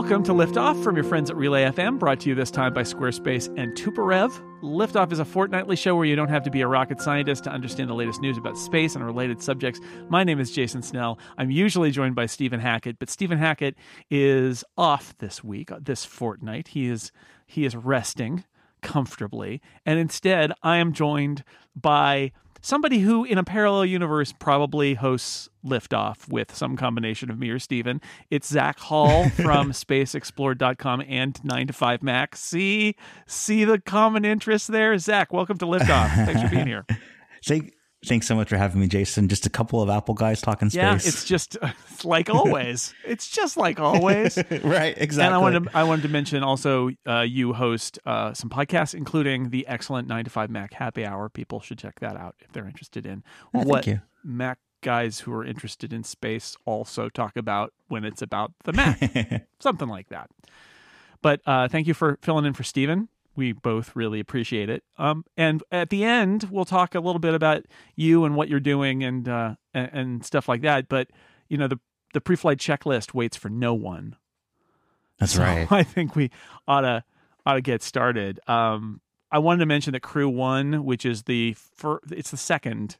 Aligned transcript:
Welcome 0.00 0.22
to 0.24 0.32
Liftoff 0.32 0.82
from 0.82 0.96
your 0.96 1.04
friends 1.04 1.28
at 1.28 1.36
Relay 1.36 1.64
FM, 1.64 1.98
brought 1.98 2.20
to 2.20 2.30
you 2.30 2.34
this 2.34 2.50
time 2.50 2.72
by 2.72 2.80
Squarespace 2.84 3.48
and 3.58 3.76
Tuporev. 3.76 4.32
Liftoff 4.62 5.12
is 5.12 5.18
a 5.18 5.26
fortnightly 5.26 5.76
show 5.76 5.94
where 5.94 6.06
you 6.06 6.16
don't 6.16 6.30
have 6.30 6.42
to 6.44 6.50
be 6.50 6.62
a 6.62 6.66
rocket 6.66 7.02
scientist 7.02 7.44
to 7.44 7.50
understand 7.50 7.90
the 7.90 7.94
latest 7.94 8.22
news 8.22 8.38
about 8.38 8.56
space 8.56 8.94
and 8.94 9.04
related 9.04 9.42
subjects. 9.42 9.78
My 10.08 10.24
name 10.24 10.40
is 10.40 10.52
Jason 10.52 10.80
Snell. 10.80 11.18
I'm 11.36 11.50
usually 11.50 11.90
joined 11.90 12.14
by 12.14 12.24
Stephen 12.24 12.60
Hackett, 12.60 12.98
but 12.98 13.10
Stephen 13.10 13.36
Hackett 13.36 13.76
is 14.10 14.64
off 14.78 15.14
this 15.18 15.44
week, 15.44 15.70
uh, 15.70 15.80
this 15.82 16.06
fortnight. 16.06 16.68
He 16.68 16.88
is 16.88 17.12
he 17.46 17.66
is 17.66 17.76
resting 17.76 18.44
comfortably, 18.80 19.60
and 19.84 19.98
instead 19.98 20.50
I 20.62 20.78
am 20.78 20.94
joined 20.94 21.44
by 21.76 22.32
somebody 22.60 23.00
who 23.00 23.24
in 23.24 23.38
a 23.38 23.44
parallel 23.44 23.84
universe 23.84 24.32
probably 24.38 24.94
hosts 24.94 25.48
liftoff 25.64 26.28
with 26.28 26.54
some 26.54 26.76
combination 26.76 27.30
of 27.30 27.38
me 27.38 27.50
or 27.50 27.58
Steven. 27.58 28.00
It's 28.30 28.48
Zach 28.48 28.78
Hall 28.78 29.28
from 29.36 29.72
spaceexplored.com 29.72 31.04
and 31.08 31.42
9 31.44 31.66
to 31.66 31.72
5 31.72 32.02
Mac. 32.02 32.36
See, 32.36 32.96
see 33.26 33.64
the 33.64 33.78
common 33.78 34.24
interest 34.24 34.68
there? 34.68 34.96
Zach, 34.98 35.32
welcome 35.32 35.58
to 35.58 35.66
Liftoff. 35.66 36.08
Thanks 36.26 36.42
for 36.42 36.48
being 36.48 36.66
here. 36.66 36.86
Thank, 37.44 37.74
Thanks 38.06 38.26
so 38.26 38.34
much 38.34 38.48
for 38.48 38.56
having 38.56 38.80
me, 38.80 38.86
Jason. 38.86 39.28
Just 39.28 39.44
a 39.44 39.50
couple 39.50 39.82
of 39.82 39.90
Apple 39.90 40.14
guys 40.14 40.40
talking 40.40 40.70
space. 40.70 40.78
Yeah, 40.78 40.94
it's 40.94 41.24
just 41.24 41.58
it's 41.90 42.04
like 42.04 42.30
always. 42.34 42.94
it's 43.04 43.28
just 43.28 43.58
like 43.58 43.78
always. 43.78 44.36
right, 44.62 44.94
exactly. 44.96 45.26
And 45.26 45.34
I 45.34 45.38
wanted 45.38 45.64
to, 45.64 45.76
I 45.76 45.84
wanted 45.84 46.02
to 46.02 46.08
mention 46.08 46.42
also 46.42 46.90
uh, 47.06 47.20
you 47.20 47.52
host 47.52 47.98
uh, 48.06 48.32
some 48.32 48.48
podcasts, 48.48 48.94
including 48.94 49.50
the 49.50 49.66
excellent 49.66 50.08
Nine 50.08 50.24
to 50.24 50.30
Five 50.30 50.50
Mac 50.50 50.72
Happy 50.72 51.04
Hour. 51.04 51.28
People 51.28 51.60
should 51.60 51.78
check 51.78 52.00
that 52.00 52.16
out 52.16 52.36
if 52.40 52.52
they're 52.52 52.66
interested 52.66 53.04
in 53.04 53.22
oh, 53.54 53.64
what. 53.64 53.86
Mac 54.22 54.58
guys 54.82 55.20
who 55.20 55.32
are 55.32 55.44
interested 55.44 55.92
in 55.92 56.02
space 56.02 56.56
also 56.64 57.08
talk 57.10 57.36
about 57.36 57.72
when 57.88 58.04
it's 58.04 58.22
about 58.22 58.52
the 58.64 58.72
Mac, 58.72 59.46
something 59.58 59.88
like 59.88 60.08
that. 60.08 60.30
But 61.22 61.40
uh, 61.46 61.68
thank 61.68 61.86
you 61.86 61.92
for 61.92 62.18
filling 62.22 62.46
in 62.46 62.54
for 62.54 62.62
Steven 62.62 63.08
we 63.36 63.52
both 63.52 63.94
really 63.94 64.20
appreciate 64.20 64.68
it. 64.68 64.82
Um, 64.98 65.24
and 65.36 65.62
at 65.70 65.90
the 65.90 66.04
end, 66.04 66.48
we'll 66.50 66.64
talk 66.64 66.94
a 66.94 67.00
little 67.00 67.20
bit 67.20 67.34
about 67.34 67.64
you 67.96 68.24
and 68.24 68.34
what 68.34 68.48
you're 68.48 68.60
doing 68.60 69.02
and 69.04 69.28
uh, 69.28 69.54
and, 69.72 69.90
and 69.92 70.26
stuff 70.26 70.48
like 70.48 70.62
that. 70.62 70.88
But 70.88 71.08
you 71.48 71.56
know, 71.56 71.68
the 71.68 71.78
the 72.12 72.20
pre-flight 72.20 72.58
checklist 72.58 73.14
waits 73.14 73.36
for 73.36 73.48
no 73.48 73.74
one. 73.74 74.16
That's 75.18 75.32
so 75.32 75.42
right. 75.42 75.66
I 75.70 75.82
think 75.82 76.16
we 76.16 76.30
ought 76.66 76.82
to 76.82 77.04
ought 77.46 77.54
to 77.54 77.60
get 77.60 77.82
started. 77.82 78.40
Um, 78.46 79.00
I 79.32 79.38
wanted 79.38 79.60
to 79.60 79.66
mention 79.66 79.92
that 79.92 80.00
Crew 80.00 80.28
One, 80.28 80.84
which 80.84 81.06
is 81.06 81.24
the 81.24 81.54
fir- 81.54 82.00
it's 82.10 82.30
the 82.30 82.36
second 82.36 82.98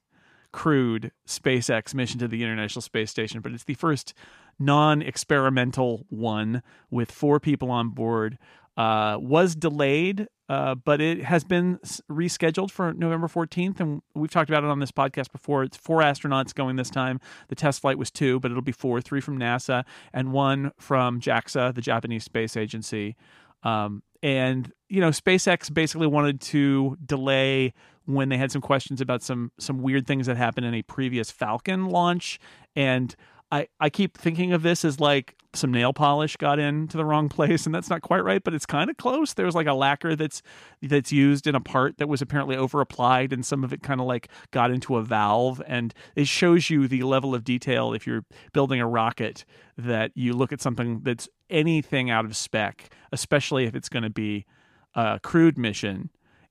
crewed 0.52 1.12
SpaceX 1.26 1.94
mission 1.94 2.18
to 2.18 2.28
the 2.28 2.42
International 2.42 2.82
Space 2.82 3.10
Station, 3.10 3.40
but 3.40 3.52
it's 3.52 3.64
the 3.64 3.74
first 3.74 4.14
non-experimental 4.58 6.06
one 6.08 6.62
with 6.90 7.10
four 7.10 7.40
people 7.40 7.70
on 7.70 7.90
board 7.90 8.36
uh, 8.76 9.18
was 9.20 9.54
delayed, 9.54 10.26
uh, 10.48 10.74
but 10.74 11.00
it 11.00 11.24
has 11.24 11.44
been 11.44 11.78
rescheduled 12.10 12.70
for 12.70 12.92
November 12.92 13.28
14th. 13.28 13.80
And 13.80 14.02
we've 14.14 14.30
talked 14.30 14.50
about 14.50 14.64
it 14.64 14.70
on 14.70 14.80
this 14.80 14.92
podcast 14.92 15.32
before. 15.32 15.62
It's 15.62 15.76
four 15.76 16.00
astronauts 16.00 16.54
going 16.54 16.76
this 16.76 16.90
time. 16.90 17.20
The 17.48 17.54
test 17.54 17.80
flight 17.80 17.98
was 17.98 18.10
two, 18.10 18.40
but 18.40 18.50
it'll 18.50 18.62
be 18.62 18.72
four 18.72 19.00
three 19.00 19.20
from 19.20 19.38
NASA 19.38 19.84
and 20.12 20.32
one 20.32 20.72
from 20.78 21.20
JAXA, 21.20 21.74
the 21.74 21.82
Japanese 21.82 22.24
Space 22.24 22.56
Agency. 22.56 23.16
Um, 23.62 24.02
and, 24.22 24.72
you 24.88 25.00
know, 25.00 25.10
SpaceX 25.10 25.72
basically 25.72 26.06
wanted 26.06 26.40
to 26.42 26.96
delay 27.04 27.72
when 28.06 28.28
they 28.28 28.36
had 28.36 28.50
some 28.50 28.60
questions 28.60 29.00
about 29.00 29.22
some 29.22 29.52
some 29.58 29.82
weird 29.82 30.06
things 30.06 30.26
that 30.26 30.36
happened 30.36 30.66
in 30.66 30.74
a 30.74 30.82
previous 30.82 31.30
Falcon 31.30 31.86
launch 31.86 32.40
and 32.74 33.14
I, 33.52 33.68
I 33.80 33.90
keep 33.90 34.16
thinking 34.16 34.52
of 34.52 34.62
this 34.62 34.84
as 34.84 35.00
like 35.00 35.36
some 35.52 35.72
nail 35.72 35.92
polish 35.92 36.36
got 36.36 36.60
into 36.60 36.96
the 36.96 37.04
wrong 37.04 37.28
place 37.28 37.66
and 37.66 37.74
that's 37.74 37.90
not 37.90 38.02
quite 38.02 38.22
right 38.22 38.44
but 38.44 38.54
it's 38.54 38.66
kind 38.66 38.88
of 38.88 38.96
close. 38.96 39.34
There's 39.34 39.54
like 39.54 39.66
a 39.66 39.74
lacquer 39.74 40.14
that's 40.14 40.42
that's 40.82 41.10
used 41.10 41.46
in 41.46 41.54
a 41.54 41.60
part 41.60 41.98
that 41.98 42.08
was 42.08 42.22
apparently 42.22 42.56
over 42.56 42.80
applied 42.80 43.32
and 43.32 43.44
some 43.44 43.64
of 43.64 43.72
it 43.72 43.82
kind 43.82 44.00
of 44.00 44.06
like 44.06 44.28
got 44.52 44.70
into 44.70 44.96
a 44.96 45.02
valve 45.02 45.60
and 45.66 45.92
it 46.14 46.28
shows 46.28 46.70
you 46.70 46.86
the 46.86 47.02
level 47.02 47.34
of 47.34 47.42
detail 47.42 47.92
if 47.92 48.06
you're 48.06 48.24
building 48.52 48.80
a 48.80 48.86
rocket 48.86 49.44
that 49.76 50.12
you 50.14 50.32
look 50.32 50.52
at 50.52 50.60
something 50.60 51.00
that's 51.02 51.28
anything 51.48 52.10
out 52.10 52.24
of 52.24 52.36
spec 52.36 52.94
especially 53.10 53.64
if 53.64 53.74
it's 53.74 53.88
going 53.88 54.04
to 54.04 54.10
be 54.10 54.46
a 54.94 55.18
crewed 55.22 55.58
mission 55.58 56.10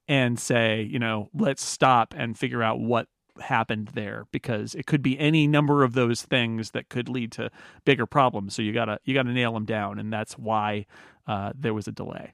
and 0.10 0.38
say 0.40 0.81
you 0.81 1.00
know 1.00 1.30
let's 1.34 1.64
stop 1.64 2.14
and 2.18 2.38
figure 2.38 2.62
out 2.62 2.81
what 2.81 3.08
happened 3.42 3.92
there 3.94 4.26
because 4.32 4.76
it 4.76 4.86
could 4.86 5.02
be 5.02 5.18
any 5.20 5.48
number 5.48 5.84
of 5.84 5.94
those 5.94 6.22
things 6.22 6.72
that 6.72 6.90
could 6.90 7.10
lead 7.10 7.32
to 7.34 7.50
bigger 7.86 8.06
problems. 8.06 8.56
So 8.56 8.62
you 8.62 8.74
gotta 8.74 9.00
you 9.04 9.14
gotta 9.14 9.32
nail 9.32 9.54
them 9.54 9.66
down, 9.66 10.00
and 10.00 10.12
that's 10.12 10.38
why 10.38 10.86
uh, 11.28 11.54
there 11.56 11.74
was 11.74 11.88
a 11.88 11.92
delay. 11.92 12.34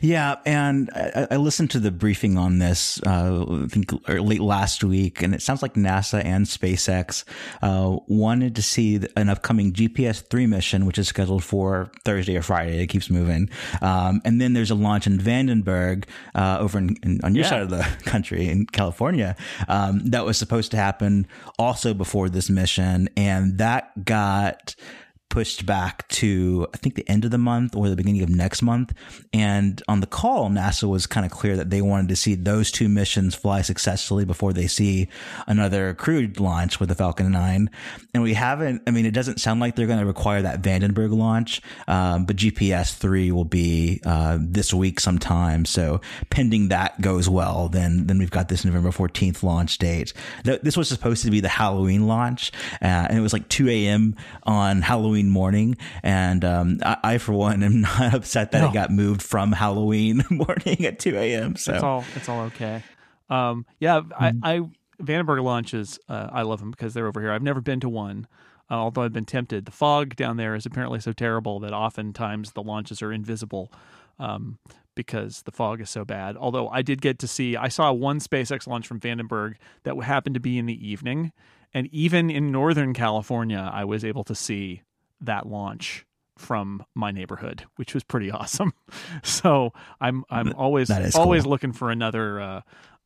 Yeah, 0.00 0.36
and 0.44 0.90
I, 0.94 1.28
I, 1.32 1.36
listened 1.36 1.70
to 1.72 1.80
the 1.80 1.90
briefing 1.90 2.36
on 2.36 2.58
this, 2.58 3.00
uh, 3.06 3.44
I 3.64 3.66
think 3.66 3.92
late 4.08 4.40
last 4.40 4.84
week, 4.84 5.22
and 5.22 5.34
it 5.34 5.42
sounds 5.42 5.62
like 5.62 5.74
NASA 5.74 6.24
and 6.24 6.46
SpaceX 6.46 7.24
uh, 7.62 7.96
wanted 8.06 8.56
to 8.56 8.62
see 8.62 9.00
an 9.16 9.28
upcoming 9.28 9.72
GPS 9.72 10.26
three 10.28 10.46
mission, 10.46 10.86
which 10.86 10.98
is 10.98 11.08
scheduled 11.08 11.44
for 11.44 11.90
Thursday 12.04 12.36
or 12.36 12.42
Friday. 12.42 12.82
It 12.82 12.88
keeps 12.88 13.10
moving, 13.10 13.48
um, 13.80 14.20
and 14.24 14.40
then 14.40 14.52
there's 14.52 14.70
a 14.70 14.74
launch 14.74 15.06
in 15.06 15.18
Vandenberg 15.18 16.04
uh, 16.34 16.58
over 16.60 16.78
in, 16.78 16.96
in, 17.02 17.20
on 17.24 17.34
your 17.34 17.44
yeah. 17.44 17.50
side 17.50 17.62
of 17.62 17.70
the 17.70 17.82
country 18.04 18.48
in 18.48 18.66
California 18.66 19.36
um, 19.68 20.00
that 20.10 20.24
was 20.24 20.38
supposed 20.38 20.70
to 20.72 20.76
happen 20.76 21.26
also 21.58 21.94
before 21.94 22.28
this 22.28 22.50
mission, 22.50 23.08
and 23.16 23.58
that 23.58 24.04
got 24.04 24.74
pushed 25.30 25.64
back 25.64 26.06
to 26.08 26.66
I 26.74 26.76
think 26.76 26.96
the 26.96 27.08
end 27.08 27.24
of 27.24 27.30
the 27.30 27.38
month 27.38 27.74
or 27.74 27.88
the 27.88 27.96
beginning 27.96 28.22
of 28.22 28.28
next 28.28 28.60
month. 28.60 28.92
And 29.32 29.82
on 29.88 30.00
the 30.00 30.06
call, 30.06 30.50
NASA 30.50 30.88
was 30.88 31.06
kind 31.06 31.24
of 31.24 31.32
clear 31.32 31.56
that 31.56 31.70
they 31.70 31.80
wanted 31.80 32.08
to 32.08 32.16
see 32.16 32.34
those 32.34 32.70
two 32.70 32.88
missions 32.88 33.34
fly 33.34 33.62
successfully 33.62 34.24
before 34.24 34.52
they 34.52 34.66
see 34.66 35.08
another 35.46 35.94
crewed 35.94 36.38
launch 36.38 36.78
with 36.78 36.88
the 36.88 36.94
Falcon 36.94 37.30
9. 37.30 37.70
And 38.12 38.22
we 38.22 38.34
haven't. 38.34 38.82
I 38.86 38.90
mean, 38.90 39.06
it 39.06 39.14
doesn't 39.14 39.40
sound 39.40 39.60
like 39.60 39.76
they're 39.76 39.86
going 39.86 40.00
to 40.00 40.06
require 40.06 40.42
that 40.42 40.62
Vandenberg 40.62 41.16
launch, 41.16 41.62
um, 41.86 42.26
but 42.26 42.36
GPS 42.36 42.94
three 42.94 43.30
will 43.30 43.44
be 43.44 44.00
uh, 44.04 44.38
this 44.40 44.74
week 44.74 45.00
sometime. 45.00 45.64
So 45.64 46.00
pending 46.28 46.68
that 46.68 47.00
goes 47.00 47.28
well, 47.28 47.68
then 47.68 48.06
then 48.06 48.18
we've 48.18 48.30
got 48.30 48.48
this 48.48 48.64
November 48.64 48.90
14th 48.90 49.42
launch 49.44 49.78
date. 49.78 50.12
This 50.42 50.76
was 50.76 50.88
supposed 50.88 51.24
to 51.24 51.30
be 51.30 51.40
the 51.40 51.48
Halloween 51.48 52.08
launch, 52.08 52.50
uh, 52.82 53.06
and 53.08 53.16
it 53.16 53.20
was 53.20 53.32
like 53.32 53.48
2 53.48 53.68
a.m. 53.68 54.16
on 54.42 54.82
Halloween 54.82 55.19
Halloween 55.20 55.30
morning, 55.30 55.76
and 56.02 56.44
um, 56.44 56.78
I, 56.82 56.96
I, 57.02 57.18
for 57.18 57.32
one, 57.32 57.62
am 57.62 57.80
not 57.82 58.14
upset 58.14 58.52
that 58.52 58.60
no. 58.60 58.68
it 58.70 58.74
got 58.74 58.90
moved 58.90 59.22
from 59.22 59.52
Halloween 59.52 60.24
morning 60.30 60.84
at 60.86 60.98
two 60.98 61.16
a.m. 61.16 61.56
So 61.56 61.74
it's 61.74 61.82
all 61.82 62.04
it's 62.16 62.28
all 62.28 62.40
okay. 62.46 62.82
Um, 63.28 63.66
yeah, 63.78 64.00
mm-hmm. 64.00 64.44
I, 64.44 64.54
I 64.56 64.60
Vandenberg 65.02 65.42
launches. 65.42 65.98
Uh, 66.08 66.28
I 66.32 66.42
love 66.42 66.60
them 66.60 66.70
because 66.70 66.94
they're 66.94 67.06
over 67.06 67.20
here. 67.20 67.32
I've 67.32 67.42
never 67.42 67.60
been 67.60 67.80
to 67.80 67.88
one. 67.88 68.26
Uh, 68.70 68.74
although 68.74 69.02
I've 69.02 69.12
been 69.12 69.24
tempted, 69.24 69.64
the 69.64 69.72
fog 69.72 70.14
down 70.14 70.36
there 70.36 70.54
is 70.54 70.64
apparently 70.64 71.00
so 71.00 71.12
terrible 71.12 71.58
that 71.60 71.72
oftentimes 71.72 72.52
the 72.52 72.62
launches 72.62 73.02
are 73.02 73.12
invisible 73.12 73.72
um, 74.20 74.58
because 74.94 75.42
the 75.42 75.50
fog 75.50 75.80
is 75.80 75.90
so 75.90 76.04
bad. 76.04 76.36
Although 76.36 76.68
I 76.68 76.82
did 76.82 77.02
get 77.02 77.18
to 77.18 77.26
see, 77.26 77.56
I 77.56 77.66
saw 77.66 77.92
one 77.92 78.20
SpaceX 78.20 78.68
launch 78.68 78.86
from 78.86 79.00
Vandenberg 79.00 79.56
that 79.82 79.96
happened 80.04 80.34
to 80.34 80.40
be 80.40 80.56
in 80.56 80.66
the 80.66 80.88
evening, 80.88 81.32
and 81.74 81.88
even 81.90 82.30
in 82.30 82.52
Northern 82.52 82.94
California, 82.94 83.70
I 83.72 83.84
was 83.84 84.04
able 84.04 84.22
to 84.24 84.36
see 84.36 84.82
that 85.20 85.46
launch 85.46 86.06
from 86.36 86.84
my 86.94 87.10
neighborhood, 87.10 87.64
which 87.76 87.94
was 87.94 88.02
pretty 88.02 88.30
awesome. 88.30 88.72
So 89.22 89.72
I'm 90.00 90.24
I'm 90.30 90.52
always 90.54 90.90
always 91.14 91.42
cool. 91.42 91.50
looking 91.50 91.72
for 91.72 91.90
another 91.90 92.40
uh, 92.40 92.60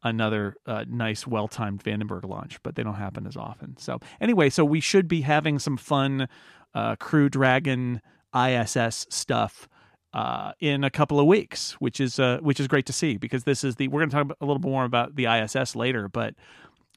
another 0.04 0.56
uh, 0.66 0.84
nice, 0.88 1.26
well 1.26 1.48
timed 1.48 1.82
Vandenberg 1.82 2.28
launch, 2.28 2.62
but 2.62 2.76
they 2.76 2.82
don't 2.82 2.94
happen 2.94 3.26
as 3.26 3.36
often. 3.36 3.76
So 3.78 3.98
anyway, 4.20 4.50
so 4.50 4.64
we 4.64 4.80
should 4.80 5.08
be 5.08 5.22
having 5.22 5.58
some 5.58 5.76
fun 5.76 6.28
uh, 6.74 6.96
Crew 6.96 7.28
Dragon 7.28 8.00
ISS 8.34 9.06
stuff. 9.10 9.68
Uh, 10.12 10.52
in 10.60 10.84
a 10.84 10.90
couple 10.90 11.18
of 11.18 11.26
weeks, 11.26 11.72
which 11.80 11.98
is 11.98 12.20
uh, 12.20 12.38
which 12.40 12.60
is 12.60 12.68
great 12.68 12.86
to 12.86 12.92
see 12.92 13.16
because 13.16 13.42
this 13.42 13.64
is 13.64 13.74
the 13.74 13.88
we're 13.88 13.98
going 13.98 14.10
to 14.10 14.14
talk 14.14 14.38
a 14.40 14.46
little 14.46 14.60
bit 14.60 14.70
more 14.70 14.84
about 14.84 15.16
the 15.16 15.26
ISS 15.26 15.74
later, 15.74 16.08
but 16.08 16.36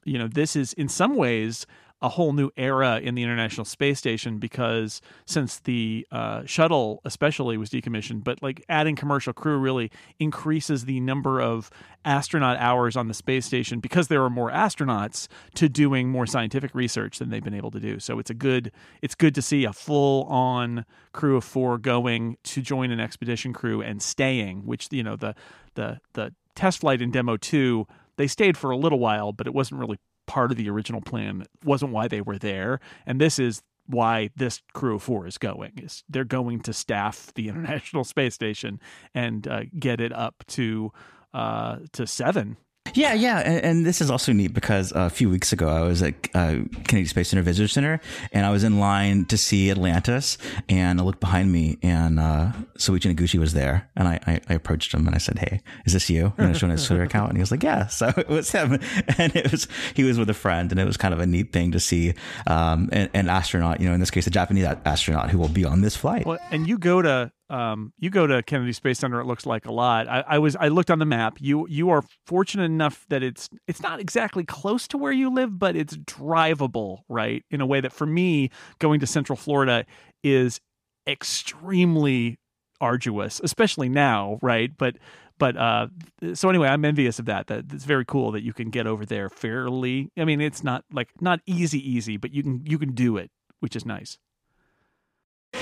you 0.04 0.16
know 0.16 0.28
this 0.28 0.54
is 0.54 0.72
in 0.74 0.88
some 0.88 1.16
ways 1.16 1.66
a 2.00 2.08
whole 2.08 2.32
new 2.32 2.50
era 2.56 3.00
in 3.02 3.14
the 3.14 3.22
International 3.22 3.64
Space 3.64 3.98
Station 3.98 4.38
because 4.38 5.00
since 5.26 5.58
the 5.60 6.06
uh, 6.12 6.44
shuttle, 6.44 7.00
especially, 7.04 7.56
was 7.56 7.70
decommissioned, 7.70 8.22
but 8.22 8.40
like 8.42 8.64
adding 8.68 8.94
commercial 8.94 9.32
crew 9.32 9.58
really 9.58 9.90
increases 10.20 10.84
the 10.84 11.00
number 11.00 11.40
of 11.40 11.70
astronaut 12.04 12.56
hours 12.58 12.96
on 12.96 13.08
the 13.08 13.14
space 13.14 13.44
station 13.44 13.80
because 13.80 14.08
there 14.08 14.22
are 14.22 14.30
more 14.30 14.50
astronauts 14.50 15.26
to 15.54 15.68
doing 15.68 16.08
more 16.08 16.26
scientific 16.26 16.74
research 16.74 17.18
than 17.18 17.30
they've 17.30 17.44
been 17.44 17.54
able 17.54 17.72
to 17.72 17.80
do. 17.80 17.98
So 17.98 18.18
it's 18.18 18.30
a 18.30 18.34
good 18.34 18.70
it's 19.02 19.16
good 19.16 19.34
to 19.34 19.42
see 19.42 19.64
a 19.64 19.72
full 19.72 20.24
on 20.24 20.84
crew 21.12 21.36
of 21.36 21.44
four 21.44 21.78
going 21.78 22.36
to 22.44 22.62
join 22.62 22.92
an 22.92 23.00
expedition 23.00 23.52
crew 23.52 23.82
and 23.82 24.00
staying, 24.00 24.64
which 24.66 24.88
you 24.92 25.02
know 25.02 25.16
the 25.16 25.34
the 25.74 26.00
the 26.12 26.32
test 26.54 26.80
flight 26.80 27.02
in 27.02 27.10
demo 27.10 27.36
two 27.36 27.86
they 28.18 28.26
stayed 28.26 28.58
for 28.58 28.72
a 28.72 28.76
little 28.76 28.98
while, 28.98 29.32
but 29.32 29.46
it 29.46 29.54
wasn't 29.54 29.80
really 29.80 29.98
part 30.28 30.52
of 30.52 30.56
the 30.56 30.70
original 30.70 31.00
plan. 31.00 31.44
Wasn't 31.64 31.90
why 31.90 32.06
they 32.06 32.20
were 32.20 32.38
there. 32.38 32.78
And 33.04 33.20
this 33.20 33.40
is 33.40 33.62
why 33.86 34.30
this 34.36 34.62
crew 34.74 34.96
of 34.96 35.02
four 35.02 35.26
is 35.26 35.38
going. 35.38 35.72
Is 35.78 36.04
they're 36.08 36.24
going 36.24 36.60
to 36.60 36.72
staff 36.72 37.32
the 37.34 37.48
International 37.48 38.04
Space 38.04 38.34
Station 38.34 38.78
and 39.14 39.48
uh, 39.48 39.62
get 39.76 40.00
it 40.00 40.12
up 40.12 40.44
to 40.48 40.92
uh, 41.34 41.78
to 41.92 42.06
seven 42.06 42.56
yeah, 42.98 43.14
yeah, 43.14 43.38
and, 43.38 43.64
and, 43.64 43.86
this 43.86 44.00
is 44.00 44.10
also 44.10 44.32
neat 44.32 44.52
because 44.52 44.92
uh, 44.92 45.02
a 45.02 45.10
few 45.10 45.30
weeks 45.30 45.52
ago 45.52 45.68
I 45.68 45.82
was 45.82 46.02
at 46.02 46.14
uh, 46.34 46.56
Kennedy 46.88 47.06
Space 47.06 47.28
Center 47.28 47.42
Visitor 47.42 47.68
Center, 47.68 48.00
and 48.32 48.44
I 48.44 48.50
was 48.50 48.64
in 48.64 48.80
line 48.80 49.24
to 49.26 49.38
see 49.38 49.70
Atlantis, 49.70 50.36
and 50.68 51.00
I 51.00 51.04
looked 51.04 51.20
behind 51.20 51.52
me, 51.52 51.78
and 51.80 52.18
uh, 52.18 52.52
Soichi 52.76 53.14
Noguchi 53.14 53.38
was 53.38 53.54
there, 53.54 53.88
and 53.94 54.08
I, 54.08 54.18
I, 54.26 54.40
I, 54.48 54.54
approached 54.54 54.92
him 54.92 55.06
and 55.06 55.14
I 55.14 55.18
said, 55.18 55.38
"Hey, 55.38 55.60
is 55.86 55.92
this 55.92 56.10
you?" 56.10 56.32
And 56.38 56.48
I 56.48 56.52
showed 56.52 56.66
him 56.66 56.72
his 56.72 56.86
Twitter 56.86 57.04
account, 57.04 57.28
and 57.28 57.38
he 57.38 57.40
was 57.40 57.52
like, 57.52 57.62
"Yeah." 57.62 57.86
So 57.98 58.12
it 58.16 58.28
was 58.28 58.50
him, 58.50 58.72
and 59.18 59.34
it 59.34 59.50
was 59.50 59.68
he 59.94 60.02
was 60.02 60.18
with 60.18 60.28
a 60.30 60.34
friend, 60.34 60.70
and 60.72 60.80
it 60.80 60.84
was 60.84 60.96
kind 60.96 61.14
of 61.14 61.20
a 61.20 61.26
neat 61.26 61.52
thing 61.52 61.72
to 61.72 61.80
see 61.80 62.14
um, 62.46 62.88
an, 62.92 63.10
an 63.14 63.28
astronaut, 63.28 63.80
you 63.80 63.88
know, 63.88 63.94
in 63.94 64.00
this 64.00 64.10
case, 64.10 64.26
a 64.26 64.30
Japanese 64.30 64.64
astronaut 64.84 65.30
who 65.30 65.38
will 65.38 65.48
be 65.48 65.64
on 65.64 65.82
this 65.82 65.96
flight. 65.96 66.26
Well, 66.26 66.38
and 66.50 66.68
you 66.68 66.78
go 66.78 67.02
to 67.02 67.32
um, 67.50 67.92
you 67.98 68.10
go 68.10 68.26
to 68.26 68.42
Kennedy 68.42 68.72
Space 68.72 68.98
Center. 68.98 69.20
It 69.20 69.26
looks 69.26 69.46
like 69.46 69.66
a 69.66 69.72
lot. 69.72 70.06
I, 70.08 70.24
I, 70.28 70.38
was 70.38 70.56
I 70.56 70.68
looked 70.68 70.90
on 70.90 70.98
the 70.98 71.06
map. 71.06 71.38
You 71.40 71.66
you 71.68 71.90
are 71.90 72.02
fortunate 72.26 72.64
enough 72.64 73.06
that 73.08 73.22
it's 73.22 73.48
it's 73.66 73.82
not 73.82 74.00
exactly 74.00 74.44
close 74.44 74.86
to 74.88 74.98
where 74.98 75.12
you 75.12 75.32
live, 75.32 75.58
but 75.58 75.74
it's 75.74 75.96
drivable, 75.96 77.00
right? 77.08 77.44
In 77.50 77.60
a 77.60 77.66
way 77.66 77.80
that 77.80 77.92
for 77.92 78.06
me, 78.06 78.50
going 78.78 79.00
to 79.00 79.06
Central 79.06 79.36
Florida 79.36 79.86
is 80.22 80.60
extremely 81.06 82.38
arduous, 82.80 83.40
especially 83.42 83.88
now, 83.88 84.38
right? 84.42 84.70
But 84.76 84.96
but 85.38 85.56
uh, 85.56 85.86
so 86.34 86.50
anyway, 86.50 86.68
I'm 86.68 86.84
envious 86.84 87.18
of 87.18 87.26
that. 87.26 87.46
That 87.46 87.72
it's 87.72 87.84
very 87.84 88.04
cool 88.04 88.32
that 88.32 88.42
you 88.42 88.52
can 88.52 88.70
get 88.70 88.86
over 88.86 89.06
there 89.06 89.30
fairly. 89.30 90.10
I 90.18 90.24
mean, 90.24 90.40
it's 90.40 90.62
not 90.62 90.84
like 90.92 91.08
not 91.20 91.40
easy, 91.46 91.78
easy, 91.78 92.16
but 92.16 92.32
you 92.32 92.42
can 92.42 92.62
you 92.66 92.78
can 92.78 92.92
do 92.92 93.16
it, 93.16 93.30
which 93.60 93.74
is 93.74 93.86
nice. 93.86 94.18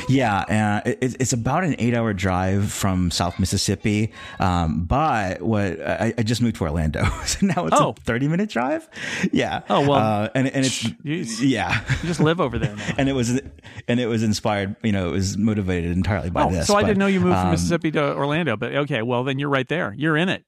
Yeah, 0.08 0.82
uh, 0.84 0.88
it, 0.88 1.16
it's 1.20 1.32
about 1.32 1.64
an 1.64 1.76
eight-hour 1.78 2.12
drive 2.12 2.72
from 2.72 3.10
South 3.10 3.38
Mississippi. 3.38 4.12
Um, 4.40 4.84
but 4.84 5.42
what 5.42 5.80
I, 5.80 6.12
I, 6.18 6.22
just 6.22 6.42
moved 6.42 6.56
to 6.56 6.64
Orlando, 6.64 7.04
so 7.24 7.46
now 7.46 7.66
it's 7.66 7.80
oh. 7.80 7.90
a 7.90 8.00
thirty-minute 8.00 8.50
drive. 8.50 8.88
Yeah. 9.32 9.62
Oh 9.70 9.88
well, 9.88 9.92
uh, 9.94 10.28
and 10.34 10.48
and 10.48 10.66
it's 10.66 10.84
you, 10.84 11.46
yeah, 11.46 11.84
you 12.02 12.08
just 12.08 12.20
live 12.20 12.40
over 12.40 12.58
there 12.58 12.74
now. 12.74 12.94
and 12.98 13.08
it 13.08 13.12
was 13.12 13.40
and 13.88 14.00
it 14.00 14.06
was 14.06 14.22
inspired. 14.22 14.74
You 14.82 14.92
know, 14.92 15.08
it 15.08 15.12
was 15.12 15.36
motivated 15.36 15.92
entirely 15.92 16.30
by 16.30 16.44
oh, 16.44 16.50
this. 16.50 16.66
So 16.66 16.76
I 16.76 16.82
didn't 16.82 16.98
know 16.98 17.06
you 17.06 17.20
moved 17.20 17.36
um, 17.36 17.42
from 17.42 17.50
Mississippi 17.52 17.92
to 17.92 18.14
Orlando, 18.14 18.56
but 18.56 18.74
okay, 18.74 19.02
well 19.02 19.22
then 19.22 19.38
you're 19.38 19.48
right 19.48 19.68
there. 19.68 19.94
You're 19.96 20.16
in 20.16 20.28
it. 20.28 20.44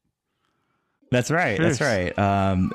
That's 1.11 1.31
right. 1.31 1.59
That's 1.59 1.81
right. 1.81 2.17
Um, 2.19 2.73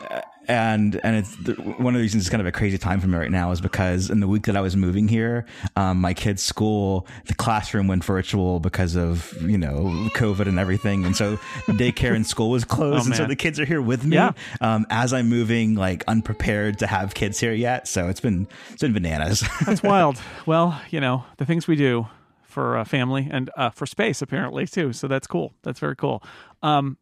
and 0.48 1.00
and 1.04 1.16
it's 1.16 1.36
one 1.57 1.94
of 1.94 2.00
the 2.00 2.00
reasons 2.00 2.24
it's 2.24 2.30
kind 2.30 2.42
of 2.42 2.48
a 2.48 2.51
crazy 2.51 2.78
time 2.78 3.00
for 3.00 3.07
me 3.07 3.18
right 3.18 3.31
now 3.31 3.51
is 3.51 3.62
because 3.62 4.10
in 4.10 4.19
the 4.19 4.28
week 4.28 4.44
that 4.44 4.56
I 4.56 4.62
was 4.62 4.75
moving 4.75 5.07
here, 5.07 5.45
um, 5.75 6.01
my 6.01 6.13
kid's 6.13 6.42
school, 6.42 7.07
the 7.25 7.34
classroom 7.34 7.88
went 7.88 8.04
virtual 8.04 8.60
because 8.60 8.95
of 8.95 9.34
you 9.42 9.57
know 9.57 10.10
COVID 10.16 10.48
and 10.48 10.60
everything, 10.60 11.06
and 11.06 11.16
so 11.16 11.38
daycare 11.68 12.16
and 12.16 12.25
school 12.25 12.50
was 12.50 12.63
closed, 12.63 13.04
oh, 13.04 13.06
and 13.07 13.16
so 13.16 13.25
the 13.25 13.36
kids 13.36 13.60
are 13.60 13.66
here 13.66 13.81
with 13.81 14.06
me 14.06 14.16
yeah. 14.16 14.31
um, 14.62 14.86
as 14.90 15.13
I'm 15.13 15.30
moving, 15.30 15.75
like 15.75 16.04
unprepared 16.07 16.80
to 16.80 16.88
have 16.88 17.13
kids 17.13 17.39
here 17.39 17.54
yet. 17.54 17.88
So 17.88 18.10
it's 18.10 18.19
been 18.19 18.48
it's 18.72 18.81
been 18.81 18.94
bananas. 18.94 19.44
That's 19.66 19.84
wild. 19.84 20.22
Well, 20.46 20.81
you 20.89 21.00
know 21.00 21.25
the 21.38 21.46
things 21.46 21.68
we 21.68 21.75
do 21.75 22.07
for 22.44 22.78
a 22.78 22.86
family 22.86 23.28
and 23.31 23.50
uh, 23.57 23.72
for 23.72 23.86
space 23.86 24.22
apparently 24.22 24.68
too. 24.68 24.94
So 24.94 25.07
that's 25.07 25.25
cool. 25.25 25.54
That's 25.63 25.80
very 25.80 25.96
cool. 25.96 26.22
Um, 26.62 26.98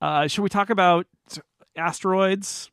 uh, 0.00 0.28
should 0.28 0.42
we 0.42 0.48
talk 0.48 0.70
about 0.70 1.06
asteroids? 1.76 2.70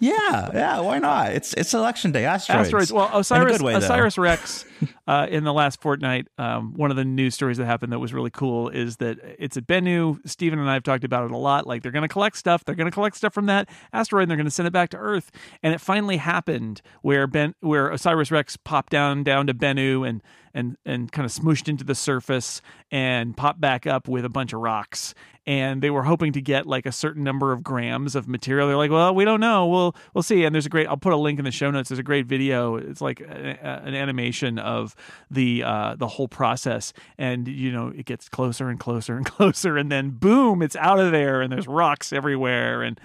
Yeah, 0.00 0.50
yeah. 0.52 0.80
Why 0.80 0.98
not? 0.98 1.32
It's 1.32 1.54
it's 1.54 1.74
election 1.74 2.12
day. 2.12 2.24
Asteroids. 2.24 2.66
Asteroids. 2.66 2.92
Well, 2.92 3.10
Osiris 3.12 3.60
way, 3.60 3.74
Osiris 3.74 4.18
Rex. 4.18 4.64
Uh, 5.08 5.26
in 5.28 5.42
the 5.42 5.52
last 5.52 5.80
fortnight, 5.80 6.28
um, 6.36 6.74
one 6.74 6.90
of 6.90 6.96
the 6.96 7.04
news 7.04 7.34
stories 7.34 7.56
that 7.56 7.64
happened 7.64 7.92
that 7.92 7.98
was 7.98 8.12
really 8.12 8.30
cool 8.30 8.68
is 8.68 8.98
that 8.98 9.18
it's 9.38 9.56
at 9.56 9.66
Bennu. 9.66 10.20
Stephen 10.28 10.58
and 10.58 10.68
I 10.70 10.74
have 10.74 10.82
talked 10.82 11.02
about 11.02 11.24
it 11.24 11.30
a 11.30 11.36
lot. 11.36 11.66
Like 11.66 11.82
they're 11.82 11.90
going 11.92 12.02
to 12.02 12.08
collect 12.08 12.36
stuff. 12.36 12.64
They're 12.64 12.74
going 12.74 12.86
to 12.86 12.92
collect 12.92 13.16
stuff 13.16 13.32
from 13.32 13.46
that 13.46 13.68
asteroid. 13.92 14.24
and 14.24 14.30
They're 14.30 14.36
going 14.36 14.44
to 14.46 14.50
send 14.52 14.68
it 14.68 14.72
back 14.72 14.90
to 14.90 14.98
Earth. 14.98 15.30
And 15.62 15.74
it 15.74 15.80
finally 15.80 16.18
happened 16.18 16.82
where 17.02 17.26
Ben, 17.26 17.54
where 17.60 17.88
Osiris 17.88 18.30
Rex 18.30 18.56
popped 18.56 18.92
down 18.92 19.24
down 19.24 19.46
to 19.46 19.54
Bennu 19.54 20.08
and 20.08 20.22
and 20.58 20.76
and 20.84 21.10
kind 21.12 21.24
of 21.24 21.32
smooshed 21.32 21.68
into 21.68 21.84
the 21.84 21.94
surface 21.94 22.60
and 22.90 23.36
popped 23.36 23.60
back 23.60 23.86
up 23.86 24.08
with 24.08 24.24
a 24.24 24.28
bunch 24.28 24.52
of 24.52 24.60
rocks. 24.60 25.14
And 25.46 25.80
they 25.80 25.88
were 25.88 26.02
hoping 26.02 26.32
to 26.32 26.42
get 26.42 26.66
like 26.66 26.84
a 26.84 26.92
certain 26.92 27.24
number 27.24 27.52
of 27.52 27.62
grams 27.62 28.14
of 28.14 28.28
material. 28.28 28.66
They're 28.66 28.76
like 28.76 28.90
well 28.90 29.14
we 29.14 29.24
don't 29.24 29.40
know. 29.40 29.66
We'll 29.66 29.94
we'll 30.12 30.22
see. 30.22 30.44
And 30.44 30.54
there's 30.54 30.66
a 30.66 30.68
great 30.68 30.88
i'll 30.88 30.96
put 30.96 31.12
a 31.12 31.16
link 31.16 31.38
in 31.38 31.44
the 31.44 31.52
show 31.52 31.70
notes. 31.70 31.88
There's 31.88 32.00
a 32.00 32.02
great 32.02 32.26
video. 32.26 32.76
It's 32.76 33.00
like 33.00 33.20
a, 33.20 33.58
a, 33.62 33.86
an 33.86 33.94
animation 33.94 34.58
of 34.58 34.96
the 35.30 35.62
uh 35.62 35.94
the 35.96 36.08
whole 36.08 36.28
process. 36.28 36.92
And 37.16 37.46
you 37.46 37.70
know 37.70 37.88
it 37.88 38.04
gets 38.04 38.28
closer 38.28 38.68
and 38.68 38.80
closer 38.80 39.16
and 39.16 39.24
closer. 39.36 39.76
And 39.76 39.90
then 39.92 40.10
boom 40.10 40.60
it's 40.60 40.76
out 40.76 40.98
of 40.98 41.12
there. 41.12 41.40
And 41.40 41.52
there's 41.52 41.68
rocks 41.68 42.12
everywhere. 42.12 42.82
And 42.82 43.00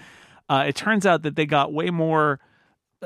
uh, 0.49 0.65
it 0.67 0.75
turns 0.75 1.05
out 1.05 1.21
that 1.21 1.35
they 1.35 1.45
got 1.45 1.71
way 1.71 1.89
more 1.89 2.39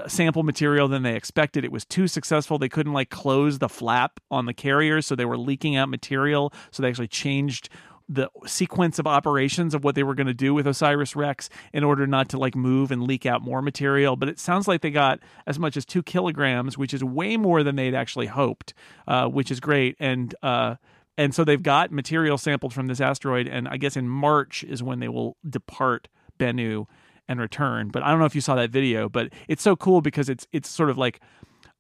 sample 0.07 0.44
material 0.44 0.88
than 0.88 1.03
they 1.03 1.15
expected. 1.15 1.65
It 1.65 1.71
was 1.71 1.85
too 1.85 2.07
successful. 2.07 2.57
They 2.57 2.69
couldn't 2.69 2.94
like 2.94 3.09
close 3.09 3.59
the 3.59 3.69
flap 3.69 4.19
on 4.29 4.45
the 4.45 4.53
carrier, 4.53 5.01
so 5.01 5.15
they 5.15 5.25
were 5.25 5.38
leaking 5.38 5.75
out 5.75 5.89
material. 5.89 6.53
So 6.71 6.83
they 6.83 6.89
actually 6.89 7.07
changed 7.07 7.69
the 8.09 8.29
sequence 8.45 8.99
of 8.99 9.07
operations 9.07 9.73
of 9.73 9.83
what 9.83 9.95
they 9.95 10.03
were 10.03 10.15
going 10.15 10.27
to 10.27 10.33
do 10.33 10.53
with 10.53 10.65
Osiris 10.65 11.15
Rex 11.15 11.49
in 11.73 11.83
order 11.83 12.07
not 12.07 12.29
to 12.29 12.38
like 12.38 12.55
move 12.55 12.89
and 12.89 13.03
leak 13.03 13.25
out 13.25 13.41
more 13.41 13.61
material. 13.61 14.15
But 14.15 14.29
it 14.29 14.39
sounds 14.39 14.67
like 14.67 14.81
they 14.81 14.91
got 14.91 15.19
as 15.45 15.59
much 15.59 15.75
as 15.75 15.85
two 15.85 16.03
kilograms, 16.03 16.77
which 16.77 16.94
is 16.94 17.03
way 17.03 17.35
more 17.35 17.63
than 17.63 17.75
they'd 17.75 17.95
actually 17.95 18.27
hoped, 18.27 18.73
uh, 19.07 19.27
which 19.27 19.51
is 19.51 19.59
great. 19.59 19.97
And 19.99 20.33
uh, 20.41 20.75
and 21.17 21.33
so 21.33 21.44
they've 21.44 21.61
got 21.61 21.91
material 21.91 22.38
sampled 22.38 22.73
from 22.73 22.88
this 22.88 23.01
asteroid, 23.01 23.47
and 23.47 23.67
I 23.67 23.77
guess 23.77 23.97
in 23.97 24.07
March 24.07 24.63
is 24.63 24.83
when 24.83 24.99
they 24.99 25.07
will 25.07 25.35
depart 25.49 26.07
Bennu 26.39 26.85
and 27.27 27.39
return. 27.39 27.89
But 27.89 28.03
I 28.03 28.09
don't 28.09 28.19
know 28.19 28.25
if 28.25 28.35
you 28.35 28.41
saw 28.41 28.56
that 28.56 28.69
video, 28.69 29.09
but 29.09 29.33
it's 29.47 29.62
so 29.62 29.75
cool 29.75 30.01
because 30.01 30.29
it's 30.29 30.47
it's 30.51 30.69
sort 30.69 30.89
of 30.89 30.97
like 30.97 31.19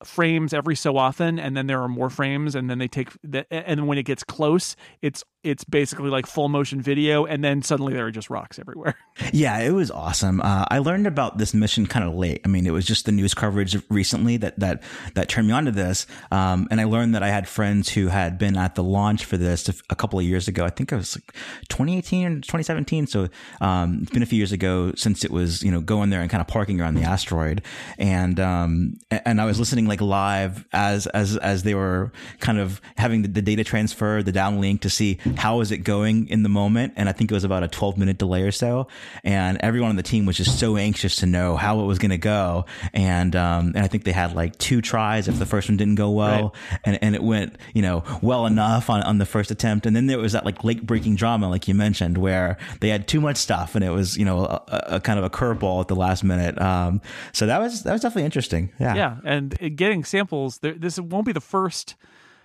frames 0.03 0.53
every 0.53 0.75
so 0.75 0.95
often 0.97 1.39
and 1.39 1.57
then 1.57 1.67
there 1.67 1.81
are 1.81 1.87
more 1.87 2.09
frames 2.09 2.53
and 2.53 2.69
then 2.69 2.77
they 2.77 2.87
take 2.87 3.09
the, 3.23 3.51
and 3.51 3.87
when 3.87 3.97
it 3.97 4.03
gets 4.03 4.23
close 4.23 4.75
it's 5.01 5.23
it's 5.43 5.63
basically 5.63 6.09
like 6.09 6.25
full 6.25 6.49
motion 6.49 6.81
video 6.81 7.25
and 7.25 7.43
then 7.43 7.61
suddenly 7.61 7.93
there 7.93 8.05
are 8.05 8.11
just 8.11 8.29
rocks 8.29 8.59
everywhere. 8.59 8.95
Yeah 9.33 9.59
it 9.59 9.71
was 9.71 9.89
awesome. 9.89 10.41
Uh, 10.41 10.65
i 10.69 10.77
learned 10.77 11.07
about 11.07 11.37
this 11.37 11.53
mission 11.53 11.87
kind 11.87 12.05
of 12.07 12.13
late. 12.13 12.41
I 12.45 12.47
mean 12.47 12.67
it 12.67 12.71
was 12.71 12.85
just 12.85 13.05
the 13.05 13.11
news 13.11 13.33
coverage 13.33 13.75
recently 13.89 14.37
that 14.37 14.59
that 14.59 14.83
that 15.15 15.27
turned 15.27 15.47
me 15.47 15.53
on 15.53 15.65
to 15.65 15.71
this. 15.71 16.05
Um, 16.31 16.67
and 16.69 16.79
i 16.79 16.83
learned 16.83 17.15
that 17.15 17.23
i 17.23 17.29
had 17.29 17.47
friends 17.47 17.89
who 17.89 18.07
had 18.07 18.37
been 18.37 18.55
at 18.57 18.75
the 18.75 18.83
launch 18.83 19.25
for 19.25 19.35
this 19.37 19.67
a 19.89 19.95
couple 19.95 20.19
of 20.19 20.25
years 20.25 20.47
ago. 20.47 20.65
I 20.65 20.69
think 20.69 20.91
it 20.91 20.95
was 20.95 21.17
like 21.17 21.33
2018 21.69 22.25
or 22.27 22.35
2017 22.35 23.07
so 23.07 23.27
um, 23.59 23.99
it's 24.03 24.11
been 24.11 24.23
a 24.23 24.27
few 24.27 24.37
years 24.37 24.51
ago 24.51 24.93
since 24.95 25.25
it 25.25 25.31
was 25.31 25.63
you 25.63 25.71
know 25.71 25.81
going 25.81 26.11
there 26.11 26.21
and 26.21 26.29
kind 26.29 26.41
of 26.41 26.47
parking 26.47 26.79
around 26.79 26.95
the 26.95 27.03
asteroid. 27.03 27.63
And 27.97 28.39
um, 28.39 28.99
and 29.09 29.41
i 29.41 29.45
was 29.45 29.59
listening 29.59 29.86
like 29.87 30.01
live 30.01 30.65
as 30.73 31.07
as 31.07 31.37
as 31.37 31.63
they 31.63 31.75
were 31.75 32.11
kind 32.39 32.59
of 32.59 32.81
having 32.97 33.21
the, 33.21 33.27
the 33.27 33.41
data 33.41 33.63
transfer 33.63 34.21
the 34.23 34.31
downlink 34.31 34.81
to 34.81 34.89
see 34.89 35.19
how 35.37 35.61
is 35.61 35.71
it 35.71 35.79
going 35.79 36.27
in 36.29 36.43
the 36.43 36.49
moment. 36.49 36.93
And 36.95 37.09
I 37.09 37.11
think 37.11 37.31
it 37.31 37.33
was 37.33 37.43
about 37.43 37.63
a 37.63 37.67
12 37.67 37.97
minute 37.97 38.17
delay 38.17 38.43
or 38.43 38.51
so. 38.51 38.87
And 39.23 39.57
everyone 39.61 39.89
on 39.89 39.95
the 39.95 40.03
team 40.03 40.25
was 40.25 40.37
just 40.37 40.59
so 40.59 40.77
anxious 40.77 41.17
to 41.17 41.25
know 41.25 41.55
how 41.55 41.79
it 41.79 41.85
was 41.85 41.99
going 41.99 42.11
to 42.11 42.17
go. 42.17 42.65
And, 42.93 43.35
um, 43.35 43.67
and 43.67 43.79
I 43.79 43.87
think 43.87 44.03
they 44.03 44.11
had 44.11 44.35
like 44.35 44.57
two 44.57 44.81
tries 44.81 45.27
if 45.27 45.39
the 45.39 45.45
first 45.45 45.69
one 45.69 45.77
didn't 45.77 45.95
go 45.95 46.11
well. 46.11 46.55
Right. 46.71 46.79
And, 46.85 46.99
and 47.01 47.15
it 47.15 47.23
went, 47.23 47.57
you 47.73 47.81
know, 47.81 48.03
well 48.21 48.45
enough 48.45 48.89
on, 48.89 49.01
on 49.03 49.17
the 49.17 49.25
first 49.25 49.51
attempt. 49.51 49.85
And 49.85 49.95
then 49.95 50.07
there 50.07 50.17
was 50.17 50.33
that 50.33 50.45
like 50.45 50.63
late 50.63 50.85
breaking 50.85 51.15
drama, 51.15 51.49
like 51.49 51.67
you 51.67 51.73
mentioned, 51.73 52.17
where 52.17 52.57
they 52.81 52.89
had 52.89 53.07
too 53.07 53.21
much 53.21 53.37
stuff 53.37 53.75
and 53.75 53.83
it 53.83 53.91
was, 53.91 54.17
you 54.17 54.25
know, 54.25 54.45
a, 54.45 54.83
a 54.87 54.99
kind 54.99 55.19
of 55.19 55.25
a 55.25 55.29
curveball 55.29 55.81
at 55.81 55.87
the 55.87 55.95
last 55.95 56.23
minute. 56.23 56.59
Um, 56.61 57.01
so 57.33 57.45
that 57.45 57.59
was, 57.59 57.83
that 57.83 57.93
was 57.93 58.01
definitely 58.01 58.25
interesting. 58.25 58.71
Yeah. 58.79 58.95
Yeah. 58.95 59.17
And 59.23 59.57
getting 59.77 60.03
samples, 60.03 60.59
this 60.59 60.99
won't 60.99 61.25
be 61.25 61.31
the 61.31 61.41
first 61.41 61.95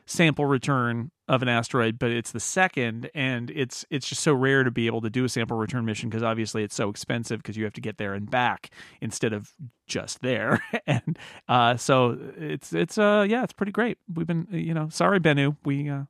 sample 0.07 0.47
return 0.47 1.11
of 1.29 1.43
an 1.43 1.49
asteroid, 1.49 1.99
but 1.99 2.11
it's 2.11 2.33
the 2.33 2.41
second, 2.41 3.11
and 3.15 3.51
it's 3.51 3.85
it's 3.91 4.09
just 4.09 4.23
so 4.23 4.35
rare 4.35 4.65
to 4.65 4.71
be 4.71 4.87
able 4.87 5.01
to 5.01 5.11
do 5.11 5.25
a 5.25 5.29
sample 5.29 5.57
return 5.57 5.85
mission 5.85 6.09
because 6.09 6.23
obviously 6.23 6.62
it's 6.62 6.75
so 6.75 6.89
expensive 6.89 7.39
because 7.39 7.57
you 7.57 7.65
have 7.65 7.73
to 7.73 7.81
get 7.81 7.99
there 7.99 8.15
and 8.15 8.31
back 8.31 8.71
instead 9.01 9.33
of 9.33 9.53
just 9.87 10.21
there, 10.21 10.62
and 10.87 11.19
uh, 11.49 11.77
so 11.77 12.19
it's 12.37 12.73
it's 12.73 12.99
uh 12.99 13.25
yeah 13.29 13.43
it's 13.43 13.53
pretty 13.53 13.73
great. 13.73 13.99
We've 14.12 14.27
been 14.27 14.47
you 14.51 14.75
know 14.75 14.89
sorry 14.91 15.21
Bennu 15.21 15.57
we 15.65 15.89
uh, 15.89 16.03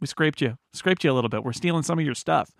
we 0.00 0.06
scraped 0.06 0.40
you 0.40 0.58
scraped 0.72 1.02
you 1.04 1.10
a 1.10 1.14
little 1.14 1.30
bit. 1.30 1.44
We're 1.44 1.52
stealing 1.52 1.82
some 1.82 1.98
of 1.98 2.04
your 2.04 2.14
stuff 2.14 2.54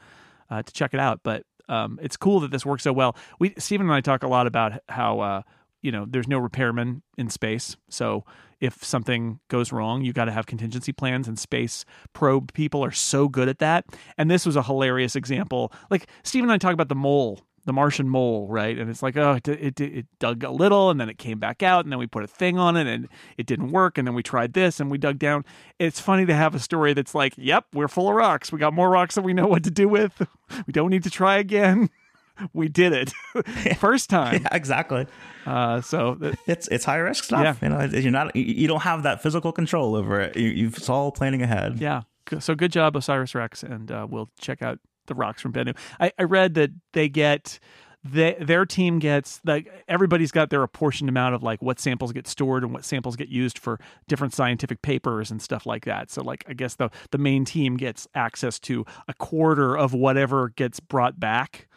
uh, 0.51 0.63
to 0.63 0.73
check 0.73 0.95
it 0.95 1.01
out, 1.01 1.21
but 1.23 1.45
um, 1.69 1.99
it's 2.03 2.17
cool 2.17 2.41
that 2.41 2.51
this 2.51 2.67
works 2.67 2.83
so 2.83 2.93
well. 2.93 3.17
We 3.39 3.55
Stephen 3.59 3.87
and 3.87 3.95
I 3.95 4.01
talk 4.01 4.23
a 4.23 4.29
lot 4.29 4.47
about 4.47 4.81
how 4.89 5.21
uh, 5.21 5.43
you 5.83 5.93
know 5.93 6.07
there's 6.09 6.29
no 6.29 6.39
repairman 6.39 7.03
in 7.19 7.29
space, 7.29 7.77
so 7.89 8.25
if 8.61 8.85
something 8.85 9.41
goes 9.49 9.73
wrong, 9.73 10.03
you 10.03 10.13
got 10.13 10.27
to 10.27 10.33
have 10.33 10.47
contingency 10.47 10.93
plans 10.93 11.27
and 11.27 11.39
space 11.39 11.85
probe 12.13 12.53
people 12.53 12.85
are 12.85 12.93
so 12.93 13.29
good 13.29 13.49
at 13.49 13.59
that. 13.59 13.85
And 14.17 14.31
this 14.31 14.47
was 14.47 14.55
a 14.55 14.63
hilarious 14.63 15.17
example. 15.17 15.73
Like 15.91 16.09
Steve 16.23 16.45
and 16.45 16.53
I 16.53 16.59
talk 16.59 16.73
about 16.73 16.89
the 16.89 16.95
mole 16.95 17.41
the 17.65 17.73
Martian 17.73 18.09
mole, 18.09 18.49
right? 18.49 18.77
And 18.77 18.91
it's 18.91 19.03
like, 19.03 19.17
oh, 19.17 19.35
it, 19.35 19.49
it, 19.49 19.81
it 19.81 20.07
dug 20.19 20.43
a 20.43 20.51
little 20.51 20.91
and 20.91 21.01
then 21.01 21.09
it 21.09 21.19
came 21.19 21.39
back 21.39 21.63
out, 21.63 21.85
and 21.85 21.93
then 21.93 21.99
we 21.99 22.07
put 22.07 22.25
a 22.25 22.27
thing 22.27 22.59
on 22.59 22.77
it 22.77 22.87
and 22.87 23.09
it 23.37 23.47
didn't 23.47 23.71
work, 23.71 23.99
and 23.99 24.07
then 24.07 24.15
we 24.15 24.23
tried 24.23 24.53
this 24.53 24.81
and 24.81 24.91
we 24.91 24.99
dug 24.99 25.19
down. 25.19 25.45
It's 25.79 26.01
funny 26.01 26.27
to 26.27 26.35
have 26.35 26.55
a 26.55 26.59
story 26.59 26.93
that's 26.93 27.15
like, 27.15 27.35
yep, 27.37 27.67
we're 27.73 27.89
full 27.89 28.09
of 28.09 28.15
rocks. 28.15 28.51
We 28.51 28.59
got 28.59 28.75
more 28.75 28.91
rocks 28.91 29.15
than 29.15 29.25
we 29.25 29.33
know 29.33 29.47
what 29.47 29.65
to 29.65 29.71
do 29.71 29.89
with. 29.89 30.27
We 30.67 30.75
don't 30.75 30.91
need 30.91 31.05
to 31.05 31.11
try 31.11 31.39
again. 31.39 31.89
we 32.53 32.69
did 32.69 32.93
it 32.93 33.13
first 33.79 34.11
time. 34.11 34.23
Yeah, 34.43 34.49
exactly. 34.53 35.07
Uh, 35.47 35.81
so 35.81 36.17
it's 36.47 36.69
it's 36.69 36.85
high 36.85 36.97
risk 36.97 37.25
stuff. 37.25 37.59
Yeah. 37.63 37.69
You 37.69 37.75
know, 37.75 37.99
you're 37.99 38.11
not 38.13 38.35
you 38.37 38.67
don't 38.69 38.83
have 38.83 39.03
that 39.03 39.23
physical 39.23 39.53
control 39.53 39.95
over 39.95 40.21
it. 40.21 40.37
You, 40.37 40.49
you 40.49 40.67
it's 40.69 40.89
all 40.89 41.13
planning 41.13 41.43
ahead. 41.43 41.79
yeah. 41.79 42.03
So 42.39 42.55
good 42.55 42.73
job, 42.73 42.97
Osiris 42.97 43.35
Rex, 43.35 43.63
and 43.63 43.91
uh, 43.91 44.07
we'll 44.09 44.31
check 44.41 44.63
out 44.63 44.79
the 45.07 45.15
rocks 45.15 45.43
from 45.43 45.53
Bennu. 45.53 45.77
I, 46.01 46.13
I 46.19 46.23
read 46.23 46.55
that 46.55 46.71
they 46.93 47.09
get. 47.09 47.59
They, 48.05 48.37
their 48.41 48.67
team 48.67 48.99
gets 48.99 49.41
like 49.45 49.71
everybody's 49.87 50.33
got 50.33 50.51
their 50.51 50.65
apportioned 50.65 51.09
amount 51.09 51.37
of 51.37 51.45
like 51.45 51.63
what 51.63 51.79
samples 51.79 52.13
get 52.13 52.27
stored 52.27 52.65
and 52.65 52.73
what 52.73 52.85
samples 52.85 53.15
get 53.15 53.29
used 53.29 53.59
for 53.59 53.79
different 54.09 54.35
scientific 54.35 54.83
papers 54.83 55.31
and 55.31 55.41
stuff 55.41 55.67
like 55.67 55.85
that. 55.85 56.11
So 56.11 56.21
like 56.23 56.45
I 56.49 56.53
guess 56.55 56.75
the 56.75 56.91
the 57.13 57.19
main 57.19 57.45
team 57.45 57.77
gets 57.77 58.09
access 58.13 58.59
to 58.61 58.85
a 59.07 59.15
quarter 59.15 59.77
of 59.79 59.95
whatever 59.95 60.49
gets 60.49 60.81
brought 60.81 61.21
back. 61.21 61.69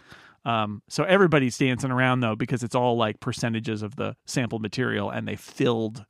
Um, 0.45 0.81
so 0.87 1.03
everybody's 1.03 1.57
dancing 1.57 1.91
around 1.91 2.19
though 2.19 2.35
because 2.35 2.63
it's 2.63 2.75
all 2.75 2.97
like 2.97 3.19
percentages 3.19 3.81
of 3.81 3.95
the 3.95 4.15
sampled 4.25 4.61
material, 4.61 5.09
and 5.09 5.27
they 5.27 5.35
filled. 5.35 6.05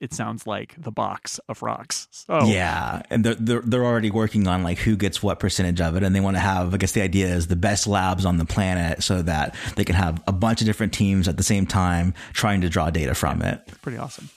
It 0.00 0.12
sounds 0.12 0.46
like 0.46 0.74
the 0.76 0.90
box 0.90 1.38
of 1.48 1.62
rocks. 1.62 2.08
So 2.10 2.44
Yeah, 2.44 3.02
and 3.10 3.24
they're, 3.24 3.34
they're 3.36 3.60
they're 3.60 3.84
already 3.84 4.10
working 4.10 4.46
on 4.46 4.62
like 4.62 4.78
who 4.78 4.96
gets 4.96 5.22
what 5.22 5.38
percentage 5.38 5.80
of 5.80 5.96
it, 5.96 6.02
and 6.02 6.14
they 6.14 6.20
want 6.20 6.36
to 6.36 6.40
have. 6.40 6.74
I 6.74 6.78
guess 6.78 6.92
the 6.92 7.02
idea 7.02 7.28
is 7.28 7.46
the 7.46 7.56
best 7.56 7.86
labs 7.86 8.24
on 8.24 8.38
the 8.38 8.44
planet, 8.44 9.02
so 9.02 9.22
that 9.22 9.54
they 9.76 9.84
can 9.84 9.94
have 9.94 10.22
a 10.26 10.32
bunch 10.32 10.60
of 10.60 10.66
different 10.66 10.92
teams 10.92 11.28
at 11.28 11.36
the 11.36 11.42
same 11.42 11.66
time 11.66 12.14
trying 12.32 12.60
to 12.62 12.68
draw 12.68 12.90
data 12.90 13.14
from 13.14 13.42
it. 13.42 13.60
pretty 13.82 13.98
awesome. 13.98 14.28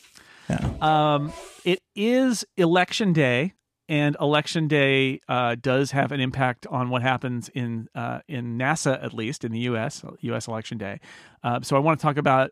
Yeah. 0.50 0.70
Um, 0.80 1.34
it 1.66 1.82
is 1.96 2.46
election 2.56 3.12
day, 3.14 3.54
and 3.90 4.18
election 4.20 4.68
day 4.68 5.22
uh, 5.28 5.56
does 5.60 5.92
have 5.92 6.12
an 6.12 6.20
impact 6.20 6.68
on 6.68 6.90
what 6.90 7.02
happens 7.02 7.50
in 7.50 7.88
uh, 7.96 8.20
in 8.28 8.58
NASA, 8.58 9.04
at 9.04 9.14
least 9.14 9.44
in 9.44 9.52
the 9.52 9.60
U.S. 9.60 10.04
U.S. 10.22 10.48
election 10.48 10.78
day. 10.78 11.00
Uh, 11.44 11.62
so 11.62 11.76
I 11.76 11.80
want 11.80 12.00
to 12.00 12.04
talk 12.04 12.18
about 12.18 12.52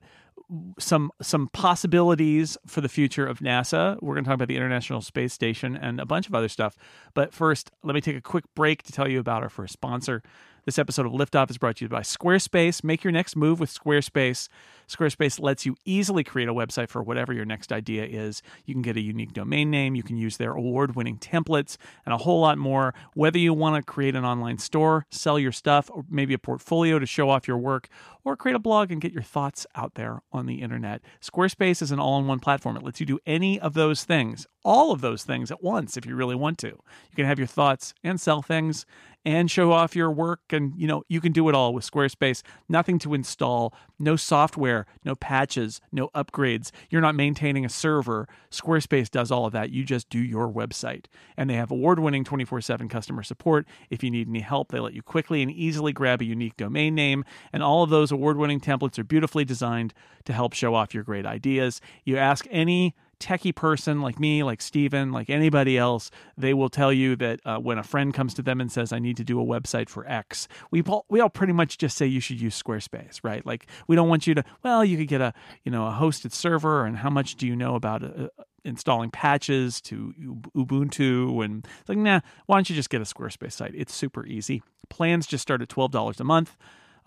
some 0.78 1.12
some 1.22 1.50
possibilities 1.50 2.58
for 2.66 2.82
the 2.82 2.90
future 2.90 3.26
of 3.26 3.40
NASA. 3.40 3.98
We're 4.02 4.14
going 4.14 4.24
to 4.24 4.30
talk 4.30 4.36
about 4.36 4.48
the 4.48 4.56
International 4.56 5.02
Space 5.02 5.34
Station 5.34 5.76
and 5.76 6.00
a 6.00 6.06
bunch 6.06 6.28
of 6.28 6.36
other 6.36 6.50
stuff. 6.50 6.78
But 7.14 7.34
first, 7.34 7.72
let 7.84 7.96
me 7.96 8.02
take 8.02 8.16
a 8.16 8.22
quick 8.22 8.46
break 8.56 8.84
to 8.84 8.92
tell 8.92 9.08
you 9.08 9.20
about 9.20 9.44
our 9.44 9.50
first 9.50 9.74
sponsor. 9.74 10.22
This 10.66 10.80
episode 10.80 11.06
of 11.06 11.12
Liftoff 11.12 11.52
is 11.52 11.60
brought 11.60 11.76
to 11.76 11.86
you 11.86 11.90
by 11.90 12.00
Squarespace. 12.00 12.84
Make 12.84 13.04
your 13.04 13.12
next 13.12 13.36
move 13.36 13.60
with 13.60 13.72
Squarespace. 13.72 14.50
Squarespace 14.88 15.40
lets 15.40 15.64
you 15.64 15.76
easily 15.86 16.24
create 16.24 16.50
a 16.50 16.56
website 16.56 16.90
for 16.90 17.04
whatever 17.04 17.34
your 17.34 17.46
next 17.46 17.72
idea 17.72 18.04
is. 18.04 18.42
You 18.66 18.74
can 18.74 18.82
get 18.82 18.98
a 18.98 19.02
unique 19.02 19.34
domain 19.34 19.70
name, 19.70 19.94
you 19.94 20.02
can 20.02 20.18
use 20.18 20.38
their 20.38 20.54
award 20.54 20.96
winning 20.96 21.20
templates, 21.20 21.78
and 22.04 22.16
a 22.16 22.18
whole 22.18 22.42
lot 22.42 22.58
more. 22.58 22.96
Whether 23.14 23.38
you 23.38 23.54
want 23.54 23.76
to 23.76 23.92
create 23.92 24.16
an 24.16 24.26
online 24.26 24.58
store, 24.58 25.06
sell 25.12 25.38
your 25.38 25.52
stuff, 25.52 25.92
or 25.94 26.04
maybe 26.10 26.34
a 26.34 26.40
portfolio 26.40 26.98
to 26.98 27.06
show 27.06 27.30
off 27.30 27.48
your 27.48 27.60
work, 27.60 27.88
or 28.24 28.36
create 28.36 28.56
a 28.56 28.60
blog 28.60 28.92
and 28.92 29.00
get 29.00 29.14
your 29.14 29.22
thoughts 29.22 29.68
out 29.76 29.94
there 29.94 30.24
on 30.32 30.48
the 30.48 30.64
internet, 30.64 31.04
Squarespace 31.22 31.84
is 31.84 31.92
an 31.92 32.00
all 32.00 32.18
in 32.18 32.26
one 32.26 32.40
platform. 32.40 32.76
It 32.76 32.82
lets 32.82 33.00
you 33.00 33.06
do 33.06 33.20
any 33.28 33.60
of 33.60 33.76
those 33.76 34.04
things, 34.04 34.48
all 34.64 34.92
of 34.92 35.02
those 35.02 35.24
things 35.24 35.52
at 35.52 35.62
once 35.62 35.96
if 35.96 36.08
you 36.08 36.16
really 36.16 36.34
want 36.34 36.58
to. 36.60 36.70
You 36.70 37.16
can 37.16 37.26
have 37.26 37.38
your 37.38 37.48
thoughts 37.48 37.94
and 38.04 38.20
sell 38.20 38.42
things 38.42 38.88
and 39.26 39.50
show 39.50 39.72
off 39.72 39.96
your 39.96 40.12
work 40.12 40.42
and 40.52 40.74
you 40.78 40.88
know 40.88 41.04
you 41.10 41.20
can 41.20 41.32
do 41.32 41.50
it 41.50 41.56
all 41.56 41.74
with 41.74 41.90
squarespace. 41.90 42.44
Nothing 42.70 43.00
to 43.00 43.14
install 43.14 43.74
no 43.98 44.16
software 44.16 44.86
no 45.04 45.16
patches 45.16 45.82
no 45.92 46.10
upgrades. 46.10 46.72
You're 46.90 47.02
not 47.02 47.16
maintaining 47.16 47.66
a 47.66 47.70
server. 47.70 48.28
Squarespace 48.52 49.10
does 49.10 49.32
all 49.32 49.46
of 49.46 49.54
that. 49.54 49.72
You 49.72 49.84
just 49.84 50.10
do 50.10 50.20
your 50.20 50.48
website. 50.52 51.06
And 51.36 51.50
they 51.50 51.56
have 51.56 51.72
award-winning 51.72 52.24
24-7 52.24 52.90
customer 52.90 53.24
support. 53.24 53.66
If 53.90 54.04
you 54.04 54.12
need 54.12 54.30
any 54.30 54.42
help 54.42 54.72
they 54.72 54.80
let 54.80 54.94
you 54.94 55.02
quickly 55.02 55.42
and 55.42 55.52
easily 55.52 55.92
grab 55.92 56.22
a 56.22 56.26
unique 56.26 56.58
domain 56.58 56.94
name. 56.94 57.26
And 57.52 57.64
all 57.64 57.84
of 57.84 57.90
those 57.90 58.12
award-winning 58.12 58.60
templates 58.60 59.00
are 59.00 59.04
beautifully 59.04 59.46
designed 59.46 59.94
to 60.26 60.34
help 60.34 60.54
show 60.54 60.76
off 60.76 60.94
your 60.94 61.04
great 61.04 61.26
ideas. 61.26 61.82
You 62.04 62.18
ask 62.18 62.46
any 62.52 62.96
techie 63.20 63.56
person 63.56 64.02
like 64.02 64.20
me, 64.20 64.44
like 64.44 64.62
Steven, 64.62 65.12
like 65.12 65.30
anybody 65.30 65.78
else, 65.78 66.12
they 66.38 66.54
will 66.54 66.70
tell 66.70 66.92
you 66.92 67.16
that 67.18 67.40
uh, 67.46 67.58
when 67.58 67.78
a 67.78 67.84
friend 67.84 68.14
comes 68.14 68.34
to 68.36 68.42
them 68.42 68.62
and 68.62 68.72
says, 68.72 68.92
I 68.92 69.00
need 69.00 69.18
to 69.18 69.24
do 69.24 69.40
a 69.40 69.46
website 69.46 69.90
for 69.90 70.08
X, 70.08 70.48
we 70.72 70.82
all, 70.84 71.06
we 71.10 71.20
all 71.20 71.30
pretty 71.30 71.54
much 71.54 71.78
just 71.78 71.98
say 71.98 72.06
you 72.06 72.20
should 72.20 72.40
use 72.40 72.62
Squarespace, 72.62 73.20
right? 73.24 73.46
Like 73.46 73.68
we 73.88 73.96
don't 73.96 74.10
want 74.10 74.28
you 74.28 74.36
to, 74.36 74.44
well, 74.64 74.84
you 74.84 74.98
could 74.98 75.08
get 75.08 75.22
a, 75.22 75.34
you 75.64 75.72
know, 75.72 75.88
a 75.88 75.92
hosted 75.92 76.34
server 76.34 76.86
and 76.86 76.98
how 76.98 77.10
much 77.10 77.36
do 77.36 77.48
you 77.48 77.56
know 77.56 77.76
about 77.76 78.04
uh, 78.04 78.28
installing 78.64 79.12
patches 79.12 79.80
to 79.82 80.14
Ubuntu 80.56 81.44
and 81.44 81.66
it's 81.80 81.90
like, 81.90 81.98
nah, 81.98 82.22
why 82.48 82.58
don't 82.58 82.70
you 82.70 82.76
just 82.76 82.90
get 82.90 83.02
a 83.02 83.06
Squarespace 83.06 83.54
site? 83.54 83.74
It's 83.76 83.94
super 83.94 84.26
easy. 84.26 84.64
Plans 84.90 85.28
just 85.28 85.42
start 85.42 85.62
at 85.62 85.70
$12 85.70 86.20
a 86.20 86.24
month. 86.24 86.58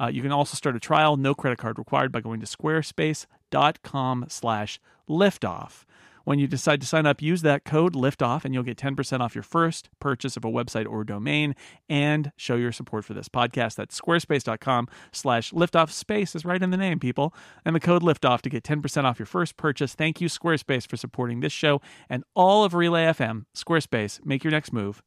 Uh, 0.01 0.07
you 0.07 0.23
can 0.23 0.33
also 0.33 0.55
start 0.55 0.77
a 0.77 0.81
trial, 0.81 1.17
no 1.17 1.35
credit 1.35 1.59
card 1.59 1.79
required, 1.79 2.13
by 2.13 2.21
going 2.21 2.41
to 2.41 2.47
squarespace.com 2.47 4.27
slash 4.29 4.81
liftoff. 5.09 5.85
When 6.29 6.39
you 6.39 6.47
decide 6.47 6.83
to 6.83 6.87
sign 6.87 7.07
up, 7.07 7.23
use 7.23 7.41
that 7.41 7.65
code 7.65 7.95
LIFTOFF 7.95 8.45
and 8.45 8.53
you'll 8.53 8.63
get 8.63 8.77
10% 8.77 9.21
off 9.21 9.35
your 9.35 9.43
first 9.43 9.89
purchase 9.99 10.37
of 10.37 10.45
a 10.45 10.49
website 10.51 10.87
or 10.87 11.03
domain 11.03 11.55
and 11.89 12.33
show 12.37 12.55
your 12.57 12.71
support 12.71 13.07
for 13.07 13.15
this 13.15 13.31
podcast. 13.31 13.77
That's 13.77 13.99
squarespace.com 13.99 14.89
slash 15.11 15.53
liftoff. 15.53 15.91
Space 15.91 16.35
is 16.37 16.45
right 16.45 16.63
in 16.63 16.69
the 16.71 16.77
name, 16.77 17.01
people. 17.01 17.33
And 17.65 17.75
the 17.75 17.81
code 17.81 18.03
LIFTOFF 18.03 18.43
to 18.43 18.51
get 18.51 18.63
10% 18.63 19.05
off 19.05 19.19
your 19.19 19.25
first 19.25 19.57
purchase. 19.57 19.95
Thank 19.95 20.21
you, 20.21 20.29
Squarespace, 20.29 20.87
for 20.87 20.99
supporting 20.99 21.41
this 21.41 21.55
show 21.55 21.81
and 22.11 22.25
all 22.35 22.63
of 22.63 22.75
Relay 22.75 23.07
FM. 23.07 23.47
Squarespace, 23.57 24.23
make 24.23 24.45
your 24.45 24.51
next 24.51 24.71
move, 24.71 25.03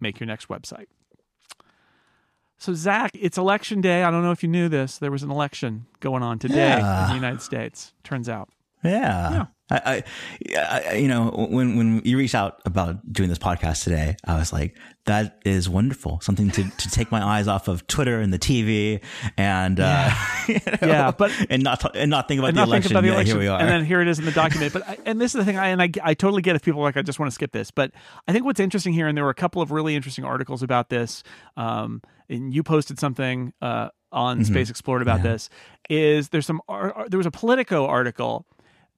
make 0.00 0.20
your 0.20 0.26
next 0.26 0.48
website. 0.48 0.88
So, 2.58 2.74
Zach, 2.74 3.12
it's 3.14 3.38
election 3.38 3.80
day. 3.80 4.02
I 4.02 4.10
don't 4.10 4.22
know 4.22 4.32
if 4.32 4.42
you 4.42 4.50
knew 4.50 4.68
this. 4.68 4.98
There 4.98 5.10
was 5.10 5.22
an 5.22 5.30
election 5.30 5.86
going 6.00 6.22
on 6.22 6.38
today 6.38 6.56
Yeah. 6.76 7.04
in 7.04 7.08
the 7.08 7.14
United 7.14 7.40
States, 7.40 7.94
turns 8.04 8.28
out. 8.28 8.50
Yeah. 8.84 9.46
I, 9.68 10.04
I, 10.56 10.82
I, 10.90 10.92
you 10.94 11.08
know, 11.08 11.30
when 11.50 11.76
when 11.76 12.00
you 12.04 12.16
reached 12.18 12.34
out 12.36 12.60
about 12.64 13.12
doing 13.12 13.28
this 13.28 13.38
podcast 13.38 13.82
today, 13.82 14.16
I 14.24 14.36
was 14.38 14.52
like, 14.52 14.76
that 15.06 15.40
is 15.44 15.68
wonderful. 15.68 16.20
Something 16.20 16.50
to, 16.52 16.62
to 16.62 16.90
take 16.90 17.10
my 17.10 17.20
eyes 17.20 17.48
off 17.48 17.66
of 17.66 17.84
Twitter 17.88 18.20
and 18.20 18.32
the 18.32 18.38
TV, 18.38 19.02
and 19.36 19.80
uh, 19.80 20.10
you 20.48 20.54
know, 20.66 20.78
Yeah, 20.82 21.10
but- 21.10 21.32
and 21.50 21.64
not 21.64 21.96
and 21.96 22.10
not 22.10 22.28
think 22.28 22.38
about 22.38 22.54
the 22.54 22.60
not 22.60 22.68
election. 22.68 22.90
think 22.90 22.92
about 22.92 23.00
the 23.02 23.08
yeah, 23.08 23.14
election. 23.14 23.34
here 23.34 23.40
we 23.40 23.48
are. 23.48 23.58
And 23.60 23.68
then 23.68 23.84
here 23.84 24.00
it 24.00 24.06
is 24.06 24.20
in 24.20 24.24
the 24.24 24.30
document. 24.44 24.72
But 24.72 24.88
I, 24.88 24.98
and 25.04 25.20
this 25.20 25.34
is 25.34 25.40
the 25.40 25.44
thing. 25.44 25.56
I 25.58 25.68
and 25.68 25.82
I, 25.82 25.90
I 26.02 26.14
totally 26.14 26.42
get 26.42 26.54
if 26.54 26.62
people 26.62 26.80
are 26.82 26.84
like 26.84 26.96
I 26.96 27.02
just 27.02 27.18
want 27.18 27.30
to 27.30 27.34
skip 27.34 27.50
this. 27.50 27.72
But 27.72 27.90
I 28.28 28.32
think 28.32 28.44
what's 28.44 28.60
interesting 28.60 28.92
here, 28.92 29.08
and 29.08 29.16
there 29.16 29.24
were 29.24 29.30
a 29.30 29.34
couple 29.34 29.62
of 29.62 29.72
really 29.72 29.96
interesting 29.96 30.24
articles 30.24 30.62
about 30.62 30.90
this. 30.90 31.24
Um, 31.56 32.02
and 32.28 32.54
you 32.54 32.62
posted 32.62 33.00
something 33.00 33.52
uh, 33.60 33.88
on 34.12 34.44
Space 34.44 34.70
Explored 34.70 35.02
about 35.02 35.22
this. 35.22 35.48
Is 35.90 36.28
there's 36.28 36.46
some 36.46 36.60
ar- 36.68 37.06
there 37.08 37.18
was 37.18 37.26
a 37.26 37.30
Politico 37.32 37.86
article 37.86 38.46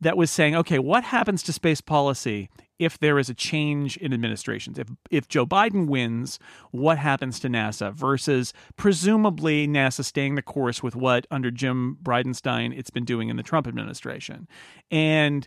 that 0.00 0.16
was 0.16 0.30
saying, 0.30 0.54
okay, 0.54 0.78
what 0.78 1.04
happens 1.04 1.42
to 1.44 1.52
space 1.52 1.80
policy 1.80 2.48
if 2.78 2.98
there 2.98 3.18
is 3.18 3.28
a 3.28 3.34
change 3.34 3.96
in 3.96 4.12
administrations? 4.12 4.78
If 4.78 4.88
if 5.10 5.28
Joe 5.28 5.46
Biden 5.46 5.88
wins, 5.88 6.38
what 6.70 6.98
happens 6.98 7.40
to 7.40 7.48
NASA 7.48 7.92
versus 7.92 8.52
presumably 8.76 9.66
NASA 9.66 10.04
staying 10.04 10.36
the 10.36 10.42
course 10.42 10.82
with 10.82 10.94
what 10.94 11.26
under 11.30 11.50
Jim 11.50 11.98
Bridenstine 12.02 12.76
it's 12.76 12.90
been 12.90 13.04
doing 13.04 13.28
in 13.28 13.36
the 13.36 13.42
Trump 13.42 13.66
administration? 13.66 14.48
And 14.90 15.46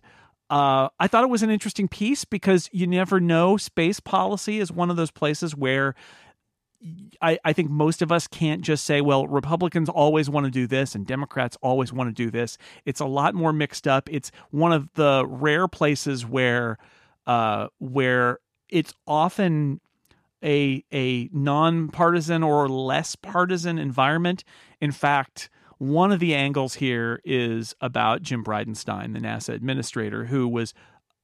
uh, 0.50 0.90
I 1.00 1.08
thought 1.08 1.24
it 1.24 1.30
was 1.30 1.44
an 1.44 1.50
interesting 1.50 1.88
piece 1.88 2.26
because 2.26 2.70
you 2.74 2.86
never 2.86 3.22
know. 3.22 3.56
Space 3.56 4.02
policy 4.02 4.60
is 4.60 4.70
one 4.70 4.90
of 4.90 4.98
those 4.98 5.12
places 5.12 5.56
where 5.56 5.96
I, 7.22 7.38
I 7.46 7.54
think 7.54 7.70
most 7.70 8.02
of 8.02 8.12
us 8.12 8.28
can't 8.28 8.62
just 8.62 8.86
say, 8.86 9.02
well, 9.02 9.28
Republicans 9.28 9.90
always 9.90 10.30
want 10.30 10.46
to 10.46 10.52
do 10.52 10.66
this 10.66 10.96
and 10.96 11.06
Democrats 11.06 11.58
always 11.62 11.94
want 11.94 12.10
to 12.10 12.14
do 12.14 12.32
this. 12.32 12.58
It's 12.86 13.00
a 13.00 13.06
lot 13.06 13.36
more 13.36 13.54
mixed 13.54 13.88
up. 13.88 14.10
It's 14.12 14.32
one 14.50 14.74
of 14.74 14.90
the 14.96 15.26
rare 15.28 15.68
places 15.68 16.26
where 16.26 16.78
uh, 17.28 17.68
where 17.78 18.40
it's 18.70 18.94
often 19.06 19.80
a 20.44 20.84
a 20.92 21.30
nonpartisan 21.32 22.42
or 22.42 22.68
less 22.68 23.16
partisan 23.16 23.78
environment. 23.78 24.44
In 24.80 24.92
fact, 24.92 25.50
one 25.78 26.12
of 26.12 26.20
the 26.20 26.34
angles 26.34 26.76
here 26.76 27.22
is 27.24 27.76
about 27.82 28.22
Jim 28.22 28.44
Bridenstine, 28.44 29.14
the 29.14 29.20
NASA 29.20 29.54
administrator, 29.54 30.26
who 30.26 30.48
was 30.48 30.74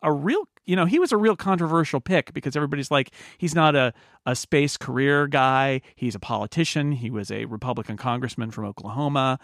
a 0.02 0.14
real 0.14 0.48
you 0.68 0.76
know 0.76 0.86
he 0.86 1.00
was 1.00 1.12
a 1.12 1.18
real 1.18 1.36
controversial 1.36 2.00
pick 2.00 2.34
because 2.34 2.56
everybody's 2.56 2.92
like 2.92 3.12
he's 3.38 3.56
not 3.56 3.76
a, 3.76 3.94
a 4.26 4.36
space 4.36 4.78
career 4.78 5.28
guy. 5.28 5.82
He's 5.96 6.14
a 6.14 6.20
politician. 6.20 6.92
He 6.92 7.10
was 7.10 7.32
a 7.32 7.46
republican 7.46 7.98
congressman 7.98 8.52
from 8.52 8.66
oklahoma. 8.66 9.40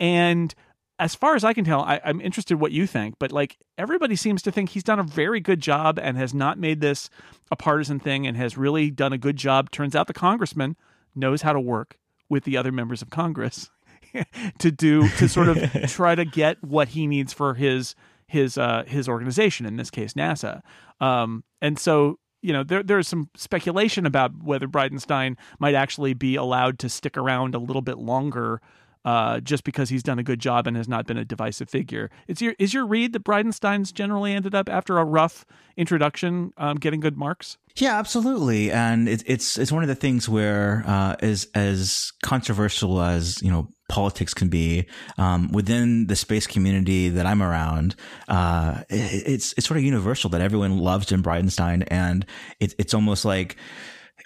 And 0.00 0.54
as 1.00 1.14
far 1.14 1.36
as 1.36 1.44
i 1.44 1.52
can 1.52 1.64
tell 1.64 1.82
I, 1.82 2.00
i'm 2.04 2.20
interested 2.20 2.56
what 2.56 2.72
you 2.72 2.84
think 2.84 3.14
but 3.20 3.30
like 3.30 3.56
everybody 3.76 4.16
seems 4.16 4.42
to 4.42 4.50
think 4.50 4.70
he's 4.70 4.82
done 4.82 4.98
a 4.98 5.04
very 5.04 5.38
good 5.38 5.60
job 5.60 5.96
and 5.96 6.16
has 6.16 6.34
not 6.34 6.58
made 6.58 6.80
this 6.80 7.08
a 7.50 7.56
partisan 7.56 7.98
thing 7.98 8.26
and 8.26 8.36
has 8.36 8.56
really 8.56 8.90
done 8.90 9.12
a 9.12 9.18
good 9.18 9.36
job. 9.36 9.70
Turns 9.70 9.94
out 9.94 10.06
the 10.06 10.14
congressman 10.14 10.76
knows 11.14 11.42
how 11.42 11.52
to 11.52 11.60
work 11.60 11.98
with 12.28 12.44
the 12.44 12.56
other 12.56 12.72
members 12.72 13.02
of 13.02 13.10
Congress 13.10 13.70
to 14.58 14.70
do 14.70 15.08
to 15.10 15.28
sort 15.28 15.48
of 15.48 15.58
try 15.88 16.14
to 16.14 16.24
get 16.24 16.62
what 16.62 16.88
he 16.88 17.06
needs 17.06 17.32
for 17.32 17.54
his 17.54 17.94
his 18.28 18.56
uh, 18.56 18.84
his 18.86 19.08
organization 19.08 19.66
in 19.66 19.76
this 19.76 19.90
case 19.90 20.14
NASA. 20.14 20.60
Um, 21.00 21.42
and 21.60 21.78
so 21.78 22.18
you 22.42 22.52
know 22.52 22.62
there 22.62 22.82
there's 22.82 23.08
some 23.08 23.30
speculation 23.36 24.06
about 24.06 24.42
whether 24.42 24.68
Bridenstine 24.68 25.36
might 25.58 25.74
actually 25.74 26.14
be 26.14 26.36
allowed 26.36 26.78
to 26.80 26.88
stick 26.88 27.16
around 27.16 27.54
a 27.54 27.58
little 27.58 27.82
bit 27.82 27.98
longer 27.98 28.60
uh, 29.04 29.40
just 29.40 29.64
because 29.64 29.88
he's 29.88 30.02
done 30.02 30.18
a 30.18 30.22
good 30.22 30.38
job 30.38 30.66
and 30.66 30.76
has 30.76 30.88
not 30.88 31.06
been 31.06 31.16
a 31.16 31.24
divisive 31.24 31.68
figure. 31.68 32.10
Is 32.26 32.42
your 32.42 32.54
is 32.58 32.74
your 32.74 32.86
read 32.86 33.12
that 33.14 33.24
Bridenstine's 33.24 33.90
generally 33.90 34.32
ended 34.32 34.54
up 34.54 34.68
after 34.68 34.98
a 34.98 35.04
rough 35.04 35.46
introduction 35.76 36.52
um, 36.58 36.76
getting 36.76 37.00
good 37.00 37.16
marks? 37.16 37.56
Yeah, 37.76 37.98
absolutely, 37.98 38.70
and 38.70 39.08
it, 39.08 39.22
it's 39.26 39.56
it's 39.56 39.72
one 39.72 39.82
of 39.82 39.88
the 39.88 39.94
things 39.94 40.28
where 40.28 40.84
uh, 40.86 41.16
as 41.20 41.48
as 41.54 42.12
controversial 42.22 43.00
as 43.00 43.40
you 43.40 43.50
know 43.50 43.68
politics 43.88 44.34
can 44.34 44.48
be 44.48 44.86
um, 45.16 45.50
within 45.52 46.06
the 46.06 46.16
space 46.16 46.46
community 46.46 47.08
that 47.08 47.26
I'm 47.26 47.42
around. 47.42 47.94
Uh, 48.28 48.82
it, 48.88 49.26
it's 49.26 49.54
it's 49.54 49.66
sort 49.66 49.78
of 49.78 49.84
universal 49.84 50.30
that 50.30 50.40
everyone 50.40 50.78
loves 50.78 51.06
Jim 51.06 51.22
Bridenstine, 51.22 51.86
and 51.88 52.24
it, 52.60 52.74
it's 52.78 52.94
almost 52.94 53.24
like 53.24 53.56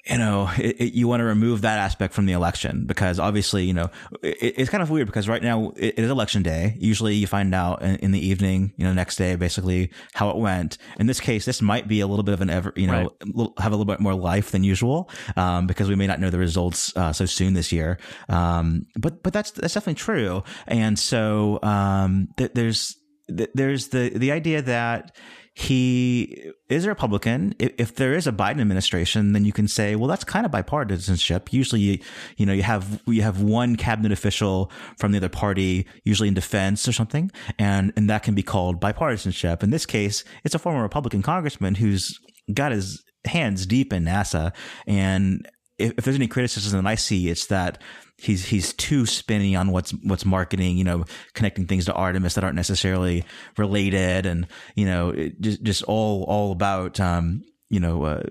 you 0.05 0.19
know, 0.19 0.51
it, 0.59 0.81
it, 0.81 0.93
you 0.95 1.07
want 1.07 1.21
to 1.21 1.25
remove 1.25 1.61
that 1.61 1.79
aspect 1.79 2.13
from 2.13 2.27
the 2.27 2.33
election 2.33 2.87
because 2.87 3.21
obviously, 3.21 3.65
you 3.65 3.73
know, 3.73 3.89
it, 4.23 4.55
it's 4.59 4.71
kind 4.71 4.83
of 4.83 4.91
weird 4.91 5.07
because 5.07 5.29
right 5.29 5.43
now 5.43 5.73
it 5.77 5.97
is 5.97 6.11
election 6.11 6.43
day. 6.43 6.77
Usually 6.79 7.15
you 7.15 7.29
find 7.29 7.55
out 7.55 7.83
in, 7.83 7.97
in, 7.97 8.11
the 8.11 8.19
evening, 8.19 8.73
you 8.77 8.85
know, 8.85 8.93
next 8.93 9.17
day, 9.17 9.37
basically 9.37 9.93
how 10.13 10.31
it 10.31 10.37
went. 10.37 10.77
In 10.99 11.07
this 11.07 11.21
case, 11.21 11.45
this 11.45 11.63
might 11.63 11.87
be 11.87 12.01
a 12.01 12.09
little 12.09 12.25
bit 12.25 12.35
of 12.35 12.41
an 12.41 12.51
ever, 12.51 12.73
you 12.75 12.89
know, 12.89 13.15
right. 13.23 13.49
have 13.59 13.73
a 13.73 13.77
little 13.77 13.85
bit 13.85 14.01
more 14.01 14.15
life 14.15 14.51
than 14.51 14.65
usual, 14.65 15.09
um, 15.37 15.69
because 15.69 15.89
we 15.89 15.95
may 15.95 16.09
not 16.09 16.19
know 16.19 16.31
the 16.31 16.39
results, 16.39 16.97
uh, 16.97 17.13
so 17.13 17.25
soon 17.25 17.55
this 17.55 17.71
year. 17.71 17.99
Um, 18.29 18.87
but, 18.97 19.23
but 19.23 19.33
that's, 19.33 19.53
that's 19.53 19.75
definitely 19.75 20.01
true. 20.01 20.43
And 20.67 20.99
so, 20.99 21.61
um, 21.63 22.29
th- 22.39 22.53
there's, 22.55 22.97
th- 23.29 23.51
there's 23.55 23.89
the, 23.89 24.09
the 24.09 24.33
idea 24.33 24.63
that, 24.63 25.15
he 25.55 26.51
is 26.71 26.87
a 26.87 26.89
Republican. 26.89 27.55
If, 27.59 27.73
if, 27.77 27.95
there 27.97 28.15
is 28.15 28.27
a 28.27 28.33
Biden 28.33 28.61
administration, 28.61 29.33
then 29.33 29.45
you 29.45 29.53
can 29.53 29.69
say, 29.69 29.95
well, 29.97 30.09
that's 30.09 30.25
kind 30.25 30.47
of 30.47 30.53
bipartisanship. 30.53 31.53
Usually, 31.53 31.81
you, 31.81 31.99
you 32.39 32.47
know, 32.47 32.55
you 32.55 32.63
have 32.63 33.03
you 33.07 33.21
have 33.21 33.43
one 33.43 33.77
cabinet 33.77 34.13
official 34.13 34.73
from 34.99 35.13
the 35.13 35.19
other 35.19 35.29
party, 35.29 35.87
usually 36.05 36.29
in 36.29 36.35
defense 36.35 36.89
or 36.89 36.93
something, 36.93 37.31
and 37.59 37.93
and 37.97 38.09
that 38.09 38.23
can 38.23 38.35
be 38.35 38.43
called 38.43 38.81
bipartisanship. 38.81 39.63
In 39.63 39.71
this 39.71 39.85
case, 39.85 40.25
it's 40.43 40.55
a 40.55 40.59
former 40.59 40.81
Republican 40.81 41.21
congressman 41.21 41.75
who's 41.75 42.19
got 42.55 42.73
his 42.73 43.03
hands 43.27 43.67
deep 43.67 43.93
in 43.93 44.05
NASA, 44.05 44.53
and 44.87 45.47
if, 45.79 45.93
if 45.99 46.05
there's 46.05 46.17
any 46.17 46.29
criticism 46.29 46.83
that 46.83 46.89
I 46.89 46.95
see, 46.95 47.29
it's 47.29 47.47
that 47.47 47.79
he's 48.23 48.47
he's 48.47 48.73
too 48.73 49.05
spinny 49.05 49.57
on 49.57 49.71
what's 49.73 49.91
what's 50.05 50.25
marketing, 50.25 50.79
you 50.79 50.85
know, 50.85 51.05
connecting 51.35 51.67
things 51.67 51.87
to 51.87 51.93
Artemis 51.93 52.35
that 52.35 52.45
aren't 52.45 52.57
necessarily 52.57 53.25
related, 53.59 54.27
and 54.27 54.47
you 54.77 54.87
know, 54.87 55.13
just 55.41 55.63
just 55.63 55.83
all 55.85 56.25
all 56.25 56.53
about 56.53 57.01
um, 57.01 57.45
you 57.69 57.81
know. 57.81 58.05
Uh, 58.05 58.23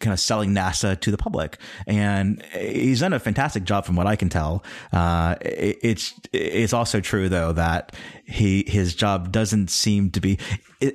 kind 0.00 0.12
of 0.12 0.20
selling 0.20 0.54
NASA 0.54 0.98
to 1.00 1.10
the 1.10 1.16
public, 1.16 1.58
and 1.86 2.42
he's 2.52 3.00
done 3.00 3.12
a 3.12 3.18
fantastic 3.18 3.64
job 3.64 3.84
from 3.84 3.96
what 3.96 4.06
I 4.06 4.16
can 4.16 4.28
tell. 4.28 4.64
Uh, 4.92 5.36
it, 5.40 5.78
it's 5.82 6.14
it's 6.32 6.72
also 6.72 7.00
true 7.00 7.28
though 7.28 7.52
that 7.52 7.94
he 8.24 8.64
his 8.66 8.94
job 8.94 9.32
doesn't 9.32 9.70
seem 9.70 10.10
to 10.10 10.20
be 10.20 10.38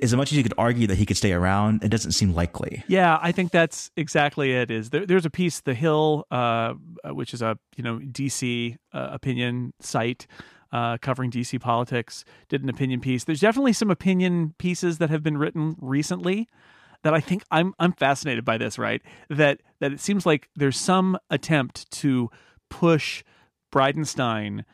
as 0.00 0.14
much 0.14 0.32
as 0.32 0.38
you 0.38 0.42
could 0.42 0.54
argue 0.58 0.86
that 0.86 0.96
he 0.96 1.06
could 1.06 1.16
stay 1.16 1.32
around. 1.32 1.82
It 1.82 1.88
doesn't 1.88 2.12
seem 2.12 2.34
likely. 2.34 2.84
Yeah, 2.86 3.18
I 3.20 3.32
think 3.32 3.50
that's 3.50 3.90
exactly 3.96 4.52
it. 4.52 4.70
Is 4.70 4.90
there, 4.90 5.06
there's 5.06 5.26
a 5.26 5.30
piece, 5.30 5.60
The 5.60 5.74
Hill, 5.74 6.26
uh, 6.30 6.74
which 7.06 7.34
is 7.34 7.42
a 7.42 7.58
you 7.76 7.84
know 7.84 7.98
DC 7.98 8.76
uh, 8.92 9.08
opinion 9.12 9.72
site. 9.80 10.26
Uh, 10.72 10.96
covering 10.96 11.30
DC 11.30 11.60
politics, 11.60 12.24
did 12.48 12.62
an 12.62 12.70
opinion 12.70 12.98
piece. 12.98 13.24
There's 13.24 13.40
definitely 13.40 13.74
some 13.74 13.90
opinion 13.90 14.54
pieces 14.56 14.96
that 14.96 15.10
have 15.10 15.22
been 15.22 15.36
written 15.36 15.76
recently 15.78 16.48
that 17.02 17.14
I 17.14 17.20
think 17.20 17.42
I'm 17.50 17.74
I'm 17.78 17.92
fascinated 17.92 18.44
by 18.44 18.58
this, 18.58 18.78
right? 18.78 19.02
That 19.28 19.60
that 19.80 19.92
it 19.92 20.00
seems 20.00 20.26
like 20.26 20.48
there's 20.56 20.76
some 20.76 21.18
attempt 21.30 21.90
to 21.92 22.30
push 22.70 23.22
Bridenstine 23.72 24.64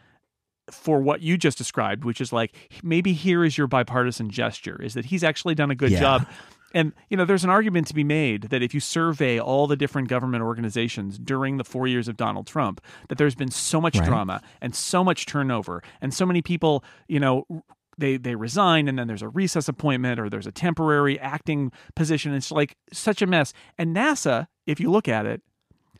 for 0.70 1.00
what 1.00 1.22
you 1.22 1.38
just 1.38 1.56
described, 1.56 2.04
which 2.04 2.20
is 2.20 2.32
like 2.32 2.54
maybe 2.82 3.12
here 3.12 3.44
is 3.44 3.56
your 3.56 3.66
bipartisan 3.66 4.30
gesture, 4.30 4.80
is 4.82 4.94
that 4.94 5.06
he's 5.06 5.24
actually 5.24 5.54
done 5.54 5.70
a 5.70 5.74
good 5.74 5.90
yeah. 5.90 6.00
job. 6.00 6.26
And 6.74 6.92
you 7.08 7.16
know, 7.16 7.24
there's 7.24 7.44
an 7.44 7.50
argument 7.50 7.86
to 7.86 7.94
be 7.94 8.04
made 8.04 8.44
that 8.44 8.62
if 8.62 8.74
you 8.74 8.80
survey 8.80 9.40
all 9.40 9.66
the 9.66 9.76
different 9.76 10.08
government 10.08 10.42
organizations 10.42 11.18
during 11.18 11.56
the 11.56 11.64
four 11.64 11.86
years 11.86 12.08
of 12.08 12.18
Donald 12.18 12.46
Trump, 12.46 12.82
that 13.08 13.16
there's 13.16 13.34
been 13.34 13.50
so 13.50 13.80
much 13.80 13.96
right. 13.96 14.06
drama 14.06 14.42
and 14.60 14.74
so 14.74 15.02
much 15.02 15.24
turnover, 15.24 15.82
and 16.02 16.12
so 16.12 16.26
many 16.26 16.42
people, 16.42 16.84
you 17.08 17.18
know, 17.18 17.46
they 17.98 18.16
they 18.16 18.34
resign 18.34 18.88
and 18.88 18.98
then 18.98 19.06
there's 19.06 19.22
a 19.22 19.28
recess 19.28 19.68
appointment 19.68 20.18
or 20.18 20.30
there's 20.30 20.46
a 20.46 20.52
temporary 20.52 21.18
acting 21.18 21.72
position. 21.94 22.32
It's 22.34 22.50
like 22.50 22.76
such 22.92 23.20
a 23.20 23.26
mess. 23.26 23.52
And 23.76 23.94
NASA, 23.94 24.46
if 24.66 24.80
you 24.80 24.90
look 24.90 25.08
at 25.08 25.26
it, 25.26 25.42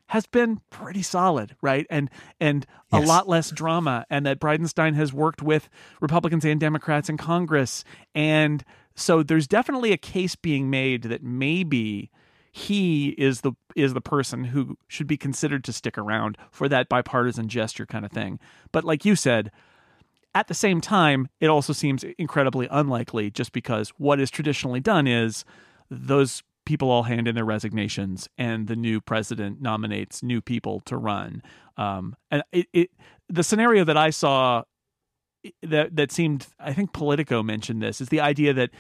has 0.09 0.27
been 0.27 0.61
pretty 0.71 1.03
solid, 1.03 1.55
right? 1.61 1.87
And 1.91 2.11
and 2.41 2.67
yes. 2.93 3.03
a 3.03 3.07
lot 3.07 3.29
less 3.29 3.51
drama. 3.51 4.07
And 4.09 4.25
that 4.27 4.41
Bridenstine 4.41 4.95
has 4.95 5.13
worked 5.13 5.43
with 5.43 5.69
Republicans 6.01 6.45
and 6.45 6.59
Democrats 6.59 7.09
in 7.09 7.17
Congress. 7.17 7.85
And 8.15 8.65
so 8.95 9.23
there's 9.23 9.47
definitely 9.47 9.93
a 9.93 9.99
case 9.99 10.35
being 10.35 10.71
made 10.71 11.05
that 11.05 11.23
maybe 11.23 12.11
he 12.51 13.11
is 13.11 13.43
the 13.43 13.53
is 13.77 13.95
the 13.95 14.01
person 14.01 14.45
who 14.45 14.77
should 14.89 15.07
be 15.07 15.17
considered 15.17 15.63
to 15.65 15.73
stick 15.73 15.99
around 15.99 16.37
for 16.51 16.69
that 16.69 16.89
bipartisan 16.89 17.49
gesture 17.49 17.87
kind 17.87 18.05
of 18.05 18.11
thing. 18.11 18.41
But 18.73 18.85
like 18.85 19.05
you 19.05 19.15
said, 19.15 19.51
at 20.35 20.49
the 20.49 20.55
same 20.55 20.81
time, 20.81 21.29
it 21.41 21.49
also 21.49 21.73
seems 21.73 22.05
incredibly 22.19 22.69
unlikely 22.71 23.31
just 23.31 23.53
because 23.53 23.91
what 23.99 24.21
is 24.21 24.31
traditionally 24.31 24.81
done 24.81 25.07
is 25.07 25.45
those 25.91 26.43
people 26.67 26.91
all 26.91 27.05
hand 27.05 27.27
in 27.27 27.35
their 27.35 27.47
resignations 27.47 28.29
and 28.37 28.69
the 28.69 28.77
new 28.77 29.01
president 29.01 29.61
nominates 29.61 30.23
new 30.23 30.41
people 30.43 30.81
to 30.81 30.97
run. 30.97 31.43
Um, 31.79 32.15
and 32.31 32.43
it, 32.53 32.67
it, 32.75 32.91
the 33.29 33.43
scenario 33.43 33.85
that 33.85 33.97
I 33.97 34.11
saw 34.11 34.65
that 35.63 35.97
that 35.97 36.13
seemed, 36.13 36.47
I 36.59 36.73
think 36.73 36.93
Politico 36.93 37.43
mentioned 37.43 37.83
this, 37.83 38.01
is 38.01 38.11
the 38.11 38.21
idea 38.21 38.53
that 38.53 38.71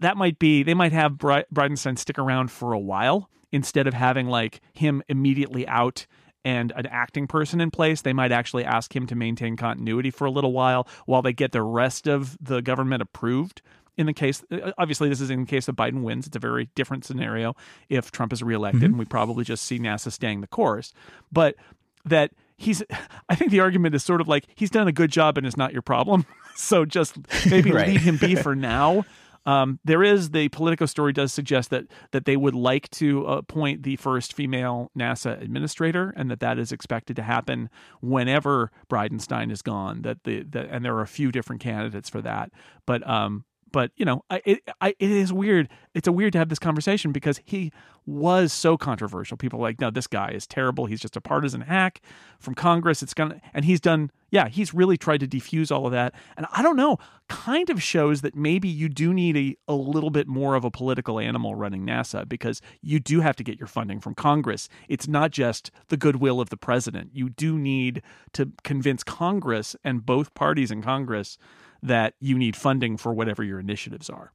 that 0.00 0.16
might 0.16 0.38
be 0.38 0.62
they 0.62 0.74
might 0.74 0.92
have 0.92 1.12
Bridenstine 1.12 1.98
stick 1.98 2.18
around 2.18 2.50
for 2.50 2.72
a 2.72 2.78
while 2.78 3.28
instead 3.50 3.86
of 3.86 3.94
having 3.94 4.28
like 4.28 4.60
him 4.72 5.02
immediately 5.08 5.66
out 5.66 6.06
and 6.46 6.72
an 6.76 6.86
acting 6.86 7.26
person 7.26 7.60
in 7.60 7.72
place, 7.72 8.02
they 8.02 8.12
might 8.12 8.30
actually 8.30 8.64
ask 8.64 8.94
him 8.94 9.04
to 9.08 9.16
maintain 9.16 9.56
continuity 9.56 10.12
for 10.12 10.26
a 10.26 10.30
little 10.30 10.52
while 10.52 10.86
while 11.04 11.20
they 11.20 11.32
get 11.32 11.50
the 11.50 11.60
rest 11.60 12.06
of 12.06 12.38
the 12.40 12.62
government 12.62 13.02
approved. 13.02 13.62
In 13.96 14.06
the 14.06 14.12
case, 14.12 14.44
uh, 14.52 14.70
obviously, 14.78 15.08
this 15.08 15.20
is 15.20 15.28
in 15.28 15.40
the 15.40 15.46
case 15.46 15.66
of 15.66 15.74
Biden 15.74 16.02
wins. 16.02 16.28
It's 16.28 16.36
a 16.36 16.38
very 16.38 16.68
different 16.76 17.04
scenario 17.04 17.56
if 17.88 18.12
Trump 18.12 18.32
is 18.32 18.44
reelected, 18.44 18.82
mm-hmm. 18.82 18.92
and 18.92 18.98
we 18.98 19.04
probably 19.04 19.42
just 19.42 19.64
see 19.64 19.80
NASA 19.80 20.12
staying 20.12 20.40
the 20.40 20.46
course. 20.46 20.92
But 21.32 21.56
that 22.04 22.30
he's, 22.56 22.80
I 23.28 23.34
think 23.34 23.50
the 23.50 23.58
argument 23.58 23.96
is 23.96 24.04
sort 24.04 24.20
of 24.20 24.28
like 24.28 24.46
he's 24.54 24.70
done 24.70 24.86
a 24.86 24.92
good 24.92 25.10
job 25.10 25.36
and 25.36 25.48
it's 25.48 25.56
not 25.56 25.72
your 25.72 25.82
problem. 25.82 26.26
so 26.54 26.84
just 26.84 27.16
maybe 27.50 27.72
right. 27.72 27.88
leave 27.88 28.02
him 28.02 28.18
be 28.18 28.36
for 28.36 28.54
now. 28.54 29.04
Um, 29.46 29.78
there 29.84 30.02
is 30.02 30.30
the 30.30 30.48
Politico 30.48 30.86
story 30.86 31.12
does 31.12 31.32
suggest 31.32 31.70
that 31.70 31.84
that 32.10 32.24
they 32.24 32.36
would 32.36 32.54
like 32.54 32.90
to 32.90 33.24
appoint 33.26 33.84
the 33.84 33.96
first 33.96 34.34
female 34.34 34.90
NASA 34.98 35.40
administrator, 35.40 36.12
and 36.16 36.30
that 36.30 36.40
that 36.40 36.58
is 36.58 36.72
expected 36.72 37.16
to 37.16 37.22
happen 37.22 37.70
whenever 38.00 38.72
Bridenstine 38.90 39.52
is 39.52 39.62
gone. 39.62 40.02
That 40.02 40.24
the 40.24 40.42
that, 40.50 40.68
and 40.70 40.84
there 40.84 40.96
are 40.96 41.02
a 41.02 41.06
few 41.06 41.30
different 41.30 41.62
candidates 41.62 42.10
for 42.10 42.20
that, 42.22 42.50
but 42.86 43.08
um, 43.08 43.44
but 43.76 43.90
you 43.94 44.06
know, 44.06 44.24
I, 44.30 44.40
it 44.46 44.62
I, 44.80 44.94
it 44.98 45.10
is 45.10 45.34
weird. 45.34 45.68
It's 45.92 46.08
a 46.08 46.12
weird 46.12 46.32
to 46.32 46.38
have 46.38 46.48
this 46.48 46.58
conversation 46.58 47.12
because 47.12 47.42
he 47.44 47.72
was 48.06 48.50
so 48.50 48.78
controversial. 48.78 49.36
People 49.36 49.60
like, 49.60 49.82
no, 49.82 49.90
this 49.90 50.06
guy 50.06 50.30
is 50.30 50.46
terrible. 50.46 50.86
He's 50.86 51.02
just 51.02 51.14
a 51.14 51.20
partisan 51.20 51.60
hack 51.60 52.00
from 52.38 52.54
Congress. 52.54 53.02
It's 53.02 53.12
gonna, 53.12 53.38
and 53.52 53.66
he's 53.66 53.78
done. 53.78 54.10
Yeah, 54.30 54.48
he's 54.48 54.72
really 54.72 54.96
tried 54.96 55.20
to 55.20 55.26
defuse 55.26 55.70
all 55.70 55.84
of 55.84 55.92
that. 55.92 56.14
And 56.38 56.46
I 56.52 56.62
don't 56.62 56.76
know, 56.76 56.96
kind 57.28 57.68
of 57.68 57.82
shows 57.82 58.22
that 58.22 58.34
maybe 58.34 58.66
you 58.66 58.88
do 58.88 59.12
need 59.12 59.36
a, 59.36 59.56
a 59.68 59.74
little 59.74 60.10
bit 60.10 60.26
more 60.26 60.54
of 60.54 60.64
a 60.64 60.70
political 60.70 61.20
animal 61.20 61.54
running 61.54 61.84
NASA 61.84 62.26
because 62.26 62.62
you 62.80 62.98
do 62.98 63.20
have 63.20 63.36
to 63.36 63.44
get 63.44 63.58
your 63.58 63.68
funding 63.68 64.00
from 64.00 64.14
Congress. 64.14 64.70
It's 64.88 65.06
not 65.06 65.32
just 65.32 65.70
the 65.88 65.98
goodwill 65.98 66.40
of 66.40 66.48
the 66.48 66.56
president. 66.56 67.10
You 67.12 67.28
do 67.28 67.58
need 67.58 68.00
to 68.32 68.52
convince 68.64 69.04
Congress 69.04 69.76
and 69.84 70.06
both 70.06 70.32
parties 70.32 70.70
in 70.70 70.80
Congress 70.80 71.36
that 71.82 72.14
you 72.20 72.38
need 72.38 72.56
funding 72.56 72.96
for 72.96 73.12
whatever 73.12 73.42
your 73.42 73.60
initiatives 73.60 74.10
are. 74.10 74.32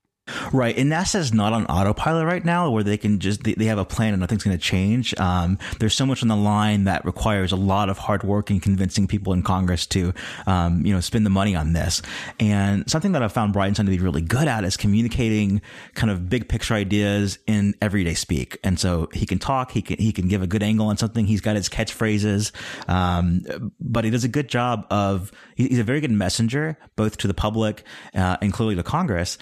Right. 0.52 0.78
And 0.78 0.92
NASA 0.92 1.16
is 1.16 1.34
not 1.34 1.54
on 1.54 1.66
autopilot 1.66 2.26
right 2.26 2.44
now 2.44 2.70
where 2.70 2.84
they 2.84 2.98
can 2.98 3.20
just, 3.20 3.44
they, 3.44 3.54
they 3.54 3.66
have 3.66 3.78
a 3.78 3.86
plan 3.86 4.14
and 4.14 4.20
nothing's 4.20 4.44
going 4.44 4.58
to 4.58 4.64
change. 4.64 5.18
Um, 5.20 5.58
there's 5.80 5.96
so 5.96 6.06
much 6.06 6.22
on 6.22 6.28
the 6.28 6.36
line 6.36 6.86
that 6.86 7.06
requires 7.06 7.52
a 7.52 7.56
lot 7.56 7.90
of 7.90 7.98
hard 7.98 8.24
work 8.24 8.50
and 8.50 8.62
convincing 8.62 9.08
people 9.08 9.34
in 9.34 9.44
Congress 9.44 9.86
to, 9.88 10.14
um, 10.48 10.86
you 10.86 10.94
know, 10.94 11.00
spend 11.00 11.26
the 11.26 11.30
money 11.30 11.56
on 11.56 11.74
this. 11.74 12.02
And 12.40 12.90
something 12.90 13.14
that 13.14 13.24
I've 13.24 13.32
found 13.32 13.54
Bridenstine 13.54 13.86
to 13.86 13.92
be 13.92 14.00
really 14.00 14.22
good 14.22 14.48
at 14.48 14.64
is 14.64 14.78
communicating 14.78 15.62
kind 15.94 16.12
of 16.12 16.30
big 16.30 16.48
picture 16.50 16.74
ideas 16.74 17.40
in 17.48 17.76
everyday 17.82 18.14
speak. 18.14 18.58
And 18.64 18.80
so 18.80 19.10
he 19.14 19.26
can 19.26 19.40
talk, 19.40 19.72
he 19.72 19.82
can, 19.82 19.98
he 19.98 20.12
can 20.12 20.28
give 20.28 20.42
a 20.42 20.48
good 20.48 20.64
angle 20.64 20.88
on 20.88 20.98
something. 20.98 21.26
He's 21.26 21.42
got 21.42 21.56
his 21.56 21.70
catchphrases. 21.70 22.52
Um, 22.90 23.72
but 23.80 24.04
he 24.06 24.12
does 24.12 24.24
a 24.24 24.30
good 24.30 24.48
job 24.48 24.86
of, 24.90 25.32
he's 25.56 25.80
a 25.80 25.84
very 25.84 26.02
good 26.02 26.12
messenger, 26.12 26.78
both 26.96 27.18
to 27.18 27.28
the 27.28 27.34
public, 27.34 27.84
uh, 28.14 28.38
and 28.42 28.54
clearly 28.54 28.76
to 28.76 28.84
Congress 28.84 29.38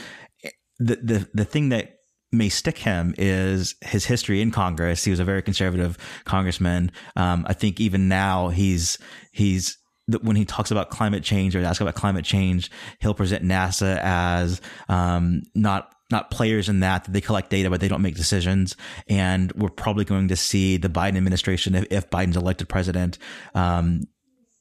the, 0.79 0.95
the, 0.95 1.29
the 1.33 1.45
thing 1.45 1.69
that 1.69 1.95
may 2.31 2.49
stick 2.49 2.77
him 2.77 3.13
is 3.17 3.75
his 3.81 4.05
history 4.05 4.41
in 4.41 4.51
Congress. 4.51 5.03
He 5.03 5.11
was 5.11 5.19
a 5.19 5.23
very 5.23 5.41
conservative 5.41 5.97
congressman. 6.25 6.91
Um, 7.15 7.45
I 7.47 7.53
think 7.53 7.79
even 7.79 8.07
now 8.07 8.49
he's, 8.49 8.97
he's, 9.31 9.77
when 10.21 10.35
he 10.35 10.45
talks 10.45 10.71
about 10.71 10.89
climate 10.89 11.23
change 11.23 11.55
or 11.55 11.63
asks 11.63 11.81
about 11.81 11.95
climate 11.95 12.25
change, 12.25 12.71
he'll 12.99 13.13
present 13.13 13.43
NASA 13.43 13.99
as, 14.01 14.61
um, 14.87 15.41
not, 15.55 15.93
not 16.11 16.31
players 16.31 16.69
in 16.69 16.79
that, 16.79 17.03
that 17.03 17.11
they 17.11 17.21
collect 17.21 17.49
data, 17.49 17.69
but 17.69 17.81
they 17.81 17.87
don't 17.87 18.01
make 18.01 18.15
decisions. 18.15 18.75
And 19.07 19.51
we're 19.53 19.69
probably 19.69 20.05
going 20.05 20.27
to 20.29 20.35
see 20.35 20.77
the 20.77 20.89
Biden 20.89 21.17
administration, 21.17 21.75
if, 21.75 21.85
if 21.91 22.09
Biden's 22.09 22.37
elected 22.37 22.69
president, 22.69 23.17
um, 23.53 24.03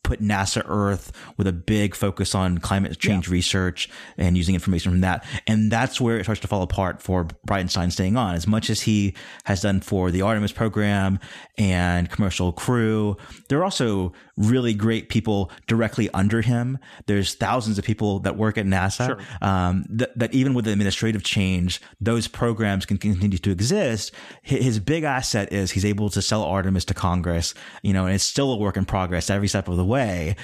put 0.09 0.23
NASA 0.23 0.63
Earth 0.65 1.13
with 1.37 1.47
a 1.47 1.53
big 1.53 1.95
focus 1.95 2.35
on 2.35 2.57
climate 2.57 2.99
change 2.99 3.29
yeah. 3.29 3.33
research 3.33 3.91
and 4.17 4.39
using 4.39 4.55
information 4.55 4.91
from 4.91 5.03
that. 5.03 5.23
And 5.47 5.71
that's 5.71 6.01
where 6.01 6.19
it 6.19 6.25
starts 6.25 6.41
to 6.41 6.49
fall 6.49 6.63
apart 6.63 7.03
for 7.03 7.27
Bridenstine 7.47 7.93
staying 7.93 8.17
on. 8.17 8.35
As 8.35 8.47
much 8.47 8.71
as 8.71 8.81
he 8.81 9.15
has 9.45 9.61
done 9.61 9.81
for 9.81 10.11
the 10.11 10.23
Artemis 10.23 10.53
program 10.53 11.21
and 11.59 12.09
Commercial 12.11 12.53
Crew, 12.53 13.19
there 13.51 13.59
are 13.59 13.65
also 13.65 14.15
really 14.39 14.73
great 14.73 15.09
people 15.09 15.51
directly 15.67 16.09
under 16.15 16.41
him. 16.41 16.79
There's 17.07 17.35
thousands 17.35 17.79
of 17.79 17.85
people 17.85 18.21
that 18.21 18.37
work 18.37 18.57
at 18.57 18.65
NASA. 18.65 19.07
Sure. 19.07 19.19
Um, 19.43 19.85
that, 19.91 20.17
that 20.19 20.33
even 20.33 20.55
with 20.55 20.65
the 20.65 20.73
administrative 20.73 21.23
change, 21.23 21.81
those 22.01 22.29
programs 22.29 22.87
can 22.87 22.97
continue 22.97 23.39
to 23.39 23.51
exist. 23.51 24.13
His 24.43 24.79
big 24.79 25.05
asset 25.05 25.53
is 25.53 25.73
he's 25.73 25.85
able 25.85 26.09
to 26.11 26.23
sell 26.23 26.45
Artemis 26.45 26.85
to 26.87 26.95
Congress, 26.95 27.53
you 27.83 27.93
know, 27.93 28.07
and 28.07 28.15
it's 28.15 28.25
still 28.25 28.53
a 28.53 28.57
work 28.57 28.77
in 28.77 28.85
progress 28.85 29.29
every 29.29 29.49
step 29.49 29.69
of 29.69 29.77
the 29.77 29.85
way 29.85 30.37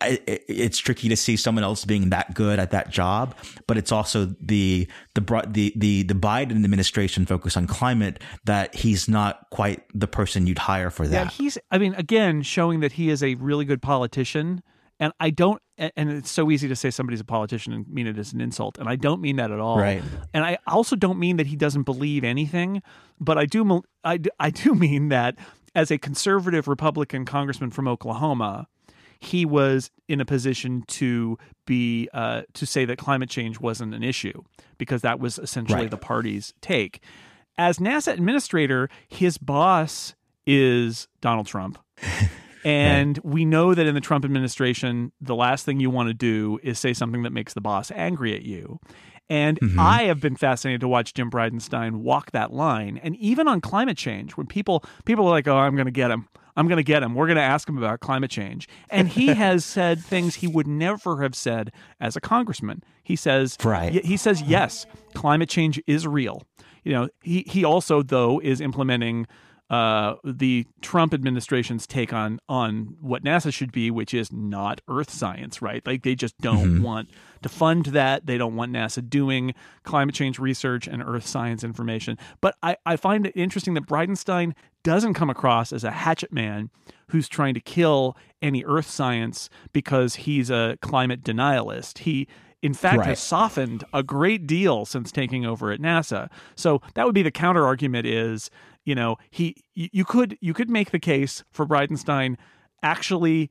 it's 0.00 0.78
tricky 0.78 1.08
to 1.08 1.16
see 1.16 1.36
someone 1.36 1.64
else 1.64 1.84
being 1.84 2.10
that 2.10 2.34
good 2.34 2.58
at 2.58 2.70
that 2.70 2.90
job, 2.90 3.34
but 3.66 3.78
it's 3.78 3.90
also 3.90 4.34
the 4.40 4.86
the 5.14 5.20
the 5.48 5.72
the 5.74 6.02
the 6.02 6.14
Biden 6.14 6.64
administration 6.64 7.24
focus 7.24 7.56
on 7.56 7.66
climate 7.66 8.22
that 8.44 8.74
he's 8.74 9.08
not 9.08 9.48
quite 9.50 9.84
the 9.94 10.06
person 10.06 10.46
you'd 10.46 10.58
hire 10.58 10.90
for 10.90 11.08
that. 11.08 11.26
Yeah, 11.26 11.30
he's. 11.30 11.58
I 11.70 11.78
mean, 11.78 11.94
again, 11.94 12.42
showing 12.42 12.80
that 12.80 12.92
he 12.92 13.08
is 13.08 13.22
a 13.22 13.34
really 13.36 13.64
good 13.64 13.82
politician. 13.82 14.62
And 14.98 15.12
I 15.20 15.28
don't, 15.28 15.60
and 15.76 16.10
it's 16.10 16.30
so 16.30 16.50
easy 16.50 16.68
to 16.68 16.76
say 16.76 16.90
somebody's 16.90 17.20
a 17.20 17.24
politician 17.24 17.74
and 17.74 17.86
mean 17.86 18.06
it 18.06 18.16
as 18.16 18.32
an 18.32 18.40
insult. 18.40 18.78
And 18.78 18.88
I 18.88 18.96
don't 18.96 19.20
mean 19.20 19.36
that 19.36 19.50
at 19.50 19.60
all. 19.60 19.78
Right. 19.78 20.02
And 20.32 20.42
I 20.42 20.56
also 20.66 20.96
don't 20.96 21.18
mean 21.18 21.36
that 21.36 21.48
he 21.48 21.54
doesn't 21.54 21.82
believe 21.82 22.24
anything, 22.24 22.80
but 23.20 23.36
I 23.36 23.44
do, 23.44 23.82
I, 24.02 24.18
I 24.40 24.48
do 24.48 24.74
mean 24.74 25.10
that 25.10 25.36
as 25.74 25.90
a 25.90 25.98
conservative 25.98 26.66
Republican 26.66 27.26
congressman 27.26 27.72
from 27.72 27.86
Oklahoma, 27.86 28.68
he 29.18 29.44
was 29.44 29.90
in 30.08 30.20
a 30.20 30.24
position 30.24 30.82
to 30.88 31.38
be 31.66 32.08
uh, 32.12 32.42
to 32.54 32.66
say 32.66 32.84
that 32.84 32.98
climate 32.98 33.30
change 33.30 33.60
wasn't 33.60 33.94
an 33.94 34.02
issue 34.02 34.42
because 34.78 35.02
that 35.02 35.20
was 35.20 35.38
essentially 35.38 35.82
right. 35.82 35.90
the 35.90 35.96
party's 35.96 36.54
take. 36.60 37.02
As 37.58 37.78
NASA 37.78 38.12
administrator, 38.12 38.88
his 39.08 39.38
boss 39.38 40.14
is 40.46 41.08
Donald 41.20 41.46
Trump. 41.46 41.78
And 42.66 43.16
we 43.22 43.44
know 43.44 43.74
that 43.74 43.86
in 43.86 43.94
the 43.94 44.00
Trump 44.00 44.24
administration, 44.24 45.12
the 45.20 45.36
last 45.36 45.64
thing 45.64 45.78
you 45.78 45.88
want 45.88 46.08
to 46.08 46.14
do 46.14 46.58
is 46.64 46.80
say 46.80 46.92
something 46.92 47.22
that 47.22 47.30
makes 47.32 47.54
the 47.54 47.60
boss 47.60 47.92
angry 47.92 48.34
at 48.34 48.42
you. 48.42 48.80
And 49.28 49.60
mm-hmm. 49.60 49.78
I 49.78 50.02
have 50.04 50.20
been 50.20 50.34
fascinated 50.34 50.80
to 50.80 50.88
watch 50.88 51.14
Jim 51.14 51.30
Bridenstine 51.30 51.98
walk 51.98 52.32
that 52.32 52.52
line. 52.52 52.98
And 53.00 53.14
even 53.18 53.46
on 53.46 53.60
climate 53.60 53.96
change, 53.96 54.36
when 54.36 54.48
people 54.48 54.84
people 55.04 55.26
are 55.26 55.30
like, 55.30 55.46
"Oh, 55.46 55.56
I'm 55.56 55.76
going 55.76 55.86
to 55.86 55.92
get 55.92 56.10
him," 56.10 56.28
I'm 56.56 56.68
going 56.68 56.78
to 56.78 56.84
get 56.84 57.02
him. 57.02 57.14
We're 57.14 57.26
going 57.26 57.36
to 57.36 57.42
ask 57.42 57.68
him 57.68 57.78
about 57.78 58.00
climate 58.00 58.30
change. 58.30 58.68
And 58.90 59.08
he 59.08 59.26
has 59.34 59.64
said 59.64 60.02
things 60.02 60.36
he 60.36 60.46
would 60.46 60.66
never 60.66 61.22
have 61.22 61.34
said 61.34 61.72
as 62.00 62.16
a 62.16 62.20
congressman. 62.20 62.82
He 63.02 63.16
says, 63.16 63.56
right. 63.62 64.04
he 64.04 64.16
says, 64.16 64.42
yes, 64.42 64.86
climate 65.14 65.48
change 65.48 65.80
is 65.86 66.06
real. 66.06 66.42
You 66.84 66.92
know, 66.92 67.08
he, 67.22 67.44
he 67.46 67.64
also, 67.64 68.02
though, 68.02 68.40
is 68.40 68.60
implementing 68.60 69.26
uh, 69.68 70.14
the 70.22 70.64
Trump 70.80 71.12
administration's 71.12 71.86
take 71.86 72.12
on 72.12 72.38
on 72.48 72.96
what 73.00 73.24
NASA 73.24 73.52
should 73.52 73.72
be, 73.72 73.90
which 73.90 74.14
is 74.14 74.32
not 74.32 74.80
Earth 74.88 75.10
science, 75.10 75.60
right? 75.60 75.84
Like 75.84 76.04
they 76.04 76.14
just 76.14 76.38
don't 76.38 76.74
mm-hmm. 76.74 76.82
want 76.82 77.10
to 77.42 77.48
fund 77.48 77.86
that. 77.86 78.26
They 78.26 78.38
don't 78.38 78.54
want 78.54 78.72
NASA 78.72 79.08
doing 79.08 79.54
climate 79.82 80.14
change 80.14 80.38
research 80.38 80.86
and 80.86 81.02
Earth 81.02 81.26
science 81.26 81.64
information. 81.64 82.16
But 82.40 82.56
I, 82.62 82.76
I 82.86 82.96
find 82.96 83.26
it 83.26 83.32
interesting 83.34 83.74
that 83.74 83.86
Bridenstine 83.86 84.54
doesn't 84.86 85.14
come 85.14 85.28
across 85.28 85.72
as 85.72 85.82
a 85.82 85.90
hatchet 85.90 86.32
man 86.32 86.70
who's 87.08 87.28
trying 87.28 87.54
to 87.54 87.60
kill 87.60 88.16
any 88.40 88.64
Earth 88.64 88.88
science 88.88 89.50
because 89.72 90.14
he's 90.14 90.48
a 90.48 90.78
climate 90.80 91.24
denialist. 91.24 91.98
He 91.98 92.28
in 92.62 92.72
fact 92.72 92.98
right. 92.98 93.08
has 93.08 93.18
softened 93.18 93.82
a 93.92 94.04
great 94.04 94.46
deal 94.46 94.84
since 94.86 95.10
taking 95.10 95.44
over 95.44 95.72
at 95.72 95.80
NASA. 95.80 96.30
So 96.54 96.80
that 96.94 97.04
would 97.04 97.16
be 97.16 97.24
the 97.24 97.32
counter 97.32 97.66
argument 97.66 98.06
is 98.06 98.48
you 98.84 98.94
know 98.94 99.16
he 99.28 99.56
you 99.74 100.04
could 100.04 100.38
you 100.40 100.54
could 100.54 100.70
make 100.70 100.92
the 100.92 101.00
case 101.00 101.42
for 101.50 101.66
Bridenstine 101.66 102.36
actually 102.80 103.50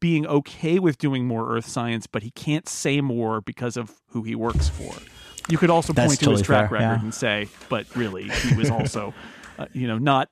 being 0.00 0.26
okay 0.26 0.78
with 0.78 0.96
doing 0.96 1.26
more 1.26 1.54
earth 1.54 1.66
science 1.66 2.06
but 2.06 2.22
he 2.22 2.30
can't 2.30 2.66
say 2.66 3.02
more 3.02 3.42
because 3.42 3.76
of 3.76 4.00
who 4.06 4.22
he 4.22 4.34
works 4.34 4.70
for 4.70 4.90
you 5.50 5.58
could 5.58 5.68
also 5.68 5.92
That's 5.92 6.12
point 6.12 6.20
totally 6.20 6.36
to 6.36 6.38
his 6.38 6.46
track 6.46 6.70
fair, 6.70 6.78
record 6.78 7.00
yeah. 7.00 7.02
and 7.02 7.12
say 7.12 7.48
but 7.68 7.94
really 7.94 8.30
he 8.30 8.54
was 8.54 8.70
also 8.78 9.12
uh, 9.58 9.66
you 9.72 9.86
know 9.86 9.98
not 9.98 10.28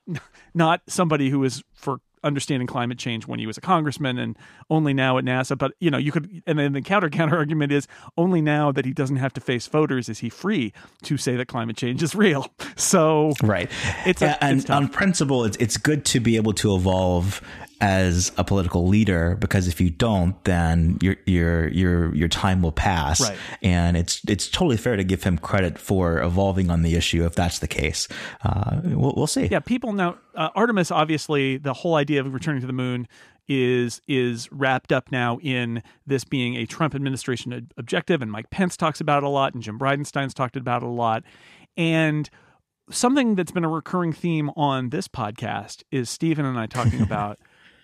not 0.53 0.81
somebody 0.87 1.29
who 1.29 1.39
was 1.39 1.63
for 1.73 1.99
understanding 2.23 2.67
climate 2.67 2.97
change 2.97 3.27
when 3.27 3.39
he 3.39 3.47
was 3.47 3.57
a 3.57 3.61
congressman 3.61 4.17
and 4.17 4.37
only 4.69 4.93
now 4.93 5.17
at 5.17 5.23
NASA. 5.23 5.57
But, 5.57 5.73
you 5.79 5.89
know, 5.89 5.97
you 5.97 6.11
could, 6.11 6.43
and 6.45 6.57
then 6.57 6.73
the 6.73 6.81
counter 6.81 7.09
counter 7.21 7.37
argument 7.37 7.71
is 7.71 7.87
only 8.17 8.41
now 8.41 8.71
that 8.71 8.85
he 8.85 8.93
doesn't 8.93 9.17
have 9.17 9.33
to 9.33 9.41
face 9.41 9.67
voters 9.67 10.09
is 10.09 10.19
he 10.19 10.29
free 10.29 10.73
to 11.03 11.17
say 11.17 11.35
that 11.35 11.47
climate 11.47 11.77
change 11.77 12.03
is 12.03 12.15
real. 12.15 12.47
So, 12.77 13.33
right. 13.43 13.69
It's, 14.05 14.23
a, 14.23 14.43
and 14.43 14.59
it's 14.59 14.69
on 14.69 14.87
principle, 14.87 15.45
it's, 15.45 15.57
it's 15.57 15.77
good 15.77 16.03
to 16.05 16.19
be 16.19 16.35
able 16.35 16.53
to 16.53 16.73
evolve 16.73 17.41
as 17.81 18.31
a 18.37 18.43
political 18.43 18.87
leader 18.87 19.35
because 19.35 19.67
if 19.67 19.81
you 19.81 19.89
don't 19.89 20.41
then 20.43 20.97
your 21.01 21.15
your 21.25 21.67
your 21.69 22.15
your 22.15 22.27
time 22.27 22.61
will 22.61 22.71
pass. 22.71 23.19
Right. 23.21 23.37
and 23.61 23.97
it's 23.97 24.21
it's 24.27 24.47
totally 24.47 24.77
fair 24.77 24.95
to 24.95 25.03
give 25.03 25.23
him 25.23 25.37
credit 25.37 25.77
for 25.77 26.21
evolving 26.21 26.69
on 26.69 26.83
the 26.83 26.95
issue 26.95 27.25
if 27.25 27.35
that's 27.35 27.59
the 27.59 27.67
case. 27.67 28.07
Uh, 28.43 28.81
we'll, 28.83 29.13
we'll 29.17 29.27
see. 29.27 29.47
Yeah 29.47 29.59
people 29.59 29.93
now 29.93 30.17
uh, 30.35 30.49
artemis 30.55 30.91
obviously 30.91 31.57
the 31.57 31.73
whole 31.73 31.95
idea 31.95 32.21
of 32.21 32.31
returning 32.33 32.61
to 32.61 32.67
the 32.67 32.73
moon 32.73 33.07
is 33.47 34.01
is 34.07 34.49
wrapped 34.51 34.91
up 34.91 35.11
now 35.11 35.39
in 35.41 35.81
this 36.05 36.23
being 36.23 36.55
a 36.55 36.65
Trump 36.65 36.93
administration 36.93 37.67
objective 37.77 38.21
and 38.21 38.31
Mike 38.31 38.49
Pence 38.51 38.77
talks 38.77 39.01
about 39.01 39.23
it 39.23 39.25
a 39.25 39.29
lot 39.29 39.53
and 39.53 39.63
Jim 39.63 39.79
Bridenstine's 39.79 40.33
talked 40.33 40.55
about 40.55 40.83
it 40.83 40.85
a 40.85 40.89
lot. 40.89 41.23
And 41.75 42.29
something 42.91 43.35
that's 43.35 43.51
been 43.51 43.63
a 43.63 43.69
recurring 43.69 44.13
theme 44.13 44.51
on 44.55 44.89
this 44.89 45.07
podcast 45.07 45.83
is 45.91 46.09
Stephen 46.09 46.45
and 46.45 46.59
I 46.59 46.65
talking 46.65 47.01
about 47.11 47.39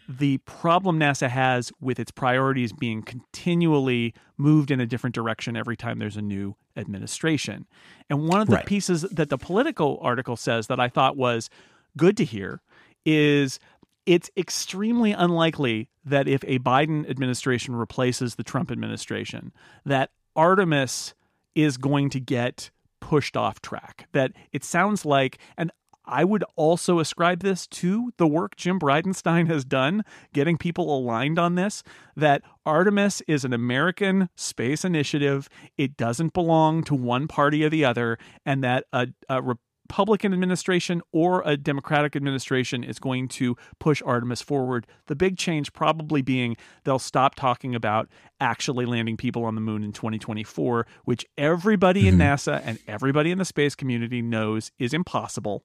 the 0.08 0.38
problem 0.40 1.00
NASA 1.00 1.30
has 1.30 1.72
with 1.82 2.00
its 2.00 2.12
priorities 2.12 2.72
being 2.72 3.02
continually 3.02 4.14
moved 4.38 4.72
in 4.72 4.80
a 4.80 4.86
different 4.86 5.14
direction 5.14 5.58
every 5.58 5.76
time 5.76 6.00
there's 6.00 6.18
a 6.18 6.22
new 6.22 6.56
administration. 6.78 7.66
And 8.10 8.28
one 8.28 8.40
of 8.40 8.48
the 8.48 8.58
right. 8.58 8.66
pieces 8.66 9.02
that 9.02 9.30
the 9.30 9.38
Politico 9.38 9.98
article 9.98 10.38
says 10.38 10.68
that 10.68 10.80
I 10.80 10.88
thought 10.88 11.18
was 11.18 11.50
good 11.98 12.16
to 12.18 12.24
hear 12.24 12.62
is 13.06 13.60
it's 14.06 14.32
extremely 14.38 15.12
unlikely 15.12 15.90
that 16.06 16.28
if 16.28 16.42
a 16.48 16.60
Biden 16.60 17.10
administration 17.10 17.76
replaces 17.76 18.36
the 18.36 18.44
Trump 18.44 18.72
administration, 18.72 19.52
that 19.86 20.12
Artemis 20.36 21.14
is 21.56 21.76
going 21.78 22.10
to 22.12 22.20
get 22.20 22.70
pushed 23.02 23.36
off 23.36 23.62
track. 23.62 24.08
That 24.14 24.32
it 24.54 24.64
sounds 24.64 25.06
like, 25.06 25.40
and 25.58 25.72
I 26.08 26.24
would 26.24 26.44
also 26.56 27.00
ascribe 27.00 27.42
this 27.42 27.68
to 27.68 28.14
the 28.18 28.28
work 28.28 28.56
Jim 28.56 28.80
Bridenstine 28.80 29.48
has 29.48 29.66
done, 29.66 30.04
getting 30.34 30.58
people 30.58 30.96
aligned 30.98 31.38
on 31.38 31.56
this. 31.56 31.84
That 32.16 32.42
Artemis 32.66 33.22
is 33.28 33.44
an 33.44 33.54
American 33.54 34.30
space 34.36 34.86
initiative. 34.86 35.50
It 35.78 35.98
doesn't 35.98 36.34
belong 36.34 36.84
to 36.86 36.96
one 36.96 37.28
party 37.28 37.64
or 37.64 37.70
the 37.70 37.84
other, 37.84 38.18
and 38.46 38.64
that 38.64 38.86
a, 38.94 39.08
a 39.28 39.58
Republican 39.90 40.34
administration 40.34 41.02
or 41.14 41.42
a 41.46 41.56
Democratic 41.56 42.14
administration 42.14 42.84
is 42.84 43.00
going 43.00 43.30
to 43.30 43.56
push 43.80 44.02
Artemis 44.06 44.42
forward. 44.42 44.86
The 45.06 45.16
big 45.16 45.38
change 45.38 45.72
probably 45.72 46.22
being 46.22 46.58
they'll 46.84 47.00
stop 47.00 47.36
talking 47.36 47.74
about 47.74 48.10
actually 48.42 48.86
landing 48.86 49.16
people 49.16 49.46
on 49.46 49.56
the 49.56 49.62
moon 49.62 49.86
in 49.86 49.94
2024, 49.94 50.86
which 51.06 51.26
everybody 51.38 52.04
mm-hmm. 52.04 52.22
in 52.22 52.28
NASA 52.28 52.62
and 52.66 52.80
everybody 52.86 53.32
in 53.32 53.38
the 53.38 53.46
space 53.46 53.76
community 53.76 54.22
knows 54.22 54.72
is 54.78 54.94
impossible. 54.94 55.64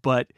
But 0.00 0.32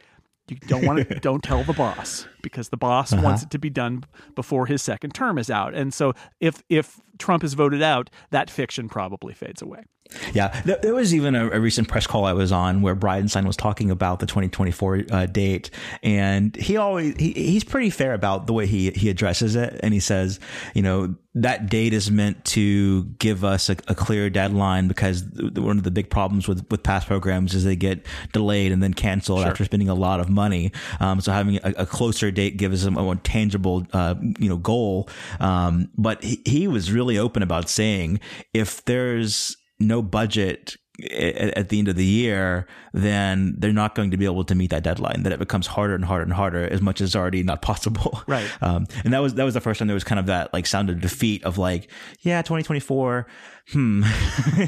you 0.48 0.56
don't 0.56 0.86
want 0.86 1.06
to 1.06 1.14
don't 1.20 1.42
tell 1.42 1.64
the 1.64 1.74
boss 1.74 2.26
because 2.40 2.70
the 2.70 2.78
boss 2.78 3.12
uh-huh. 3.12 3.22
wants 3.22 3.42
it 3.42 3.50
to 3.50 3.58
be 3.58 3.68
done 3.68 4.04
before 4.34 4.64
his 4.64 4.80
second 4.80 5.14
term 5.14 5.36
is 5.36 5.50
out. 5.50 5.74
And 5.74 5.92
so 5.92 6.14
if 6.40 6.62
if 6.70 6.98
Trump 7.18 7.44
is 7.44 7.54
voted 7.54 7.82
out, 7.82 8.10
that 8.30 8.50
fiction 8.50 8.88
probably 8.88 9.34
fades 9.34 9.62
away. 9.62 9.84
Yeah, 10.32 10.62
there 10.62 10.94
was 10.94 11.14
even 11.14 11.34
a, 11.34 11.50
a, 11.50 11.60
recent 11.60 11.86
press 11.86 12.06
call 12.06 12.24
I 12.24 12.32
was 12.32 12.50
on 12.50 12.80
where 12.80 12.96
Bridenstine 12.96 13.46
was 13.46 13.58
talking 13.58 13.90
about 13.90 14.20
the 14.20 14.26
2024 14.26 15.02
uh, 15.10 15.26
date, 15.26 15.70
and 16.02 16.56
he 16.56 16.78
always 16.78 17.14
he, 17.16 17.32
he's 17.32 17.62
pretty 17.62 17.90
fair 17.90 18.14
about 18.14 18.46
the 18.46 18.54
way 18.54 18.64
he 18.64 18.90
he 18.92 19.10
addresses 19.10 19.54
it, 19.54 19.78
and 19.82 19.92
he 19.92 20.00
says, 20.00 20.40
you 20.74 20.80
know, 20.80 21.14
that 21.34 21.68
date 21.68 21.92
is 21.92 22.10
meant 22.10 22.44
to 22.44 23.04
give 23.18 23.44
us 23.44 23.68
a, 23.68 23.76
a 23.86 23.94
clear 23.94 24.30
deadline 24.30 24.88
because 24.88 25.24
one 25.56 25.78
of 25.78 25.84
the 25.84 25.90
big 25.90 26.10
problems 26.10 26.48
with 26.48 26.66
with 26.70 26.82
past 26.82 27.06
programs 27.06 27.54
is 27.54 27.64
they 27.64 27.76
get 27.76 28.04
delayed 28.32 28.72
and 28.72 28.82
then 28.82 28.94
canceled 28.94 29.40
sure. 29.40 29.48
after 29.48 29.64
spending 29.64 29.88
a 29.88 29.94
lot 29.94 30.20
of 30.20 30.28
money. 30.28 30.72
Um, 31.00 31.20
so 31.20 31.32
having 31.32 31.56
a, 31.56 31.74
a, 31.78 31.86
closer 31.86 32.30
date 32.30 32.56
gives 32.56 32.82
them 32.82 32.96
a 32.96 33.02
more 33.02 33.16
tangible, 33.16 33.86
uh, 33.92 34.14
you 34.38 34.48
know, 34.48 34.56
goal. 34.56 35.08
Um, 35.38 35.90
but 35.96 36.22
he, 36.24 36.40
he 36.44 36.68
was 36.68 36.90
really 36.90 37.07
open 37.16 37.44
about 37.44 37.68
saying 37.68 38.18
if 38.52 38.84
there's 38.84 39.56
no 39.78 40.02
budget 40.02 40.76
at, 41.00 41.68
the 41.68 41.78
end 41.78 41.86
of 41.86 41.94
the 41.94 42.04
year, 42.04 42.66
then 42.92 43.54
they're 43.56 43.72
not 43.72 43.94
going 43.94 44.10
to 44.10 44.16
be 44.16 44.24
able 44.24 44.44
to 44.44 44.54
meet 44.54 44.70
that 44.70 44.82
deadline. 44.82 45.22
That 45.22 45.32
it 45.32 45.38
becomes 45.38 45.68
harder 45.68 45.94
and 45.94 46.04
harder 46.04 46.24
and 46.24 46.32
harder, 46.32 46.66
as 46.66 46.80
much 46.80 47.00
as 47.00 47.14
already 47.14 47.42
not 47.42 47.62
possible. 47.62 48.22
Right. 48.28 48.50
Um, 48.60 48.86
and 49.04 49.14
that 49.14 49.20
was 49.20 49.34
that 49.34 49.44
was 49.44 49.54
the 49.54 49.60
first 49.60 49.78
time 49.78 49.88
there 49.88 49.94
was 49.94 50.04
kind 50.04 50.18
of 50.18 50.26
that 50.26 50.52
like 50.52 50.66
sound 50.66 50.90
of 50.90 51.00
defeat 51.00 51.44
of 51.44 51.56
like, 51.56 51.90
yeah, 52.20 52.42
2024. 52.42 53.26
Hmm. 53.72 54.02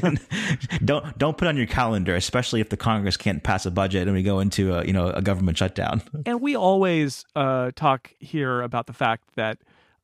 don't 0.85 1.17
don't 1.17 1.37
put 1.37 1.47
on 1.47 1.57
your 1.57 1.67
calendar, 1.67 2.15
especially 2.15 2.59
if 2.59 2.69
the 2.69 2.77
Congress 2.77 3.17
can't 3.17 3.43
pass 3.43 3.65
a 3.65 3.71
budget 3.71 4.07
and 4.07 4.15
we 4.15 4.23
go 4.23 4.39
into 4.39 4.73
a 4.73 4.85
you 4.85 4.93
know 4.93 5.09
a 5.09 5.21
government 5.21 5.57
shutdown. 5.57 6.01
And 6.25 6.41
we 6.41 6.55
always 6.55 7.23
uh, 7.35 7.71
talk 7.75 8.13
here 8.19 8.61
about 8.61 8.87
the 8.87 8.93
fact 8.93 9.35
that 9.35 9.59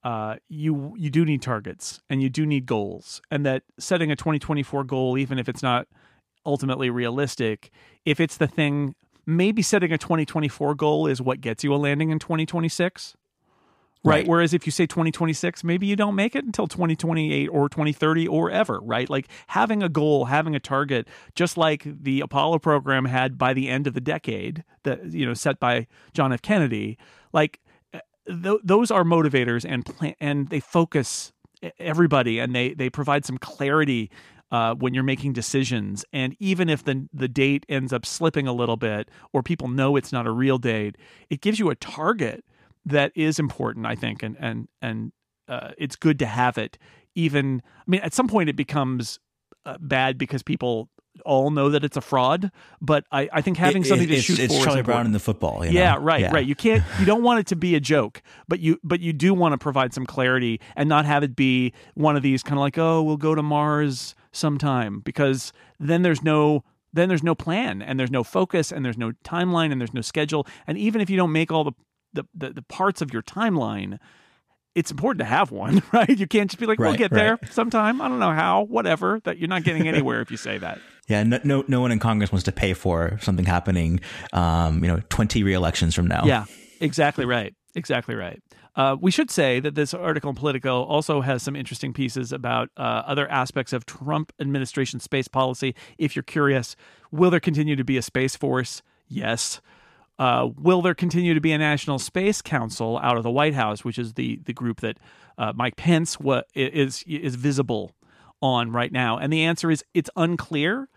uh, 0.08 0.38
you 0.48 0.94
you 0.98 1.10
do 1.10 1.26
need 1.26 1.42
targets 1.42 2.02
and 2.10 2.24
you 2.24 2.30
do 2.30 2.46
need 2.46 2.66
goals, 2.66 3.22
and 3.30 3.46
that 3.46 3.64
setting 3.78 4.10
a 4.10 4.16
2024 4.16 4.86
goal, 4.86 5.18
even 5.18 5.38
if 5.38 5.50
it's 5.50 5.62
not 5.62 5.86
ultimately 6.46 6.90
realistic, 6.90 7.72
if 8.06 8.22
it's 8.22 8.38
the 8.38 8.48
thing, 8.48 8.96
maybe 9.26 9.62
setting 9.62 9.92
a 9.92 9.98
2024 9.98 10.76
goal 10.76 11.08
is 11.08 11.22
what 11.22 11.42
gets 11.42 11.62
you 11.62 11.74
a 11.74 11.76
landing 11.76 12.10
in 12.10 12.20
2026. 12.20 13.18
Right? 14.02 14.20
right. 14.20 14.28
Whereas 14.28 14.54
if 14.54 14.66
you 14.66 14.72
say 14.72 14.86
2026, 14.86 15.66
maybe 15.66 15.88
you 15.88 15.98
don't 15.98 16.16
make 16.16 16.38
it 16.38 16.46
until 16.46 16.68
2028 16.68 17.48
or 17.48 17.68
2030 17.68 18.28
or 18.30 18.50
ever, 18.50 18.80
right? 18.82 19.10
Like 19.10 19.28
having 19.48 19.84
a 19.84 19.90
goal, 19.90 20.26
having 20.26 20.56
a 20.56 20.60
target, 20.62 21.10
just 21.36 21.58
like 21.58 21.84
the 21.84 22.22
Apollo 22.22 22.60
program 22.60 23.04
had 23.04 23.38
by 23.38 23.54
the 23.54 23.68
end 23.68 23.88
of 23.88 23.94
the 23.94 24.00
decade, 24.00 24.64
that 24.84 25.12
you 25.12 25.26
know, 25.26 25.34
set 25.34 25.60
by 25.60 25.88
John 26.14 26.32
F. 26.32 26.42
Kennedy, 26.42 26.98
like 27.34 27.60
th- 28.28 28.62
those 28.64 28.92
are 28.92 29.04
motivators 29.04 29.66
and 29.68 29.86
plan- 29.86 30.16
and 30.20 30.50
they 30.50 30.60
focus 30.60 31.32
everybody 31.80 32.40
and 32.40 32.54
they 32.54 32.74
they 32.74 32.90
provide 32.90 33.26
some 33.26 33.38
clarity 33.38 34.12
uh, 34.52 34.76
when 34.76 34.94
you're 34.94 35.04
making 35.04 35.34
decisions. 35.34 36.06
And 36.14 36.36
even 36.40 36.70
if 36.70 36.84
the 36.84 37.08
the 37.14 37.28
date 37.28 37.66
ends 37.70 37.92
up 37.92 38.06
slipping 38.06 38.48
a 38.48 38.54
little 38.54 38.78
bit, 38.78 39.10
or 39.34 39.44
people 39.44 39.68
know 39.68 39.96
it's 39.96 40.12
not 40.12 40.28
a 40.28 40.32
real 40.32 40.58
date, 40.58 40.98
it 41.30 41.42
gives 41.42 41.60
you 41.60 41.70
a 41.70 41.76
target 41.76 42.44
that 42.86 43.12
is 43.16 43.40
important, 43.40 43.86
I 43.86 43.96
think, 43.96 44.24
and 44.24 44.38
and 44.40 44.68
and 44.82 45.12
uh, 45.48 45.72
it's 45.78 45.96
good 45.96 46.20
to 46.20 46.26
have 46.26 46.58
it. 46.58 46.78
Even 47.16 47.62
I 47.80 47.84
mean, 47.88 48.02
at 48.02 48.14
some 48.14 48.28
point, 48.28 48.50
it 48.50 48.56
becomes 48.56 49.20
uh, 49.66 49.78
bad 49.80 50.18
because 50.18 50.44
people 50.44 50.90
all 51.26 51.52
know 51.52 51.70
that 51.70 51.84
it's 51.84 51.98
a 51.98 52.02
fraud, 52.02 52.52
but 52.82 53.06
I, 53.12 53.30
I 53.32 53.42
think 53.42 53.58
having 53.58 53.84
it, 53.84 53.86
something 53.86 54.08
to 54.08 54.22
shoot 54.22 54.40
it's 54.40 54.54
for. 54.54 54.58
It's 54.58 54.66
Charlie 54.66 54.84
Brown 54.84 55.06
in 55.06 55.12
the 55.12 55.20
football. 55.20 55.66
yeah, 55.66 55.94
know? 55.94 56.00
right, 56.00 56.22
yeah. 56.22 56.32
right. 56.32 56.46
You 56.46 56.56
can't, 56.56 56.84
you 57.00 57.06
don't 57.06 57.24
want 57.24 57.40
it 57.40 57.48
to 57.48 57.56
be 57.56 57.76
a 57.76 57.80
joke, 57.80 58.22
but 58.48 58.60
you, 58.60 58.80
but 58.84 59.00
you 59.00 59.14
do 59.14 59.34
want 59.34 59.54
to 59.54 59.58
provide 59.58 59.94
some 59.94 60.06
clarity 60.06 60.60
and 60.76 60.88
not 60.90 61.06
have 61.06 61.24
it 61.24 61.36
be 61.36 61.74
one 61.96 62.16
of 62.16 62.24
these 62.24 62.44
kind 62.44 62.58
of 62.58 62.62
like, 62.62 62.78
oh, 62.78 63.02
we'll 63.04 63.18
go 63.18 63.36
to 63.36 63.44
Mars 63.44 64.16
sometime, 64.32 65.00
because 65.02 65.52
then 65.80 66.02
there's 66.02 66.24
no, 66.24 66.64
then 66.94 67.10
there's 67.10 67.24
no 67.24 67.36
plan 67.36 67.82
and 67.82 68.00
there's 68.00 68.12
no 68.12 68.24
focus 68.24 68.72
and 68.72 68.86
there's 68.86 68.98
no 68.98 69.12
timeline 69.24 69.72
and 69.72 69.82
there's 69.82 69.94
no 69.94 70.02
schedule. 70.02 70.48
And 70.66 70.78
even 70.78 71.02
if 71.02 71.10
you 71.10 71.18
don't 71.18 71.32
make 71.32 71.52
all 71.52 71.64
the, 71.64 71.74
the, 72.14 72.26
the, 72.34 72.50
the 72.54 72.62
parts 72.62 73.02
of 73.02 73.12
your 73.12 73.22
timeline, 73.22 74.00
it's 74.78 74.92
important 74.92 75.20
to 75.20 75.26
have 75.26 75.52
one, 75.52 75.82
right? 75.92 76.08
You 76.08 76.28
can't 76.28 76.52
just 76.52 76.60
be 76.60 76.68
like, 76.68 76.80
right, 76.80 76.90
we'll 76.90 76.98
get 76.98 77.12
right. 77.12 77.40
there 77.40 77.50
sometime. 77.50 78.00
I 78.00 78.08
don't 78.08 78.20
know 78.20 78.32
how, 78.32 78.62
whatever, 78.62 79.20
that 79.24 79.40
you're 79.40 79.50
not 79.50 79.64
getting 79.64 79.88
anywhere 79.88 80.22
if 80.22 80.30
you 80.32 80.38
say 80.38 80.58
that. 80.60 80.80
Yeah, 81.10 81.24
no, 81.24 81.40
no, 81.46 81.64
no 81.70 81.80
one 81.80 81.94
in 81.94 82.00
Congress 82.00 82.34
wants 82.34 82.44
to 82.44 82.52
pay 82.52 82.74
for 82.74 83.18
something 83.22 83.46
happening, 83.46 84.02
um, 84.34 84.84
you 84.84 84.90
know, 84.90 85.00
20 85.08 85.42
re-elections 85.42 85.96
from 85.96 86.06
now. 86.06 86.26
Yeah, 86.26 86.44
exactly 86.82 87.24
right. 87.24 87.56
Exactly 87.76 88.14
right. 88.14 88.44
Uh, 88.76 88.98
we 89.00 89.10
should 89.10 89.32
say 89.32 89.62
that 89.62 89.74
this 89.74 89.94
article 89.94 90.32
in 90.32 90.36
Politico 90.36 90.84
also 90.84 91.22
has 91.22 91.42
some 91.42 91.56
interesting 91.56 91.94
pieces 91.94 92.34
about 92.34 92.72
uh, 92.76 93.04
other 93.06 93.26
aspects 93.32 93.72
of 93.72 93.86
Trump 93.86 94.34
administration 94.42 95.00
space 95.00 95.30
policy. 95.30 95.76
If 95.98 96.14
you're 96.14 96.24
curious, 96.24 96.76
will 97.10 97.30
there 97.30 97.40
continue 97.40 97.78
to 97.78 97.86
be 97.86 97.96
a 97.96 98.02
space 98.02 98.36
force? 98.36 98.82
Yes. 99.08 99.62
Uh, 100.20 100.50
will 100.58 100.82
there 100.82 100.96
continue 100.96 101.34
to 101.34 101.42
be 101.42 101.52
a 101.52 101.58
National 101.58 102.00
Space 102.00 102.42
Council 102.42 103.00
out 103.04 103.18
of 103.18 103.24
the 103.24 103.30
White 103.30 103.54
House, 103.54 103.84
which 103.84 104.00
is 104.00 104.14
the 104.14 104.38
the 104.46 104.54
group 104.54 104.82
that 104.82 104.98
uh, 105.38 105.54
Mike 105.56 105.76
Pence 105.76 106.20
wa- 106.20 106.42
is 106.56 107.04
is 107.08 107.36
visible 107.36 107.92
on 108.42 108.72
right 108.72 108.92
now? 108.92 109.18
And 109.18 109.32
the 109.32 109.44
answer 109.44 109.70
is 109.70 109.84
it's 109.94 110.10
unclear. 110.16 110.90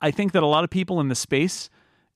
I 0.00 0.10
think 0.12 0.32
that 0.32 0.42
a 0.44 0.46
lot 0.46 0.62
of 0.62 0.70
people 0.70 1.00
in 1.00 1.08
the 1.08 1.16
space 1.16 1.70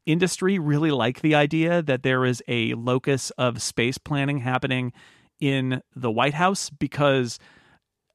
industry 0.06 0.58
really 0.58 0.90
like 0.90 1.20
the 1.20 1.34
idea 1.34 1.82
that 1.82 2.02
there 2.02 2.24
is 2.24 2.42
a 2.48 2.74
locus 2.74 3.30
of 3.30 3.60
space 3.60 3.98
planning 3.98 4.38
happening 4.38 4.92
in 5.40 5.82
the 5.94 6.10
White 6.10 6.34
House 6.34 6.70
because 6.70 7.38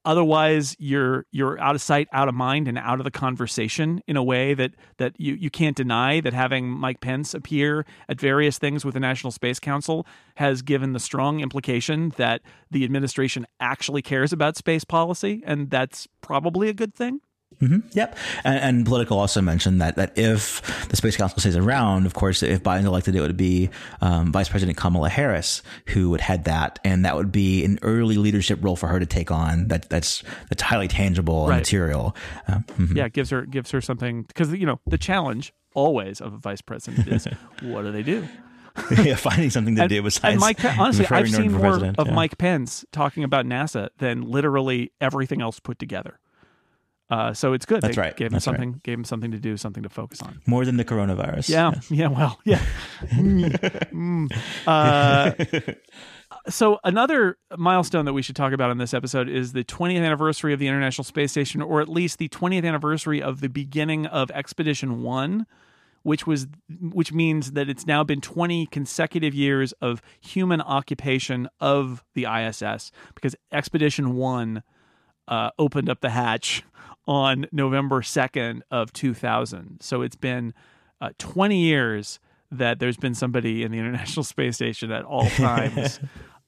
otherwise 0.07 0.73
you're 0.79 1.25
you're 1.31 1.59
out 1.59 1.75
of 1.75 1.81
sight 1.81 2.07
out 2.13 2.29
of 2.29 2.33
mind 2.33 2.67
and 2.67 2.77
out 2.77 2.99
of 2.99 3.03
the 3.03 3.11
conversation 3.11 4.01
in 4.07 4.15
a 4.15 4.23
way 4.23 4.53
that 4.53 4.71
that 4.97 5.13
you 5.19 5.33
you 5.33 5.49
can't 5.49 5.75
deny 5.75 6.21
that 6.21 6.33
having 6.33 6.69
Mike 6.69 7.01
Pence 7.01 7.33
appear 7.33 7.85
at 8.07 8.19
various 8.19 8.57
things 8.57 8.85
with 8.85 8.93
the 8.93 8.99
National 9.01 9.31
Space 9.31 9.59
Council 9.59 10.07
has 10.35 10.61
given 10.61 10.93
the 10.93 10.99
strong 10.99 11.41
implication 11.41 12.13
that 12.15 12.41
the 12.71 12.85
administration 12.85 13.45
actually 13.59 14.01
cares 14.01 14.31
about 14.31 14.55
space 14.55 14.85
policy 14.85 15.43
and 15.45 15.69
that's 15.69 16.07
probably 16.21 16.69
a 16.69 16.73
good 16.73 16.95
thing 16.95 17.19
Mm-hmm. 17.61 17.87
Yep. 17.93 18.17
And, 18.43 18.59
and 18.59 18.85
Politico 18.85 19.17
also 19.17 19.41
mentioned 19.41 19.81
that, 19.81 19.95
that 19.95 20.17
if 20.17 20.61
the 20.89 20.95
Space 20.95 21.17
Council 21.17 21.39
stays 21.39 21.55
around, 21.55 22.05
of 22.05 22.13
course, 22.13 22.43
if 22.43 22.61
Biden's 22.61 22.85
elected, 22.85 23.15
it 23.15 23.21
would 23.21 23.37
be 23.37 23.69
um, 24.01 24.31
Vice 24.31 24.49
President 24.49 24.77
Kamala 24.77 25.09
Harris 25.09 25.63
who 25.87 26.11
would 26.11 26.21
head 26.21 26.43
that. 26.45 26.79
And 26.83 27.05
that 27.05 27.15
would 27.15 27.31
be 27.31 27.65
an 27.65 27.79
early 27.81 28.17
leadership 28.17 28.59
role 28.61 28.75
for 28.75 28.87
her 28.87 28.99
to 28.99 29.05
take 29.05 29.31
on 29.31 29.69
that, 29.69 29.89
that's, 29.89 30.23
that's 30.49 30.61
highly 30.61 30.87
tangible 30.87 31.47
right. 31.47 31.57
material. 31.57 32.15
Uh, 32.47 32.59
mm-hmm. 32.77 32.97
Yeah, 32.97 33.05
it 33.05 33.13
gives 33.13 33.31
her, 33.31 33.45
gives 33.45 33.71
her 33.71 33.81
something 33.81 34.23
because, 34.23 34.53
you 34.53 34.65
know, 34.65 34.79
the 34.85 34.97
challenge 34.97 35.53
always 35.73 36.21
of 36.21 36.33
a 36.33 36.37
vice 36.37 36.61
president 36.61 37.07
is 37.07 37.25
what 37.61 37.83
do 37.83 37.91
they 37.91 38.03
do? 38.03 38.27
yeah, 39.03 39.15
finding 39.15 39.49
something 39.49 39.75
to 39.75 39.81
and, 39.81 39.89
do 39.89 40.03
besides. 40.03 40.33
And 40.33 40.39
Mike, 40.39 40.63
honestly, 40.63 41.07
I've 41.09 41.29
seen 41.31 41.53
more 41.53 41.83
of 41.97 42.07
yeah. 42.07 42.13
Mike 42.13 42.37
Pence 42.37 42.85
talking 42.91 43.23
about 43.23 43.47
NASA 43.47 43.89
than 43.97 44.21
literally 44.21 44.91
everything 45.01 45.41
else 45.41 45.59
put 45.59 45.79
together. 45.79 46.19
Uh, 47.09 47.33
so 47.33 47.53
it's 47.53 47.65
good. 47.65 47.81
That's 47.81 47.95
they 47.95 48.01
right. 48.01 48.15
Gave 48.15 48.27
him 48.27 48.33
That's 48.33 48.45
something. 48.45 48.73
Right. 48.73 48.83
Gave 48.83 48.97
him 48.97 49.05
something 49.05 49.31
to 49.31 49.39
do, 49.39 49.55
something 49.55 49.83
to 49.83 49.89
focus 49.89 50.21
on. 50.21 50.41
More 50.45 50.65
than 50.65 50.75
the 50.75 50.83
coronavirus. 50.83 51.49
Yeah. 51.49 51.71
Yes. 51.73 51.91
Yeah. 51.91 52.07
Well. 52.07 52.39
Yeah. 52.43 52.65
mm. 53.01 54.31
uh, 54.67 55.33
so 56.49 56.79
another 56.83 57.37
milestone 57.57 58.05
that 58.05 58.13
we 58.13 58.21
should 58.21 58.35
talk 58.35 58.51
about 58.51 58.71
in 58.71 58.77
this 58.77 58.93
episode 58.93 59.29
is 59.29 59.53
the 59.53 59.63
20th 59.63 60.03
anniversary 60.03 60.51
of 60.51 60.59
the 60.59 60.67
International 60.67 61.05
Space 61.05 61.31
Station, 61.31 61.61
or 61.61 61.79
at 61.79 61.87
least 61.87 62.17
the 62.17 62.27
20th 62.27 62.65
anniversary 62.65 63.21
of 63.21 63.39
the 63.39 63.49
beginning 63.49 64.05
of 64.05 64.29
Expedition 64.31 65.01
One, 65.01 65.45
which 66.03 66.27
was 66.27 66.47
which 66.81 67.13
means 67.13 67.53
that 67.53 67.69
it's 67.69 67.87
now 67.87 68.03
been 68.03 68.19
20 68.19 68.65
consecutive 68.65 69.33
years 69.33 69.71
of 69.81 70.01
human 70.19 70.59
occupation 70.59 71.47
of 71.61 72.03
the 72.15 72.25
ISS 72.25 72.91
because 73.15 73.35
Expedition 73.51 74.15
One. 74.15 74.63
Uh, 75.29 75.49
opened 75.59 75.89
up 75.89 75.99
the 75.99 76.11
hatch 76.11 76.63
on 77.07 77.47
November 77.51 78.01
2nd 78.01 78.61
of 78.69 78.91
2000. 78.93 79.79
So 79.81 80.01
it's 80.01 80.15
been 80.15 80.53
uh, 80.99 81.09
20 81.17 81.57
years 81.57 82.19
that 82.51 82.79
there's 82.79 82.97
been 82.97 83.15
somebody 83.15 83.63
in 83.63 83.71
the 83.71 83.79
International 83.79 84.23
Space 84.23 84.55
Station 84.55 84.91
at 84.91 85.05
all 85.05 85.29
times. 85.29 85.99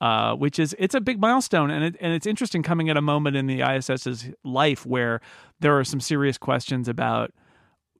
uh, 0.02 0.34
which 0.34 0.60
is 0.60 0.74
it's 0.80 0.96
a 0.96 1.02
big 1.02 1.20
milestone, 1.20 1.70
and 1.70 1.84
it, 1.84 1.96
and 2.00 2.14
it's 2.14 2.26
interesting 2.26 2.64
coming 2.64 2.90
at 2.90 2.96
a 2.96 3.02
moment 3.02 3.36
in 3.36 3.48
the 3.48 3.62
ISS's 3.62 4.30
life 4.46 4.86
where 4.86 5.20
there 5.60 5.78
are 5.78 5.84
some 5.84 6.00
serious 6.00 6.38
questions 6.38 6.88
about 6.88 7.34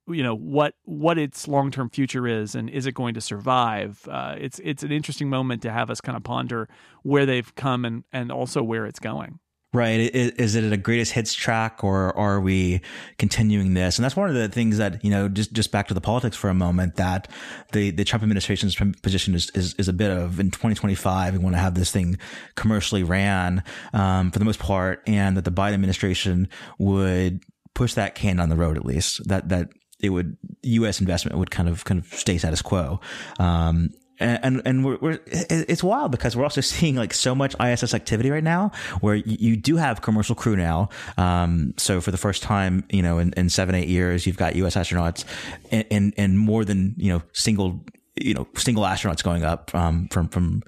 you 0.08 0.24
know 0.24 0.36
what 0.36 0.76
what 0.86 1.18
its 1.18 1.48
long 1.48 1.72
term 1.72 1.90
future 1.90 2.26
is 2.26 2.56
and 2.56 2.70
is 2.70 2.86
it 2.86 2.94
going 2.94 3.14
to 3.14 3.22
survive. 3.22 4.08
Uh, 4.10 4.36
it's 4.38 4.60
it's 4.64 4.82
an 4.82 4.92
interesting 4.92 5.30
moment 5.30 5.62
to 5.62 5.72
have 5.72 5.90
us 5.90 6.00
kind 6.00 6.16
of 6.16 6.24
ponder 6.24 6.70
where 7.04 7.26
they've 7.26 7.54
come 7.56 7.84
and 7.84 8.06
and 8.14 8.32
also 8.32 8.64
where 8.64 8.86
it's 8.86 9.00
going. 9.00 9.40
Right. 9.72 10.00
Is, 10.00 10.56
it 10.56 10.74
a 10.74 10.78
greatest 10.78 11.12
hits 11.12 11.36
track 11.36 11.84
or 11.84 12.18
are 12.18 12.42
we 12.42 12.82
continuing 13.20 13.76
this? 13.76 14.00
And 14.00 14.04
that's 14.04 14.16
one 14.16 14.28
of 14.28 14.36
the 14.36 14.50
things 14.50 14.80
that, 14.80 15.04
you 15.06 15.12
know, 15.12 15.30
just, 15.30 15.54
just 15.54 15.72
back 15.72 15.88
to 15.90 15.94
the 15.94 16.02
politics 16.02 16.36
for 16.36 16.50
a 16.50 16.56
moment 16.56 16.96
that 16.96 17.30
the, 17.72 17.92
the 17.92 18.04
Trump 18.04 18.24
administration's 18.24 18.76
position 19.04 19.36
is, 19.36 19.52
is, 19.52 19.76
is 19.76 19.88
a 19.88 19.94
bit 19.94 20.10
of 20.10 20.40
in 20.40 20.48
2025, 20.50 21.34
we 21.34 21.40
want 21.40 21.54
to 21.54 21.60
have 21.60 21.76
this 21.76 21.92
thing 21.92 22.18
commercially 22.56 23.04
ran, 23.04 23.64
um, 23.94 24.32
for 24.32 24.40
the 24.40 24.46
most 24.46 24.60
part 24.60 25.04
and 25.06 25.38
that 25.38 25.46
the 25.46 25.52
Biden 25.52 25.76
administration 25.76 26.48
would 26.80 27.44
push 27.76 27.94
that 27.94 28.16
can 28.16 28.38
down 28.38 28.50
the 28.50 28.56
road 28.56 28.76
at 28.76 28.86
least 28.86 29.22
that, 29.28 29.50
that 29.50 29.70
it 30.02 30.10
would 30.10 30.36
U.S. 30.64 31.00
investment 31.00 31.38
would 31.38 31.52
kind 31.52 31.70
of 31.70 31.84
kind 31.86 32.00
of 32.00 32.08
stay 32.08 32.38
status 32.38 32.62
quo. 32.62 33.00
Um, 33.38 33.90
and 34.20 34.62
and 34.66 34.86
we're, 34.86 34.98
we're, 34.98 35.20
it's 35.28 35.84
wild 35.84 36.12
because 36.12 36.36
we're 36.36 36.44
also 36.44 36.62
seeing 36.76 36.96
like 36.96 37.14
so 37.14 37.34
much 37.34 37.56
ISS 37.60 37.94
activity 37.94 38.30
right 38.30 38.44
now 38.44 38.72
where 39.02 39.16
you, 39.16 39.38
you 39.40 39.58
do 39.58 39.78
have 39.78 40.02
commercial 40.02 40.36
crew 40.36 40.56
now. 40.56 40.90
Um, 41.18 41.74
so 41.78 42.02
for 42.02 42.12
the 42.12 42.18
first 42.18 42.44
time, 42.44 42.84
you 42.90 43.02
know, 43.02 43.18
in, 43.18 43.34
in 43.38 43.50
seven 43.50 43.76
eight 43.76 43.88
years, 43.88 44.26
you've 44.26 44.38
got 44.38 44.56
U.S. 44.56 44.76
astronauts 44.76 45.26
and 45.72 46.14
and 46.18 46.40
more 46.40 46.66
than 46.66 46.96
you 46.98 47.12
know 47.14 47.22
single 47.34 47.80
you 48.16 48.34
know 48.34 48.48
single 48.56 48.84
astronauts 48.84 49.24
going 49.24 49.44
up 49.44 49.74
um, 49.74 50.08
from 50.10 50.28
from 50.28 50.64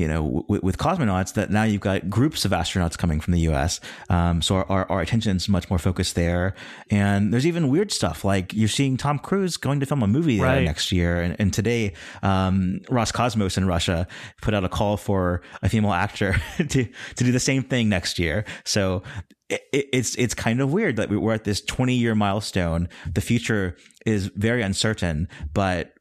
you 0.00 0.08
know, 0.08 0.44
with, 0.48 0.62
with, 0.62 0.78
cosmonauts 0.78 1.34
that 1.34 1.50
now 1.50 1.62
you've 1.62 1.82
got 1.82 2.08
groups 2.08 2.46
of 2.46 2.52
astronauts 2.52 2.96
coming 2.96 3.20
from 3.20 3.34
the 3.34 3.40
U.S. 3.40 3.80
Um, 4.08 4.40
so 4.40 4.56
our, 4.56 4.64
our, 4.70 4.90
our 4.90 5.00
attention 5.02 5.36
is 5.36 5.46
much 5.46 5.68
more 5.68 5.78
focused 5.78 6.14
there. 6.14 6.54
And 6.90 7.34
there's 7.34 7.46
even 7.46 7.68
weird 7.68 7.92
stuff 7.92 8.24
like 8.24 8.54
you're 8.54 8.66
seeing 8.68 8.96
Tom 8.96 9.18
Cruise 9.18 9.58
going 9.58 9.78
to 9.80 9.86
film 9.86 10.02
a 10.02 10.06
movie 10.06 10.38
there 10.38 10.46
right. 10.46 10.64
next 10.64 10.90
year. 10.90 11.20
And, 11.20 11.36
and 11.38 11.52
today, 11.52 11.92
um, 12.22 12.80
Roscosmos 12.88 13.58
in 13.58 13.66
Russia 13.66 14.08
put 14.40 14.54
out 14.54 14.64
a 14.64 14.70
call 14.70 14.96
for 14.96 15.42
a 15.62 15.68
female 15.68 15.92
actor 15.92 16.40
to, 16.56 16.66
to 16.66 17.24
do 17.24 17.30
the 17.30 17.38
same 17.38 17.62
thing 17.62 17.90
next 17.90 18.18
year. 18.18 18.46
So 18.64 19.02
it, 19.50 19.62
it's 19.92 20.14
it's 20.14 20.32
kind 20.32 20.62
of 20.62 20.72
weird 20.72 20.96
that 20.96 21.10
we're 21.10 21.34
at 21.34 21.44
this 21.44 21.60
20 21.60 21.94
year 21.94 22.14
milestone. 22.14 22.88
The 23.12 23.20
future 23.20 23.76
is 24.06 24.28
very 24.28 24.62
uncertain, 24.62 25.28
but 25.52 25.92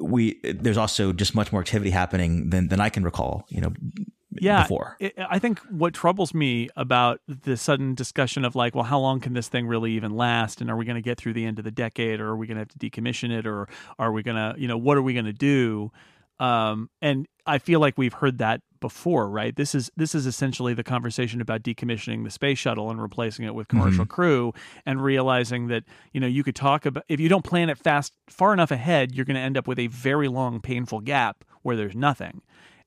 we 0.00 0.40
there's 0.42 0.76
also 0.76 1.12
just 1.12 1.34
much 1.34 1.52
more 1.52 1.60
activity 1.60 1.90
happening 1.90 2.50
than 2.50 2.68
than 2.68 2.80
I 2.80 2.88
can 2.88 3.04
recall. 3.04 3.46
You 3.48 3.60
know. 3.62 3.72
Yeah, 4.38 4.64
before. 4.64 4.96
It, 5.00 5.14
I 5.16 5.38
think 5.38 5.60
what 5.70 5.94
troubles 5.94 6.34
me 6.34 6.68
about 6.76 7.20
the 7.26 7.56
sudden 7.56 7.94
discussion 7.94 8.44
of 8.44 8.54
like, 8.54 8.74
well, 8.74 8.84
how 8.84 8.98
long 8.98 9.18
can 9.18 9.32
this 9.32 9.48
thing 9.48 9.66
really 9.66 9.92
even 9.92 10.14
last, 10.14 10.60
and 10.60 10.70
are 10.70 10.76
we 10.76 10.84
going 10.84 10.96
to 10.96 11.02
get 11.02 11.16
through 11.16 11.32
the 11.32 11.46
end 11.46 11.58
of 11.58 11.64
the 11.64 11.70
decade, 11.70 12.20
or 12.20 12.28
are 12.28 12.36
we 12.36 12.46
going 12.46 12.56
to 12.56 12.60
have 12.60 12.68
to 12.68 12.78
decommission 12.78 13.30
it, 13.30 13.46
or 13.46 13.66
are 13.98 14.12
we 14.12 14.22
going 14.22 14.36
to, 14.36 14.54
you 14.60 14.68
know, 14.68 14.76
what 14.76 14.98
are 14.98 15.02
we 15.02 15.14
going 15.14 15.24
to 15.24 15.32
do? 15.32 15.90
Um, 16.38 16.90
and 17.00 17.26
I 17.46 17.56
feel 17.56 17.80
like 17.80 17.96
we've 17.96 18.12
heard 18.12 18.38
that 18.38 18.60
before, 18.86 19.28
right? 19.28 19.56
This 19.56 19.74
is 19.74 19.90
this 19.96 20.14
is 20.14 20.26
essentially 20.26 20.72
the 20.72 20.84
conversation 20.84 21.40
about 21.40 21.64
decommissioning 21.64 22.22
the 22.22 22.30
space 22.30 22.56
shuttle 22.56 22.88
and 22.88 23.02
replacing 23.02 23.44
it 23.44 23.52
with 23.52 23.66
commercial 23.66 24.04
mm-hmm. 24.04 24.14
crew, 24.14 24.52
and 24.84 25.02
realizing 25.02 25.66
that 25.66 25.82
you 26.12 26.20
know 26.20 26.28
you 26.28 26.44
could 26.44 26.54
talk 26.54 26.86
about 26.86 27.02
if 27.08 27.18
you 27.18 27.28
don't 27.28 27.44
plan 27.44 27.68
it 27.68 27.78
fast 27.78 28.12
far 28.28 28.52
enough 28.52 28.70
ahead, 28.70 29.12
you're 29.12 29.24
going 29.24 29.34
to 29.34 29.40
end 29.40 29.56
up 29.56 29.66
with 29.66 29.80
a 29.80 29.88
very 29.88 30.28
long, 30.28 30.60
painful 30.60 31.00
gap 31.00 31.44
where 31.62 31.74
there's 31.74 31.96
nothing. 31.96 32.42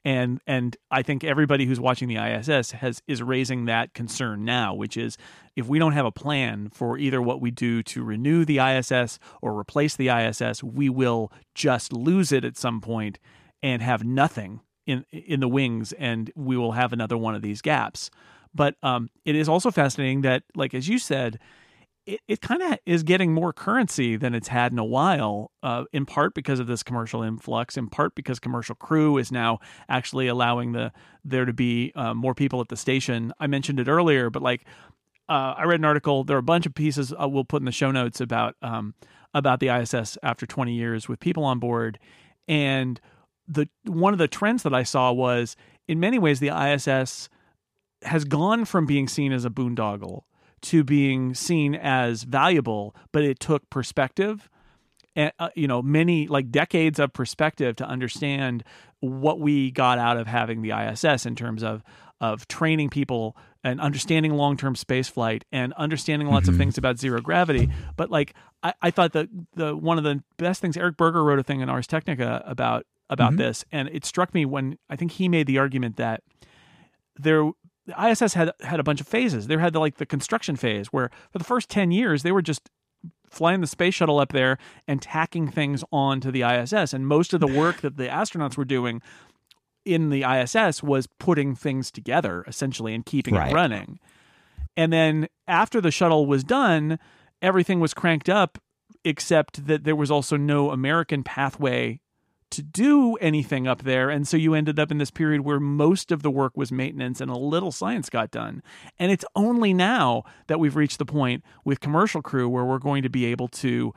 And 0.06 0.40
and 0.48 0.78
I 0.90 1.02
think 1.02 1.26
everybody 1.26 1.66
who's 1.66 1.82
watching 1.82 2.08
the 2.08 2.16
ISS 2.16 2.72
has 2.72 3.02
is 3.06 3.22
raising 3.22 3.66
that 3.66 3.94
concern 3.94 4.46
now, 4.46 4.74
which 4.74 4.96
is 4.96 5.18
if 5.58 5.68
we 5.68 5.80
don't 5.80 5.92
have 5.92 6.06
a 6.06 6.14
plan 6.14 6.70
for 6.70 6.98
either 6.98 7.22
what 7.22 7.42
we 7.42 7.52
do 7.52 7.84
to 7.84 8.06
renew 8.06 8.46
the 8.46 8.60
ISS 8.60 9.20
or 9.42 9.60
replace 9.60 9.98
the 9.98 10.08
ISS, 10.08 10.64
we 10.64 10.88
will 10.88 11.30
just 11.54 11.92
lose 11.92 12.32
it 12.32 12.46
at 12.46 12.56
some 12.56 12.80
point 12.80 13.20
and 13.62 13.82
have 13.82 14.06
nothing 14.06 14.62
in 14.90 15.06
in 15.12 15.40
the 15.40 15.48
wings, 15.48 15.92
and 15.94 16.32
we 16.36 16.58
will 16.58 16.74
have 16.74 16.92
another 16.94 17.18
one 17.18 17.36
of 17.36 17.42
these 17.42 17.62
gaps. 17.62 18.10
But 18.54 18.76
um, 18.82 19.10
it 19.26 19.36
is 19.36 19.48
also 19.48 19.70
fascinating 19.70 20.22
that, 20.22 20.44
like 20.56 20.74
as 20.74 20.88
you 20.88 20.98
said, 20.98 21.40
it, 22.08 22.22
it 22.28 22.42
kind 22.42 22.62
of 22.64 22.80
is 22.86 23.04
getting 23.04 23.32
more 23.32 23.54
currency 23.54 24.16
than 24.16 24.34
it's 24.34 24.48
had 24.48 24.72
in 24.72 24.80
a 24.80 24.86
while, 24.86 25.52
uh, 25.62 25.84
in 25.94 26.06
part 26.06 26.34
because 26.34 26.60
of 26.60 26.66
this 26.66 26.82
commercial 26.82 27.22
influx, 27.22 27.78
in 27.78 27.88
part 27.88 28.16
because 28.16 28.40
commercial 28.40 28.76
crew 28.76 29.18
is 29.18 29.32
now 29.32 29.60
actually 29.88 30.28
allowing 30.28 30.72
the 30.72 30.92
there 31.24 31.46
to 31.46 31.54
be 31.54 31.92
uh, 31.96 32.14
more 32.14 32.34
people 32.34 32.60
at 32.62 32.70
the 32.70 32.78
station. 32.78 33.32
I 33.40 33.48
mentioned 33.48 33.80
it 33.80 33.88
earlier, 33.88 34.30
but 34.30 34.42
like 34.42 34.66
uh, 35.30 35.54
I 35.58 35.66
read 35.66 35.80
an 35.80 35.86
article. 35.86 36.24
There 36.24 36.36
are 36.36 36.40
a 36.40 36.44
bunch 36.44 36.66
of 36.66 36.74
pieces 36.74 37.14
uh, 37.14 37.28
we'll 37.28 37.46
put 37.46 37.62
in 37.62 37.66
the 37.66 37.72
show 37.72 37.92
notes 37.92 38.20
about 38.20 38.56
um, 38.64 38.96
about 39.36 39.60
the 39.60 39.70
ISS 39.70 40.18
after 40.24 40.48
20 40.48 40.74
years 40.74 41.08
with 41.08 41.20
people 41.20 41.44
on 41.44 41.60
board, 41.60 42.00
and 42.48 43.00
the 43.50 43.68
one 43.86 44.14
of 44.14 44.20
the 44.20 44.28
trends 44.28 44.64
that 44.64 44.74
I 44.74 44.84
saw 44.84 45.12
was 45.12 45.56
in 45.88 46.00
many 46.00 46.20
ways 46.20 46.40
the 46.40 46.50
ISS 46.50 47.30
has 48.04 48.24
gone 48.24 48.64
from 48.64 48.86
being 48.86 49.08
seen 49.08 49.34
as 49.34 49.44
a 49.44 49.50
boondoggle 49.50 50.22
to 50.62 50.84
being 50.84 51.34
seen 51.34 51.76
as 51.76 52.24
valuable, 52.24 52.96
but 53.12 53.24
it 53.24 53.40
took 53.40 53.70
perspective 53.70 54.50
and 55.16 55.32
uh, 55.40 55.50
you 55.56 55.68
know 55.68 55.82
many 55.82 56.28
like 56.28 56.52
decades 56.52 57.00
of 57.00 57.12
perspective 57.12 57.76
to 57.78 57.86
understand 57.86 58.64
what 59.00 59.40
we 59.40 59.72
got 59.72 59.98
out 59.98 60.18
of 60.18 60.28
having 60.28 60.62
the 60.62 60.72
ISS 60.72 61.26
in 61.26 61.36
terms 61.36 61.64
of 61.64 61.84
of 62.22 62.48
training 62.48 62.90
people 62.90 63.36
and 63.64 63.82
understanding 63.82 64.34
long 64.34 64.58
term 64.58 64.76
space 64.76 65.08
flight 65.08 65.44
and 65.52 65.74
understanding 65.74 66.28
lots 66.28 66.46
mm-hmm. 66.46 66.56
of 66.56 66.58
things 66.58 66.78
about 66.78 67.00
zero 67.00 67.22
gravity. 67.22 67.70
But 67.98 68.12
like 68.12 68.34
I, 68.64 68.74
I 68.82 68.92
thought 68.92 69.14
that 69.14 69.30
the 69.56 69.76
one 69.76 69.98
of 69.98 70.04
the 70.04 70.24
best 70.38 70.62
things 70.62 70.78
Eric 70.78 70.98
Berger 70.98 71.24
wrote 71.24 71.40
a 71.40 71.44
thing 71.44 71.62
in 71.62 71.70
Ars 71.70 71.88
Technica 71.88 72.44
about 72.46 72.86
about 73.10 73.32
mm-hmm. 73.32 73.38
this, 73.38 73.66
and 73.72 73.90
it 73.90 74.06
struck 74.06 74.34
me 74.34 74.46
when 74.46 74.78
I 74.90 74.96
think 74.96 75.14
he 75.14 75.28
made 75.28 75.48
the 75.48 75.58
argument 75.58 75.98
that 75.98 76.24
there 77.16 77.52
the 77.86 78.10
ISS 78.10 78.34
had 78.36 78.52
had 78.62 78.80
a 78.80 78.84
bunch 78.84 79.02
of 79.02 79.08
phases. 79.08 79.48
There 79.48 79.60
had 79.60 79.74
the, 79.74 79.80
like 79.80 79.98
the 79.98 80.06
construction 80.06 80.56
phase 80.56 80.88
where 80.88 81.10
for 81.32 81.38
the 81.38 81.44
first 81.44 81.70
ten 81.70 81.92
years 81.92 82.24
they 82.24 82.32
were 82.32 82.42
just 82.42 82.70
flying 83.30 83.62
the 83.62 83.68
space 83.68 83.94
shuttle 83.94 84.20
up 84.20 84.32
there 84.32 84.58
and 84.88 85.02
tacking 85.02 85.48
things 85.50 85.84
onto 85.92 86.32
the 86.32 86.44
ISS, 86.44 86.94
and 86.94 87.08
most 87.08 87.34
of 87.34 87.40
the 87.40 87.48
work 87.48 87.82
that 87.82 87.98
the 87.98 88.08
astronauts 88.08 88.58
were 88.58 88.66
doing 88.66 89.02
in 89.86 90.10
the 90.10 90.24
ISS 90.24 90.84
was 90.84 91.08
putting 91.20 91.56
things 91.56 91.90
together 91.90 92.44
essentially 92.48 92.94
and 92.94 93.06
keeping 93.06 93.36
right. 93.36 93.52
it 93.52 93.56
running. 93.56 94.00
And 94.78 94.94
then 94.94 95.28
after 95.48 95.82
the 95.82 95.92
shuttle 95.92 96.26
was 96.26 96.44
done, 96.44 97.00
everything 97.42 97.80
was 97.80 97.94
cranked 97.94 98.30
up 98.30 98.60
except 99.04 99.66
that 99.68 99.84
there 99.84 99.96
was 99.96 100.12
also 100.12 100.38
no 100.38 100.72
American 100.72 101.24
pathway 101.24 102.00
to 102.52 102.62
do 102.62 103.16
anything 103.16 103.68
up 103.68 103.84
there. 103.84 104.10
And 104.10 104.28
so 104.28 104.38
you 104.38 104.54
ended 104.54 104.80
up 104.80 104.92
in 104.92 104.98
this 104.98 105.12
period 105.12 105.42
where 105.42 105.60
most 105.60 106.12
of 106.12 106.24
the 106.24 106.32
work 106.32 106.56
was 106.56 106.72
maintenance 106.72 107.22
and 107.22 107.30
a 107.30 107.38
little 107.38 107.72
science 107.72 108.10
got 108.10 108.32
done. 108.32 108.64
And 108.98 109.12
it's 109.12 109.26
only 109.36 109.74
now 109.74 110.24
that 110.48 110.60
we've 110.60 110.76
reached 110.76 110.98
the 110.98 111.06
point 111.06 111.44
with 111.64 111.80
commercial 111.80 112.22
crew 112.22 112.50
where 112.50 112.66
we're 112.66 112.80
going 112.80 113.04
to 113.04 113.10
be 113.10 113.26
able 113.26 113.48
to. 113.50 113.94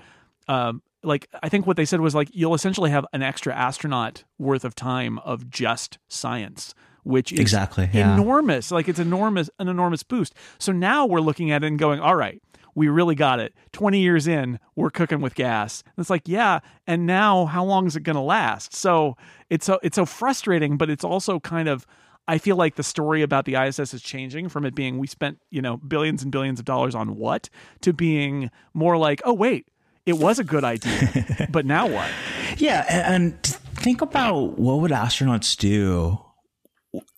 Um, 0.48 0.82
like 1.02 1.28
I 1.42 1.48
think 1.48 1.66
what 1.66 1.76
they 1.76 1.84
said 1.84 2.00
was 2.00 2.14
like 2.14 2.28
you'll 2.32 2.54
essentially 2.54 2.90
have 2.90 3.06
an 3.12 3.22
extra 3.22 3.54
astronaut 3.54 4.24
worth 4.38 4.64
of 4.64 4.74
time 4.74 5.18
of 5.20 5.50
just 5.50 5.98
science, 6.08 6.74
which 7.02 7.32
is 7.32 7.40
exactly 7.40 7.88
yeah. 7.92 8.14
enormous. 8.14 8.70
Like 8.70 8.88
it's 8.88 9.00
enormous, 9.00 9.50
an 9.58 9.68
enormous 9.68 10.02
boost. 10.02 10.34
So 10.58 10.72
now 10.72 11.06
we're 11.06 11.20
looking 11.20 11.50
at 11.50 11.64
it 11.64 11.66
and 11.66 11.78
going, 11.78 12.00
all 12.00 12.14
right, 12.14 12.40
we 12.74 12.88
really 12.88 13.14
got 13.14 13.40
it. 13.40 13.54
20 13.72 14.00
years 14.00 14.26
in, 14.26 14.58
we're 14.76 14.90
cooking 14.90 15.20
with 15.20 15.34
gas. 15.34 15.82
And 15.84 16.02
it's 16.02 16.10
like, 16.10 16.26
yeah, 16.26 16.60
and 16.86 17.06
now 17.06 17.46
how 17.46 17.64
long 17.64 17.86
is 17.86 17.96
it 17.96 18.02
going 18.02 18.16
to 18.16 18.22
last? 18.22 18.74
So 18.74 19.16
it's 19.50 19.66
so 19.66 19.78
it's 19.82 19.96
so 19.96 20.06
frustrating, 20.06 20.76
but 20.76 20.90
it's 20.90 21.04
also 21.04 21.40
kind 21.40 21.68
of 21.68 21.86
I 22.28 22.38
feel 22.38 22.56
like 22.56 22.76
the 22.76 22.82
story 22.82 23.22
about 23.22 23.44
the 23.44 23.56
ISS 23.56 23.92
is 23.92 24.02
changing 24.02 24.48
from 24.48 24.64
it 24.64 24.74
being 24.74 24.98
we 24.98 25.06
spent, 25.06 25.38
you 25.50 25.60
know, 25.60 25.76
billions 25.76 26.22
and 26.22 26.30
billions 26.30 26.58
of 26.60 26.64
dollars 26.64 26.94
on 26.94 27.16
what 27.16 27.50
to 27.80 27.92
being 27.92 28.50
more 28.74 28.96
like, 28.96 29.20
oh 29.24 29.34
wait, 29.34 29.66
it 30.06 30.14
was 30.14 30.38
a 30.38 30.44
good 30.44 30.64
idea, 30.64 31.46
but 31.50 31.66
now 31.66 31.86
what? 31.86 32.10
Yeah, 32.56 32.84
and 32.88 33.40
think 33.42 34.00
about 34.00 34.58
what 34.58 34.80
would 34.80 34.92
astronauts 34.92 35.56
do 35.56 36.18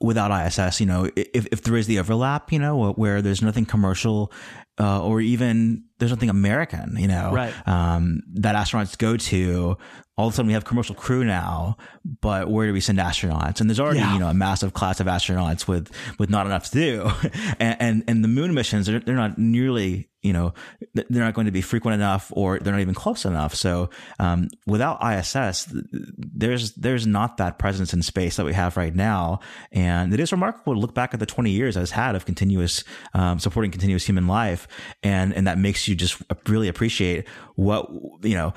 without 0.01 0.31
ISS, 0.31 0.81
you 0.81 0.87
know, 0.87 1.11
if, 1.17 1.47
if 1.51 1.63
there 1.63 1.77
is 1.77 1.87
the 1.87 1.99
overlap, 1.99 2.53
you 2.53 2.59
know, 2.59 2.93
where 2.93 3.21
there's 3.21 3.43
nothing 3.43 3.67
commercial 3.67 4.33
uh, 4.79 5.05
or 5.05 5.21
even 5.21 5.85
there's 5.99 6.11
nothing 6.11 6.31
American, 6.31 6.97
you 6.99 7.09
know, 7.09 7.33
right. 7.33 7.69
um, 7.69 8.23
that 8.35 8.55
astronauts 8.55 8.97
go 8.99 9.17
to. 9.17 9.77
All 10.17 10.29
of 10.29 10.35
a 10.35 10.37
sudden, 10.37 10.47
we 10.47 10.53
have 10.53 10.65
commercial 10.65 10.95
crew 10.95 11.25
now, 11.25 11.77
but 12.21 12.49
where 12.49 12.69
do 12.69 12.73
we 12.73 12.81
send 12.81 12.99
astronauts? 12.99 13.61
And 13.61 13.69
there's 13.69 13.81
already, 13.81 13.99
yeah. 13.99 14.13
you 14.13 14.21
know, 14.21 14.29
a 14.29 14.35
massive 14.35 14.73
class 14.73 15.01
of 15.01 15.09
astronauts 15.09 15.67
with 15.67 15.91
with 16.21 16.31
not 16.31 16.47
enough 16.47 16.71
to 16.71 16.73
do, 16.73 17.11
and 17.59 17.77
and, 17.81 18.05
and 18.07 18.25
the 18.25 18.29
moon 18.29 18.55
missions 18.55 18.87
they're, 18.87 19.01
they're 19.01 19.17
not 19.17 19.39
nearly 19.39 20.09
you 20.25 20.33
know, 20.33 20.55
they're 20.95 21.05
not 21.23 21.35
going 21.35 21.45
to 21.45 21.53
be 21.53 21.61
frequent 21.61 21.95
enough 21.95 22.33
or 22.35 22.59
they're 22.59 22.73
not 22.73 22.81
even 22.81 22.95
close 22.95 23.27
enough. 23.27 23.55
So, 23.55 23.91
um, 24.19 24.49
without 24.67 24.99
ISS, 25.05 25.69
there's, 25.71 26.73
there's 26.73 27.07
not 27.07 27.37
that 27.37 27.59
presence 27.59 27.93
in 27.93 28.01
space 28.01 28.37
that 28.37 28.47
we 28.47 28.55
have 28.55 28.79
right 28.79 28.95
now. 28.95 29.41
And 29.71 30.15
it 30.15 30.21
is 30.21 30.33
remarkable 30.33 30.73
to 30.73 30.81
look 30.81 30.95
back 30.95 31.13
at 31.13 31.21
the 31.21 31.27
20 31.27 31.51
years 31.51 31.77
I've 31.77 31.91
had 31.91 32.15
of 32.15 32.25
continuous, 32.25 32.85
um, 33.13 33.39
supporting 33.39 33.71
continuous 33.71 34.05
human 34.05 34.27
life. 34.27 34.67
And, 35.03 35.35
and 35.35 35.47
that 35.47 35.59
makes 35.59 35.87
you 35.87 35.95
just 35.95 36.23
really 36.49 36.69
appreciate 36.69 37.29
what, 37.57 37.91
you 38.23 38.35
know, 38.35 38.55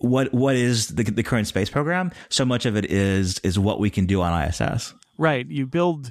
what, 0.00 0.34
what 0.34 0.56
is 0.56 0.88
the, 0.88 1.04
the 1.04 1.22
current 1.22 1.46
space 1.46 1.70
program. 1.70 2.10
So 2.28 2.44
much 2.44 2.66
of 2.66 2.76
it 2.76 2.86
is, 2.86 3.38
is 3.38 3.56
what 3.56 3.78
we 3.78 3.88
can 3.88 4.06
do 4.06 4.20
on 4.20 4.48
ISS. 4.48 4.94
Right. 5.16 5.46
You 5.46 5.68
build 5.68 6.10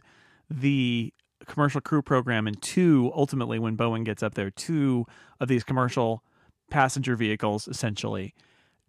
the 0.50 1.14
commercial 1.48 1.82
crew 1.82 2.02
program 2.02 2.48
and 2.48 2.62
two 2.62 3.12
ultimately 3.16 3.60
when 3.60 3.78
Boeing 3.78 4.04
gets 4.04 4.24
up 4.24 4.34
there 4.36 4.50
two 4.50 5.06
of 5.40 5.48
these 5.48 5.64
commercial 5.64 6.24
passenger 6.70 7.16
vehicles 7.16 7.68
essentially 7.68 8.34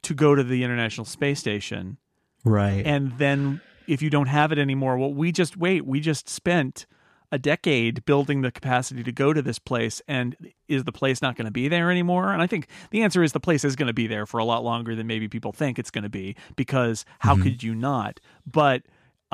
to 0.03 0.15
go 0.15 0.35
to 0.35 0.45
the 0.45 0.63
International 0.63 1.05
Space 1.05 1.41
Station. 1.41 1.99
Right. 2.45 2.85
And 2.87 3.19
then 3.19 3.61
if 3.87 4.03
you 4.03 4.11
don't 4.11 4.27
have 4.27 4.53
it 4.53 4.59
anymore, 4.59 4.99
well 4.99 5.13
we 5.13 5.33
just 5.33 5.57
wait, 5.57 5.87
we 5.87 6.01
just 6.01 6.29
spent 6.29 6.87
a 7.33 7.39
decade 7.39 8.05
building 8.05 8.43
the 8.43 8.51
capacity 8.53 9.03
to 9.03 9.11
go 9.11 9.33
to 9.33 9.43
this 9.43 9.59
place 9.59 10.01
and 10.07 10.37
is 10.69 10.85
the 10.85 10.93
place 10.93 11.21
not 11.21 11.35
going 11.35 11.47
to 11.47 11.51
be 11.51 11.67
there 11.67 11.91
anymore 11.91 12.33
and 12.33 12.41
i 12.41 12.47
think 12.47 12.69
the 12.91 13.03
answer 13.03 13.25
is 13.25 13.33
the 13.33 13.41
place 13.41 13.65
is 13.65 13.75
going 13.75 13.89
to 13.89 13.93
be 13.93 14.07
there 14.07 14.25
for 14.25 14.39
a 14.39 14.45
lot 14.45 14.63
longer 14.63 14.95
than 14.95 15.09
maybe 15.09 15.27
people 15.27 15.51
think 15.51 15.77
it's 15.77 15.91
going 15.91 16.05
to 16.05 16.09
be 16.09 16.37
because 16.55 17.05
how 17.19 17.35
mm-hmm. 17.35 17.43
could 17.43 17.63
you 17.63 17.75
not 17.75 18.21
but 18.47 18.83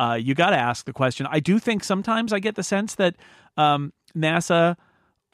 uh, 0.01 0.15
you 0.15 0.35
got 0.35 0.51
to 0.51 0.57
ask 0.57 0.87
the 0.87 0.95
question. 0.95 1.27
I 1.31 1.41
do 1.41 1.59
think 1.59 1.85
sometimes 1.85 2.33
I 2.33 2.39
get 2.39 2.55
the 2.55 2.63
sense 2.63 2.95
that 2.95 3.17
um, 3.59 3.93
NASA 4.17 4.77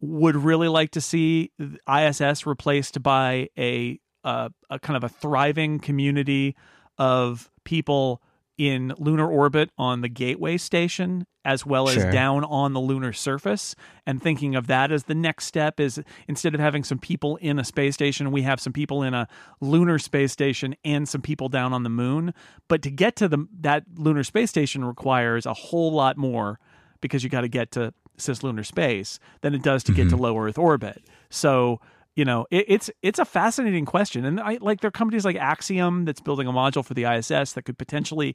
would 0.00 0.34
really 0.34 0.66
like 0.66 0.90
to 0.90 1.00
see 1.00 1.52
ISS 1.88 2.46
replaced 2.46 3.00
by 3.00 3.48
a, 3.56 4.00
a 4.24 4.50
kind 4.82 4.96
of 4.96 5.04
a 5.04 5.08
thriving 5.08 5.78
community 5.78 6.56
of 6.98 7.48
people 7.62 8.20
in 8.58 8.92
lunar 8.98 9.30
orbit 9.30 9.70
on 9.78 10.00
the 10.00 10.08
Gateway 10.08 10.56
station 10.56 11.26
as 11.46 11.64
well 11.64 11.88
as 11.88 11.94
sure. 11.94 12.10
down 12.10 12.42
on 12.44 12.72
the 12.72 12.80
lunar 12.80 13.12
surface 13.12 13.76
and 14.04 14.20
thinking 14.20 14.56
of 14.56 14.66
that 14.66 14.90
as 14.90 15.04
the 15.04 15.14
next 15.14 15.46
step 15.46 15.78
is 15.78 16.02
instead 16.26 16.54
of 16.54 16.60
having 16.60 16.82
some 16.82 16.98
people 16.98 17.36
in 17.36 17.60
a 17.60 17.64
space 17.64 17.94
station 17.94 18.32
we 18.32 18.42
have 18.42 18.60
some 18.60 18.72
people 18.72 19.04
in 19.04 19.14
a 19.14 19.28
lunar 19.60 19.96
space 19.96 20.32
station 20.32 20.74
and 20.84 21.08
some 21.08 21.22
people 21.22 21.48
down 21.48 21.72
on 21.72 21.84
the 21.84 21.88
moon 21.88 22.34
but 22.66 22.82
to 22.82 22.90
get 22.90 23.14
to 23.14 23.28
the 23.28 23.46
that 23.60 23.84
lunar 23.96 24.24
space 24.24 24.50
station 24.50 24.84
requires 24.84 25.46
a 25.46 25.54
whole 25.54 25.92
lot 25.92 26.16
more 26.16 26.58
because 27.00 27.22
you 27.22 27.30
got 27.30 27.42
to 27.42 27.48
get 27.48 27.70
to 27.70 27.94
cislunar 28.18 28.66
space 28.66 29.20
than 29.42 29.54
it 29.54 29.62
does 29.62 29.84
to 29.84 29.92
mm-hmm. 29.92 30.02
get 30.02 30.08
to 30.08 30.16
mm-hmm. 30.16 30.24
low 30.24 30.38
earth 30.38 30.58
orbit 30.58 31.00
so 31.30 31.80
you 32.16 32.24
know 32.24 32.44
it, 32.50 32.64
it's 32.66 32.90
it's 33.02 33.20
a 33.20 33.24
fascinating 33.24 33.84
question 33.84 34.24
and 34.24 34.40
i 34.40 34.58
like 34.60 34.80
there 34.80 34.88
are 34.88 34.90
companies 34.90 35.24
like 35.24 35.36
axiom 35.36 36.04
that's 36.04 36.20
building 36.20 36.48
a 36.48 36.52
module 36.52 36.84
for 36.84 36.94
the 36.94 37.04
iss 37.04 37.52
that 37.52 37.62
could 37.64 37.78
potentially 37.78 38.34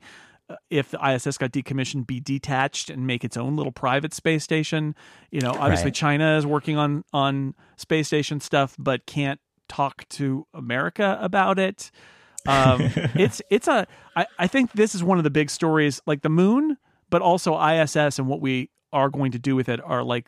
if 0.70 0.91
the 0.91 0.97
iss 1.10 1.38
got 1.38 1.52
decommissioned 1.52 2.08
be 2.08 2.20
detached 2.20 2.89
and 2.89 3.06
make 3.06 3.24
its 3.24 3.38
own 3.38 3.56
little 3.56 3.72
private 3.72 4.14
space 4.14 4.43
station 4.43 4.95
you 5.32 5.39
know 5.39 5.52
obviously 5.52 5.86
right. 5.86 5.95
china 5.95 6.38
is 6.38 6.45
working 6.45 6.78
on 6.78 7.04
on 7.14 7.56
space 7.78 8.08
station 8.08 8.39
stuff 8.39 8.76
but 8.78 9.06
can't 9.06 9.39
talk 9.68 10.08
to 10.10 10.45
america 10.54 11.18
about 11.22 11.60
it 11.60 11.91
um, 12.47 12.82
it's 13.16 13.41
it's 13.49 13.68
a 13.68 13.88
I, 14.16 14.26
I 14.39 14.47
think 14.47 14.72
this 14.74 14.95
is 14.95 15.04
one 15.04 15.18
of 15.18 15.24
the 15.24 15.30
big 15.30 15.49
stories 15.49 16.02
like 16.06 16.22
the 16.22 16.30
moon 16.30 16.78
but 17.10 17.22
also 17.22 17.56
iss 17.60 17.95
and 17.95 18.28
what 18.28 18.41
we 18.41 18.70
are 18.91 19.10
going 19.10 19.32
to 19.32 19.39
do 19.39 19.56
with 19.56 19.70
it 19.70 19.80
are 19.84 20.04
like 20.04 20.28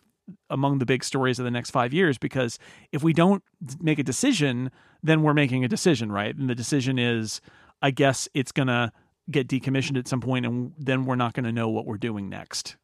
among 0.49 0.79
the 0.79 0.85
big 0.85 1.03
stories 1.03 1.39
of 1.39 1.45
the 1.45 1.51
next 1.51 1.71
five 1.71 1.93
years 1.93 2.17
because 2.17 2.59
if 2.91 3.03
we 3.03 3.13
don't 3.13 3.43
make 3.81 3.99
a 3.99 4.03
decision, 4.03 4.71
then 5.01 5.21
we're 5.21 5.33
making 5.33 5.63
a 5.63 5.67
decision, 5.67 6.11
right? 6.11 6.35
And 6.35 6.49
the 6.49 6.55
decision 6.55 6.97
is, 6.97 7.41
I 7.81 7.91
guess 7.91 8.27
it's 8.33 8.51
going 8.51 8.67
to 8.67 8.91
get 9.29 9.47
decommissioned 9.47 9.97
at 9.97 10.07
some 10.07 10.21
point, 10.21 10.45
and 10.45 10.73
then 10.77 11.05
we're 11.05 11.15
not 11.15 11.33
going 11.33 11.45
to 11.45 11.51
know 11.51 11.69
what 11.69 11.85
we're 11.85 11.97
doing 11.97 12.29
next. 12.29 12.75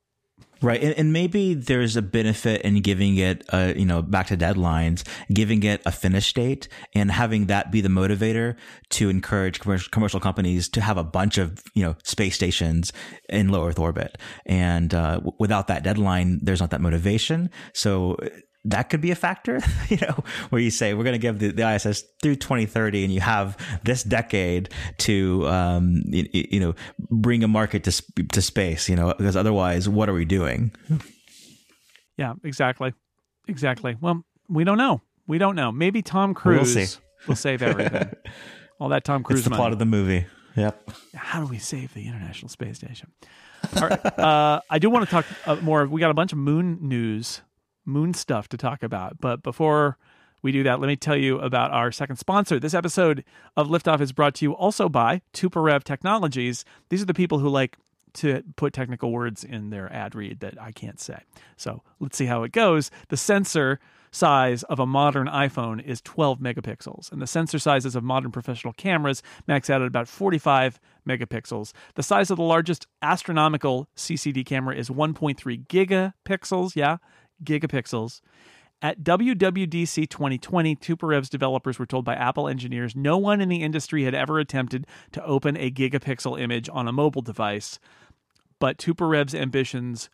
Right. 0.61 0.81
And, 0.81 0.93
and, 0.97 1.13
maybe 1.13 1.53
there's 1.53 1.95
a 1.95 2.01
benefit 2.01 2.61
in 2.63 2.81
giving 2.81 3.15
it, 3.15 3.45
uh, 3.49 3.73
you 3.75 3.85
know, 3.85 4.01
back 4.01 4.27
to 4.27 4.35
deadlines, 4.35 5.07
giving 5.33 5.63
it 5.63 5.81
a 5.85 5.91
finish 5.91 6.33
date 6.33 6.67
and 6.93 7.11
having 7.11 7.45
that 7.45 7.71
be 7.71 7.79
the 7.79 7.89
motivator 7.89 8.57
to 8.89 9.09
encourage 9.09 9.61
commercial, 9.61 9.89
commercial 9.89 10.19
companies 10.19 10.67
to 10.69 10.81
have 10.81 10.97
a 10.97 11.03
bunch 11.03 11.37
of, 11.37 11.63
you 11.75 11.83
know, 11.83 11.95
space 12.03 12.35
stations 12.35 12.91
in 13.29 13.47
low 13.49 13.67
Earth 13.67 13.79
orbit. 13.79 14.17
And, 14.45 14.93
uh, 14.93 15.15
w- 15.15 15.31
without 15.39 15.67
that 15.67 15.83
deadline, 15.83 16.39
there's 16.41 16.59
not 16.59 16.71
that 16.71 16.81
motivation. 16.81 17.49
So 17.73 18.17
that 18.65 18.89
could 18.89 19.01
be 19.01 19.11
a 19.11 19.15
factor, 19.15 19.61
you 19.89 19.97
know, 19.97 20.23
where 20.49 20.61
you 20.61 20.71
say 20.71 20.93
we're 20.93 21.03
going 21.03 21.13
to 21.13 21.19
give 21.19 21.39
the, 21.39 21.51
the, 21.51 21.75
ISS 21.75 22.03
through 22.21 22.35
2030, 22.35 23.05
and 23.05 23.13
you 23.13 23.21
have 23.21 23.57
this 23.83 24.03
decade 24.03 24.69
to, 24.99 25.47
um, 25.47 26.01
you, 26.05 26.27
you, 26.33 26.59
know, 26.59 26.75
bring 27.09 27.43
a 27.43 27.47
market 27.47 27.83
to 27.85 28.03
to 28.31 28.41
space, 28.41 28.89
you 28.89 28.95
know, 28.95 29.13
because 29.17 29.35
otherwise, 29.35 29.87
what 29.87 30.09
are 30.09 30.13
we 30.13 30.25
doing? 30.25 30.71
Yeah, 32.17 32.33
exactly, 32.43 32.93
exactly. 33.47 33.95
Well, 33.99 34.23
we 34.49 34.63
don't 34.63 34.77
know. 34.77 35.01
We 35.27 35.37
don't 35.37 35.55
know. 35.55 35.71
Maybe 35.71 36.01
Tom 36.01 36.33
Cruise 36.33 36.75
we'll 36.75 37.29
will 37.29 37.35
save 37.35 37.61
everything. 37.61 38.11
All 38.79 38.89
that 38.89 39.03
Tom 39.03 39.23
Cruise. 39.23 39.39
It's 39.39 39.43
the 39.45 39.51
money. 39.51 39.59
plot 39.59 39.73
of 39.73 39.79
the 39.79 39.85
movie. 39.85 40.25
Yep. 40.55 40.91
How 41.15 41.41
do 41.41 41.47
we 41.47 41.59
save 41.59 41.93
the 41.93 42.07
International 42.07 42.49
Space 42.49 42.77
Station? 42.77 43.11
All 43.75 43.87
right. 43.87 44.19
Uh, 44.19 44.61
I 44.69 44.79
do 44.79 44.89
want 44.89 45.05
to 45.05 45.11
talk 45.11 45.25
uh, 45.45 45.55
more. 45.57 45.85
We 45.85 46.01
got 46.01 46.11
a 46.11 46.13
bunch 46.13 46.31
of 46.31 46.37
moon 46.37 46.79
news 46.81 47.41
moon 47.89 48.13
stuff 48.13 48.47
to 48.49 48.57
talk 48.57 48.83
about. 48.83 49.19
But 49.19 49.43
before 49.43 49.97
we 50.41 50.51
do 50.51 50.63
that, 50.63 50.79
let 50.79 50.87
me 50.87 50.95
tell 50.95 51.17
you 51.17 51.39
about 51.39 51.71
our 51.71 51.91
second 51.91 52.15
sponsor. 52.15 52.59
This 52.59 52.73
episode 52.73 53.25
of 53.57 53.67
Liftoff 53.67 53.99
is 53.99 54.13
brought 54.13 54.35
to 54.35 54.45
you 54.45 54.53
also 54.53 54.87
by 54.87 55.21
Tuparev 55.33 55.83
Technologies. 55.83 56.63
These 56.89 57.01
are 57.01 57.05
the 57.05 57.13
people 57.13 57.39
who 57.39 57.49
like 57.49 57.77
to 58.13 58.43
put 58.55 58.73
technical 58.73 59.11
words 59.11 59.43
in 59.43 59.69
their 59.69 59.91
ad 59.93 60.15
read 60.15 60.39
that 60.39 60.59
I 60.59 60.71
can't 60.71 60.99
say. 60.99 61.19
So 61.57 61.83
let's 61.99 62.17
see 62.17 62.25
how 62.25 62.43
it 62.43 62.51
goes. 62.51 62.89
The 63.09 63.17
sensor 63.17 63.79
size 64.11 64.63
of 64.63 64.79
a 64.79 64.85
modern 64.85 65.27
iPhone 65.27 65.83
is 65.83 66.01
12 66.01 66.39
megapixels, 66.39 67.11
and 67.11 67.21
the 67.21 67.27
sensor 67.27 67.59
sizes 67.59 67.95
of 67.95 68.03
modern 68.03 68.31
professional 68.31 68.73
cameras 68.73 69.21
max 69.47 69.69
out 69.69 69.81
at 69.81 69.87
about 69.87 70.07
45 70.07 70.79
megapixels. 71.07 71.73
The 71.93 72.03
size 72.03 72.31
of 72.31 72.37
the 72.37 72.43
largest 72.43 72.87
astronomical 73.01 73.87
CCD 73.95 74.45
camera 74.45 74.75
is 74.75 74.89
1.3 74.89 75.67
gigapixels. 75.67 76.75
Yeah, 76.75 76.97
gigapixels. 77.43 78.21
At 78.81 79.03
WWDC 79.03 80.09
2020, 80.09 80.75
Tuparev's 80.77 81.29
developers 81.29 81.77
were 81.77 81.85
told 81.85 82.05
by 82.05 82.15
Apple 82.15 82.47
engineers 82.47 82.95
no 82.95 83.17
one 83.17 83.41
in 83.41 83.49
the 83.49 83.61
industry 83.61 84.05
had 84.05 84.15
ever 84.15 84.39
attempted 84.39 84.87
to 85.11 85.25
open 85.25 85.57
a 85.57 85.69
gigapixel 85.69 86.39
image 86.39 86.69
on 86.71 86.87
a 86.87 86.93
mobile 86.93 87.21
device. 87.21 87.77
But 88.57 88.77
Tuparev's 88.77 89.35
ambitions 89.35 90.09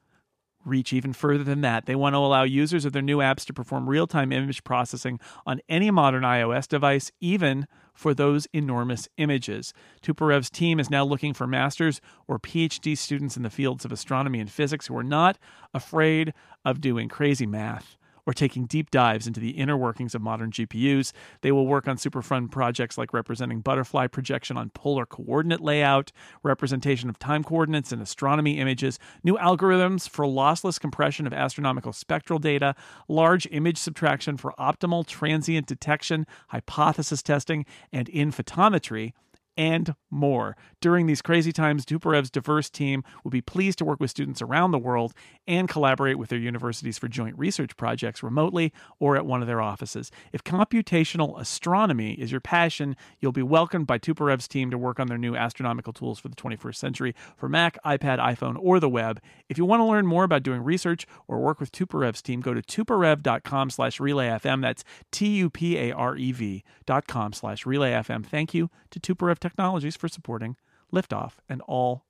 reach 0.66 0.91
even 0.91 1.13
further 1.13 1.43
than 1.43 1.61
that. 1.61 1.86
They 1.86 1.95
want 1.95 2.13
to 2.13 2.18
allow 2.18 2.43
users 2.43 2.86
of 2.86 2.93
their 2.93 3.01
new 3.01 3.20
apps 3.20 3.45
to 3.45 3.53
perform 3.53 3.89
real 3.89 4.07
time 4.07 4.32
image 4.32 4.63
processing 4.63 5.20
on 5.45 5.61
any 5.70 5.91
modern 5.91 6.24
iOS 6.24 6.68
device, 6.68 7.11
even 7.22 7.68
for 7.93 8.13
those 8.13 8.47
enormous 8.51 9.07
images. 9.18 9.74
Tuparev's 10.01 10.49
team 10.49 10.80
is 10.80 10.89
now 10.89 11.05
looking 11.05 11.34
for 11.34 11.47
master's 11.47 12.01
or 12.28 12.39
PhD 12.39 12.97
students 12.97 13.38
in 13.38 13.43
the 13.43 13.49
fields 13.49 13.86
of 13.86 13.91
astronomy 13.91 14.39
and 14.39 14.51
physics 14.51 14.88
who 14.88 14.97
are 14.97 15.03
not 15.03 15.38
afraid 15.74 16.34
of 16.66 16.82
doing 16.82 17.07
crazy 17.07 17.45
math 17.45 17.97
or 18.26 18.34
taking 18.34 18.65
deep 18.65 18.91
dives 18.91 19.28
into 19.28 19.39
the 19.39 19.51
inner 19.51 19.78
workings 19.78 20.15
of 20.15 20.21
modern 20.21 20.51
GPUs. 20.51 21.11
They 21.41 21.51
will 21.51 21.67
work 21.67 21.88
on 21.88 21.97
super 21.97 22.21
fun 22.21 22.47
projects 22.47 22.97
like 22.97 23.13
representing 23.13 23.61
butterfly 23.61 24.07
projection 24.07 24.57
on 24.57 24.69
polar 24.71 25.05
coordinate 25.05 25.61
layout, 25.61 26.11
representation 26.43 27.09
of 27.09 27.19
time 27.19 27.43
coordinates 27.43 27.91
in 27.91 28.01
astronomy 28.01 28.59
images, 28.59 28.99
new 29.23 29.38
algorithms 29.38 30.09
for 30.09 30.26
lossless 30.26 30.80
compression 30.80 31.28
of 31.28 31.34
astronomical 31.34 31.93
spectral 31.93 32.39
data, 32.39 32.76
large 33.07 33.47
image 33.51 33.78
subtraction 33.78 34.38
for 34.38 34.53
optimal 34.59 35.05
transient 35.05 35.67
detection, 35.67 36.26
hypothesis 36.49 37.21
testing, 37.21 37.65
and 37.91 38.09
in 38.09 38.32
photometry 38.32 39.13
and 39.57 39.95
more. 40.09 40.55
During 40.81 41.05
these 41.05 41.21
crazy 41.21 41.51
times, 41.51 41.85
Tuparev's 41.85 42.29
diverse 42.29 42.69
team 42.69 43.03
will 43.23 43.31
be 43.31 43.41
pleased 43.41 43.77
to 43.79 43.85
work 43.85 43.99
with 43.99 44.11
students 44.11 44.41
around 44.41 44.71
the 44.71 44.79
world 44.79 45.13
and 45.47 45.69
collaborate 45.69 46.17
with 46.17 46.29
their 46.29 46.39
universities 46.39 46.97
for 46.97 47.07
joint 47.07 47.37
research 47.37 47.75
projects 47.77 48.23
remotely 48.23 48.73
or 48.99 49.15
at 49.15 49.25
one 49.25 49.41
of 49.41 49.47
their 49.47 49.61
offices. 49.61 50.11
If 50.31 50.43
computational 50.43 51.39
astronomy 51.39 52.13
is 52.13 52.31
your 52.31 52.41
passion, 52.41 52.95
you'll 53.19 53.31
be 53.31 53.41
welcomed 53.41 53.87
by 53.87 53.99
Tuparev's 53.99 54.47
team 54.47 54.71
to 54.71 54.77
work 54.77 54.99
on 54.99 55.07
their 55.07 55.17
new 55.17 55.35
astronomical 55.35 55.93
tools 55.93 56.19
for 56.19 56.29
the 56.29 56.35
21st 56.35 56.75
century 56.75 57.15
for 57.37 57.49
Mac, 57.49 57.77
iPad, 57.85 58.19
iPhone, 58.19 58.57
or 58.59 58.79
the 58.79 58.89
web. 58.89 59.21
If 59.49 59.57
you 59.57 59.65
want 59.65 59.81
to 59.81 59.85
learn 59.85 60.05
more 60.05 60.23
about 60.23 60.43
doing 60.43 60.61
research 60.61 61.05
or 61.27 61.39
work 61.39 61.59
with 61.59 61.71
Tuparev's 61.71 62.21
team, 62.21 62.41
go 62.41 62.53
to 62.53 62.61
tuparev.com 62.61 63.69
slash 63.69 63.99
relayfm. 63.99 64.61
That's 64.61 64.83
T-U-P-A-R-E-V 65.11 66.63
dot 66.85 67.07
com 67.07 67.33
slash 67.33 67.65
relayfm. 67.65 68.25
Thank 68.25 68.53
you 68.53 68.69
to 68.91 68.99
Tuparev 68.99 69.39
Technologies 69.45 69.95
for 69.95 70.07
supporting 70.07 70.55
Liftoff 70.91 71.33
and 71.47 71.61
all 71.67 72.03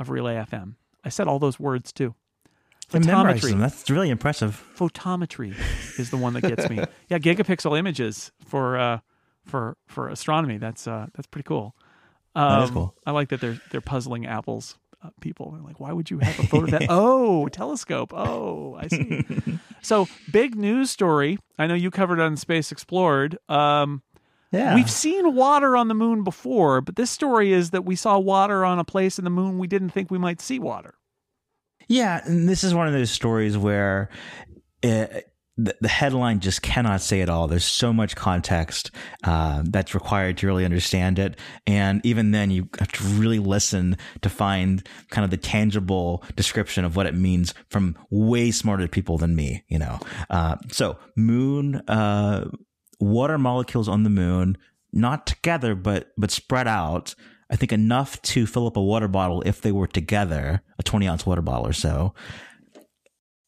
of 0.00 0.10
Relay 0.10 0.34
FM. 0.34 0.74
I 1.04 1.10
said 1.10 1.28
all 1.28 1.38
those 1.38 1.60
words 1.60 1.92
too. 1.92 2.16
Photometry. 2.90 3.56
That's 3.56 3.88
really 3.88 4.10
impressive. 4.10 4.60
Photometry 4.76 5.54
is 5.96 6.10
the 6.10 6.16
one 6.16 6.32
that 6.32 6.40
gets 6.40 6.68
me. 6.68 6.78
yeah, 7.08 7.18
gigapixel 7.20 7.78
images 7.78 8.32
for 8.44 8.76
uh, 8.76 8.98
for 9.44 9.76
for 9.86 10.08
astronomy. 10.08 10.58
That's 10.58 10.88
uh, 10.88 11.06
that's 11.14 11.28
pretty 11.28 11.46
cool. 11.46 11.76
Um, 12.34 12.48
that 12.48 12.62
is 12.64 12.68
um, 12.70 12.74
cool. 12.74 12.94
I 13.06 13.12
like 13.12 13.28
that 13.28 13.40
they're 13.40 13.60
they're 13.70 13.80
puzzling 13.80 14.26
apples. 14.26 14.76
Uh, 15.04 15.10
people 15.20 15.52
they're 15.52 15.62
like, 15.62 15.78
why 15.78 15.92
would 15.92 16.10
you 16.10 16.18
have 16.18 16.36
a 16.36 16.48
photo 16.48 16.66
that? 16.66 16.86
oh, 16.88 17.46
telescope. 17.46 18.12
Oh, 18.12 18.74
I 18.74 18.88
see. 18.88 19.24
so 19.82 20.08
big 20.32 20.56
news 20.56 20.90
story. 20.90 21.38
I 21.60 21.68
know 21.68 21.74
you 21.74 21.92
covered 21.92 22.18
on 22.18 22.36
Space 22.36 22.72
Explored. 22.72 23.38
Um, 23.48 24.02
yeah. 24.52 24.74
We've 24.74 24.90
seen 24.90 25.34
water 25.34 25.76
on 25.76 25.88
the 25.88 25.94
moon 25.94 26.24
before, 26.24 26.80
but 26.80 26.96
this 26.96 27.10
story 27.10 27.52
is 27.52 27.70
that 27.70 27.84
we 27.84 27.96
saw 27.96 28.18
water 28.18 28.64
on 28.64 28.78
a 28.78 28.84
place 28.84 29.18
in 29.18 29.24
the 29.24 29.30
moon 29.30 29.58
we 29.58 29.66
didn't 29.66 29.90
think 29.90 30.10
we 30.10 30.18
might 30.18 30.40
see 30.40 30.58
water. 30.58 30.94
Yeah, 31.88 32.20
and 32.24 32.48
this 32.48 32.62
is 32.62 32.74
one 32.74 32.86
of 32.86 32.92
those 32.92 33.10
stories 33.10 33.58
where 33.58 34.08
it, 34.82 35.32
the, 35.56 35.76
the 35.80 35.88
headline 35.88 36.40
just 36.40 36.62
cannot 36.62 37.00
say 37.00 37.20
it 37.20 37.28
all. 37.28 37.46
There's 37.46 37.64
so 37.64 37.92
much 37.92 38.16
context 38.16 38.90
uh, 39.24 39.62
that's 39.64 39.94
required 39.94 40.38
to 40.38 40.46
really 40.46 40.64
understand 40.64 41.18
it, 41.18 41.38
and 41.66 42.00
even 42.04 42.30
then, 42.30 42.50
you 42.50 42.68
have 42.78 42.92
to 42.92 43.04
really 43.04 43.38
listen 43.38 43.96
to 44.22 44.28
find 44.28 44.86
kind 45.10 45.24
of 45.24 45.30
the 45.30 45.36
tangible 45.36 46.24
description 46.36 46.84
of 46.84 46.96
what 46.96 47.06
it 47.06 47.14
means 47.14 47.54
from 47.68 47.96
way 48.10 48.50
smarter 48.50 48.88
people 48.88 49.18
than 49.18 49.36
me. 49.36 49.64
You 49.68 49.78
know, 49.78 49.98
uh, 50.30 50.56
so 50.70 50.98
moon. 51.16 51.76
Uh, 51.88 52.48
water 53.02 53.38
molecules 53.38 53.88
on 53.88 54.04
the 54.04 54.10
moon, 54.10 54.56
not 54.92 55.26
together, 55.26 55.74
but 55.74 56.12
but 56.16 56.30
spread 56.30 56.68
out. 56.68 57.14
I 57.50 57.56
think 57.56 57.72
enough 57.72 58.20
to 58.22 58.46
fill 58.46 58.66
up 58.66 58.76
a 58.76 58.82
water 58.82 59.08
bottle 59.08 59.42
if 59.42 59.60
they 59.60 59.72
were 59.72 59.86
together, 59.86 60.62
a 60.78 60.82
20 60.82 61.06
ounce 61.06 61.26
water 61.26 61.42
bottle 61.42 61.66
or 61.66 61.74
so. 61.74 62.14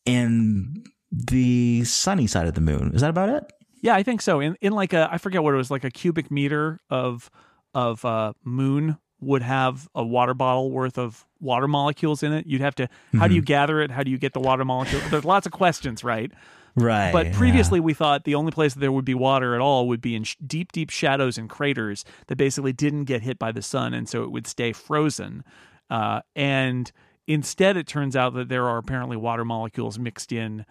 And 0.05 0.87
the 1.11 1.85
sunny 1.85 2.27
side 2.27 2.47
of 2.47 2.55
the 2.55 2.61
moon. 2.61 2.93
Is 2.95 3.01
that 3.01 3.09
about 3.09 3.31
it? 3.31 3.45
Yeah, 3.81 3.95
I 3.95 4.03
think 4.03 4.21
so. 4.21 4.41
In 4.41 4.57
in 4.61 4.73
like 4.73 4.93
a 4.93 5.09
I 5.11 5.19
forget 5.19 5.43
what 5.43 5.55
it 5.55 5.57
was, 5.57 5.71
like 5.71 5.85
a 5.85 5.91
cubic 5.91 6.31
meter 6.31 6.81
of 6.91 7.31
of 7.73 8.05
uh, 8.05 8.33
moon 8.43 8.99
would 9.21 9.43
have 9.43 9.89
a 9.95 10.05
water 10.05 10.35
bottle 10.35 10.71
worth 10.71 10.99
of 10.99 11.27
water 11.41 11.69
molecules 11.69 12.23
in 12.23 12.33
it. 12.33 12.47
You'd 12.47 12.61
have 12.61 12.75
to 12.77 12.89
how 13.13 13.21
mm-hmm. 13.21 13.29
do 13.29 13.35
you 13.35 13.43
gather 13.43 13.81
it? 13.81 13.91
How 13.91 14.03
do 14.03 14.11
you 14.11 14.19
get 14.19 14.33
the 14.33 14.41
water 14.41 14.65
molecule? 14.65 15.01
There's 15.09 15.25
lots 15.25 15.47
of 15.47 15.53
questions, 15.53 16.05
right? 16.05 16.33
Right. 16.77 17.13
But 17.13 17.33
previously, 17.33 17.79
yeah. 17.79 17.85
we 17.85 17.95
thought 17.95 18.25
the 18.25 18.35
only 18.35 18.51
place 18.51 18.75
that 18.75 18.81
there 18.81 18.91
would 18.91 19.05
be 19.05 19.15
water 19.15 19.55
at 19.55 19.61
all 19.61 19.87
would 19.89 20.01
be 20.01 20.17
in 20.17 20.25
sh- 20.25 20.37
deep, 20.45 20.73
deep 20.73 20.91
shadows 20.91 21.39
and 21.39 21.49
craters 21.49 22.05
that 22.27 22.37
basically 22.37 22.73
didn't 22.73 23.05
get 23.05 23.23
hit 23.23 23.39
by 23.39 23.53
the 23.53 23.63
sun, 23.63 23.95
and 23.95 24.09
so 24.09 24.25
it 24.25 24.33
would 24.33 24.47
stay 24.47 24.73
frozen. 24.73 25.45
Uh, 25.89 26.21
and 26.35 26.91
instead, 27.29 27.77
it 27.77 27.87
turns 27.87 28.17
out 28.17 28.35
that 28.35 28.49
there 28.49 28.69
are 28.69 28.79
apparently 28.79 29.17
water 29.17 29.45
molecules 29.45 29.99
mixed 29.99 30.33
in 30.33 30.67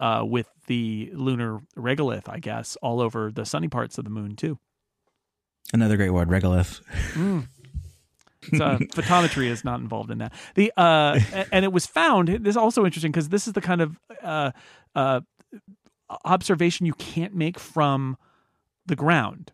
uh, 0.00 0.22
with 0.24 0.48
the 0.66 1.10
lunar 1.12 1.60
regolith, 1.76 2.28
I 2.28 2.38
guess, 2.38 2.76
all 2.80 3.00
over 3.00 3.32
the 3.32 3.44
sunny 3.44 3.68
parts 3.68 3.98
of 3.98 4.04
the 4.04 4.10
moon 4.10 4.36
too. 4.36 4.58
Another 5.72 5.96
great 5.96 6.10
word, 6.10 6.28
regolith. 6.28 6.80
Mm. 7.14 7.48
uh, 8.54 8.78
photometry 8.78 9.48
is 9.48 9.64
not 9.64 9.80
involved 9.80 10.10
in 10.10 10.18
that. 10.18 10.32
The 10.54 10.72
uh, 10.76 11.18
and 11.52 11.64
it 11.64 11.72
was 11.72 11.86
found. 11.86 12.28
This 12.28 12.52
is 12.52 12.56
also 12.56 12.84
interesting 12.84 13.10
because 13.10 13.28
this 13.28 13.46
is 13.46 13.52
the 13.52 13.60
kind 13.60 13.80
of 13.80 13.98
uh, 14.22 14.52
uh, 14.94 15.20
observation 16.24 16.86
you 16.86 16.94
can't 16.94 17.34
make 17.34 17.58
from 17.58 18.16
the 18.86 18.96
ground 18.96 19.52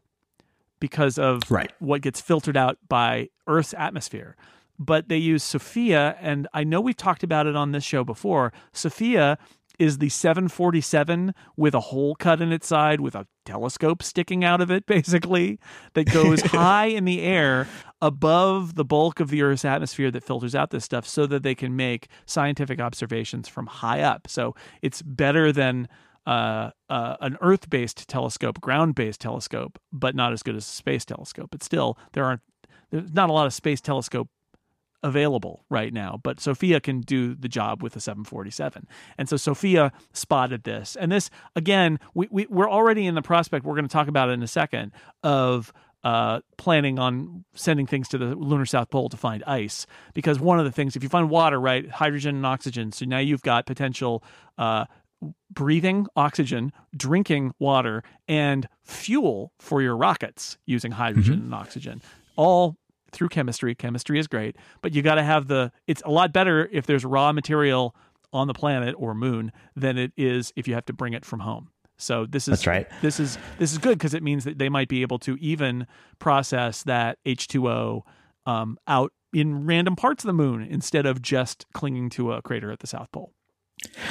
because 0.80 1.18
of 1.18 1.50
right. 1.50 1.72
what 1.78 2.02
gets 2.02 2.20
filtered 2.20 2.56
out 2.56 2.78
by 2.88 3.28
Earth's 3.46 3.74
atmosphere. 3.76 4.36
But 4.78 5.08
they 5.08 5.18
use 5.18 5.44
SOFIA, 5.44 6.16
and 6.20 6.48
I 6.52 6.64
know 6.64 6.80
we've 6.80 6.96
talked 6.96 7.22
about 7.22 7.46
it 7.46 7.54
on 7.54 7.72
this 7.72 7.84
show 7.84 8.02
before. 8.02 8.52
SOFIA 8.72 9.38
is 9.78 9.98
the 9.98 10.08
747 10.08 11.34
with 11.56 11.74
a 11.74 11.80
hole 11.80 12.14
cut 12.14 12.40
in 12.40 12.52
its 12.52 12.66
side 12.66 13.00
with 13.00 13.14
a 13.14 13.26
telescope 13.44 14.02
sticking 14.02 14.44
out 14.44 14.60
of 14.60 14.70
it, 14.70 14.86
basically, 14.86 15.58
that 15.94 16.04
goes 16.04 16.40
high 16.46 16.86
in 16.86 17.04
the 17.04 17.22
air 17.22 17.66
above 18.00 18.74
the 18.74 18.84
bulk 18.84 19.20
of 19.20 19.30
the 19.30 19.42
Earth's 19.42 19.64
atmosphere 19.64 20.10
that 20.10 20.24
filters 20.24 20.54
out 20.54 20.70
this 20.70 20.84
stuff 20.84 21.06
so 21.06 21.26
that 21.26 21.42
they 21.42 21.54
can 21.54 21.74
make 21.74 22.08
scientific 22.26 22.80
observations 22.80 23.48
from 23.48 23.66
high 23.66 24.00
up. 24.00 24.28
So 24.28 24.54
it's 24.82 25.02
better 25.02 25.50
than 25.52 25.88
uh, 26.26 26.70
uh, 26.88 27.16
an 27.20 27.36
Earth 27.40 27.68
based 27.70 28.08
telescope, 28.08 28.60
ground 28.60 28.94
based 28.94 29.20
telescope, 29.20 29.78
but 29.92 30.14
not 30.14 30.32
as 30.32 30.42
good 30.42 30.56
as 30.56 30.64
a 30.66 30.70
space 30.70 31.04
telescope. 31.04 31.48
But 31.50 31.62
still, 31.62 31.98
there 32.12 32.24
aren't. 32.24 32.42
There's 32.90 33.12
not 33.12 33.30
a 33.30 33.32
lot 33.32 33.46
of 33.46 33.52
space 33.52 33.80
telescope 33.80 34.28
available 35.04 35.64
right 35.68 35.92
now, 35.92 36.18
but 36.22 36.38
SOFIA 36.40 36.82
can 36.82 37.00
do 37.00 37.34
the 37.34 37.48
job 37.48 37.82
with 37.82 37.92
the 37.92 38.00
747. 38.00 38.88
And 39.18 39.28
so 39.28 39.36
SOFIA 39.36 39.92
spotted 40.12 40.64
this. 40.64 40.96
And 40.96 41.12
this, 41.12 41.28
again, 41.54 42.00
we, 42.14 42.26
we, 42.30 42.46
we're 42.46 42.70
already 42.70 43.06
in 43.06 43.14
the 43.14 43.22
prospect, 43.22 43.66
we're 43.66 43.74
going 43.74 43.86
to 43.86 43.92
talk 43.92 44.08
about 44.08 44.30
it 44.30 44.32
in 44.32 44.42
a 44.42 44.48
second, 44.48 44.92
of 45.22 45.72
uh, 46.04 46.40
planning 46.58 46.98
on 46.98 47.44
sending 47.54 47.86
things 47.86 48.08
to 48.08 48.18
the 48.18 48.34
lunar 48.34 48.66
south 48.66 48.90
pole 48.90 49.08
to 49.08 49.16
find 49.16 49.42
ice 49.46 49.86
because 50.12 50.38
one 50.38 50.58
of 50.58 50.66
the 50.66 50.70
things 50.70 50.96
if 50.96 51.02
you 51.02 51.08
find 51.08 51.30
water 51.30 51.58
right 51.58 51.88
hydrogen 51.88 52.36
and 52.36 52.44
oxygen 52.44 52.92
so 52.92 53.06
now 53.06 53.18
you've 53.18 53.40
got 53.40 53.64
potential 53.64 54.22
uh, 54.58 54.84
breathing 55.50 56.06
oxygen 56.16 56.72
drinking 56.96 57.52
water 57.58 58.02
and 58.28 58.68
fuel 58.82 59.52
for 59.58 59.80
your 59.80 59.96
rockets 59.96 60.58
using 60.66 60.92
hydrogen 60.92 61.36
mm-hmm. 61.36 61.44
and 61.44 61.54
oxygen 61.54 62.02
all 62.36 62.76
through 63.14 63.28
chemistry. 63.28 63.74
Chemistry 63.74 64.18
is 64.18 64.26
great, 64.26 64.56
but 64.82 64.92
you 64.92 65.00
got 65.00 65.14
to 65.14 65.22
have 65.22 65.46
the. 65.46 65.72
It's 65.86 66.02
a 66.04 66.10
lot 66.10 66.32
better 66.32 66.68
if 66.70 66.86
there's 66.86 67.04
raw 67.04 67.32
material 67.32 67.94
on 68.32 68.48
the 68.48 68.54
planet 68.54 68.94
or 68.98 69.14
moon 69.14 69.52
than 69.76 69.96
it 69.96 70.12
is 70.16 70.52
if 70.56 70.68
you 70.68 70.74
have 70.74 70.84
to 70.86 70.92
bring 70.92 71.14
it 71.14 71.24
from 71.24 71.40
home. 71.40 71.70
So 71.96 72.26
this 72.26 72.48
is 72.48 72.52
That's 72.52 72.66
right. 72.66 72.88
This 73.00 73.20
is 73.20 73.38
this 73.58 73.72
is 73.72 73.78
good 73.78 73.96
because 73.96 74.14
it 74.14 74.22
means 74.22 74.44
that 74.44 74.58
they 74.58 74.68
might 74.68 74.88
be 74.88 75.02
able 75.02 75.20
to 75.20 75.36
even 75.36 75.86
process 76.18 76.82
that 76.82 77.18
H2O 77.24 78.02
um, 78.46 78.78
out 78.86 79.12
in 79.32 79.64
random 79.64 79.96
parts 79.96 80.24
of 80.24 80.26
the 80.26 80.34
moon 80.34 80.62
instead 80.62 81.06
of 81.06 81.22
just 81.22 81.66
clinging 81.72 82.10
to 82.10 82.32
a 82.32 82.42
crater 82.42 82.70
at 82.70 82.80
the 82.80 82.86
South 82.86 83.10
Pole. 83.12 83.32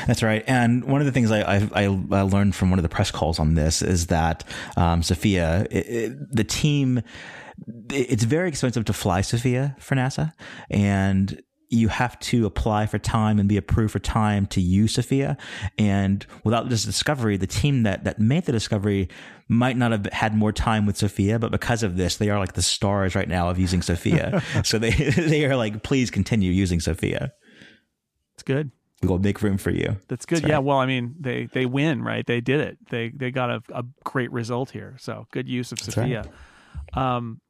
That's 0.08 0.24
right. 0.24 0.44
And 0.48 0.84
one 0.86 1.02
of 1.02 1.06
the 1.06 1.12
things 1.12 1.32
I, 1.32 1.42
I, 1.42 1.70
I, 1.74 1.88
learned 1.88 2.56
from 2.56 2.70
one 2.70 2.80
of 2.80 2.84
the 2.84 2.90
press 2.90 3.12
calls 3.12 3.40
on 3.40 3.56
this 3.56 3.82
is 3.82 4.08
that 4.08 4.44
um, 4.78 5.02
SOFIA, 5.02 5.68
it, 5.72 5.88
it, 5.88 6.36
the 6.36 6.44
team 6.44 7.02
it's 7.92 8.24
very 8.24 8.50
expensive 8.50 8.86
to 8.86 8.94
fly 8.94 9.22
SOFIA 9.22 9.76
for 9.80 9.96
NASA, 9.96 10.34
and 10.70 11.42
you 11.70 11.88
have 11.88 12.20
to 12.20 12.46
apply 12.46 12.86
for 12.86 13.00
time 13.00 13.40
and 13.40 13.50
be 13.50 13.58
approved 13.58 13.92
for 13.92 14.00
time 14.00 14.46
to 14.46 14.62
use 14.62 14.94
SOFIA. 14.94 15.38
And 15.80 16.26
without 16.44 16.70
this 16.70 16.84
discovery, 16.84 17.36
the 17.36 17.48
team 17.48 17.84
that, 17.84 18.04
that 18.04 18.20
made 18.20 18.46
the 18.46 18.52
discovery 18.52 19.10
might 19.48 19.76
not 19.76 19.92
have 19.92 20.06
had 20.08 20.36
more 20.36 20.52
time 20.52 20.86
with 20.86 20.98
SOFIA, 20.98 21.40
but 21.40 21.52
because 21.52 21.82
of 21.82 21.98
this, 21.98 22.18
they 22.18 22.30
are 22.30 22.38
like 22.38 22.54
the 22.54 22.62
stars 22.62 23.16
right 23.16 23.28
now 23.28 23.50
of 23.50 23.58
using 23.58 23.82
SOFIA. 23.82 24.44
so 24.66 24.78
they, 24.78 24.92
they 25.18 25.46
are 25.46 25.56
like, 25.56 25.82
please 25.82 26.12
continue 26.12 26.52
using 26.52 26.80
SOFIA. 26.80 27.32
It's 28.36 28.44
good. 28.44 28.72
We'll 29.04 29.20
make 29.20 29.42
room 29.42 29.58
for 29.58 29.72
you. 29.72 29.98
That's 30.08 30.26
good. 30.26 30.38
That's 30.38 30.44
right. 30.44 30.50
Yeah. 30.52 30.60
Well, 30.60 30.78
I 30.78 30.86
mean, 30.86 31.16
they, 31.20 31.46
they 31.46 31.66
win, 31.66 32.04
right? 32.04 32.26
They 32.26 32.42
did 32.42 32.60
it. 32.60 32.78
They, 32.90 33.10
they 33.10 33.32
got 33.32 33.50
a, 33.50 33.64
a 33.74 33.84
great 34.04 34.32
result 34.32 34.72
here. 34.72 34.96
So 35.00 35.28
good 35.32 35.48
use 35.48 35.72
of 35.72 35.80
SOFIA. 35.80 36.30
Right. 36.96 37.18
Um, 37.18 37.42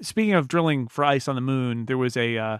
speaking 0.00 0.34
of 0.34 0.48
drilling 0.48 0.88
for 0.88 1.04
ice 1.04 1.28
on 1.28 1.34
the 1.34 1.40
moon, 1.40 1.86
there 1.86 1.98
was 1.98 2.16
a 2.16 2.38
uh, 2.38 2.58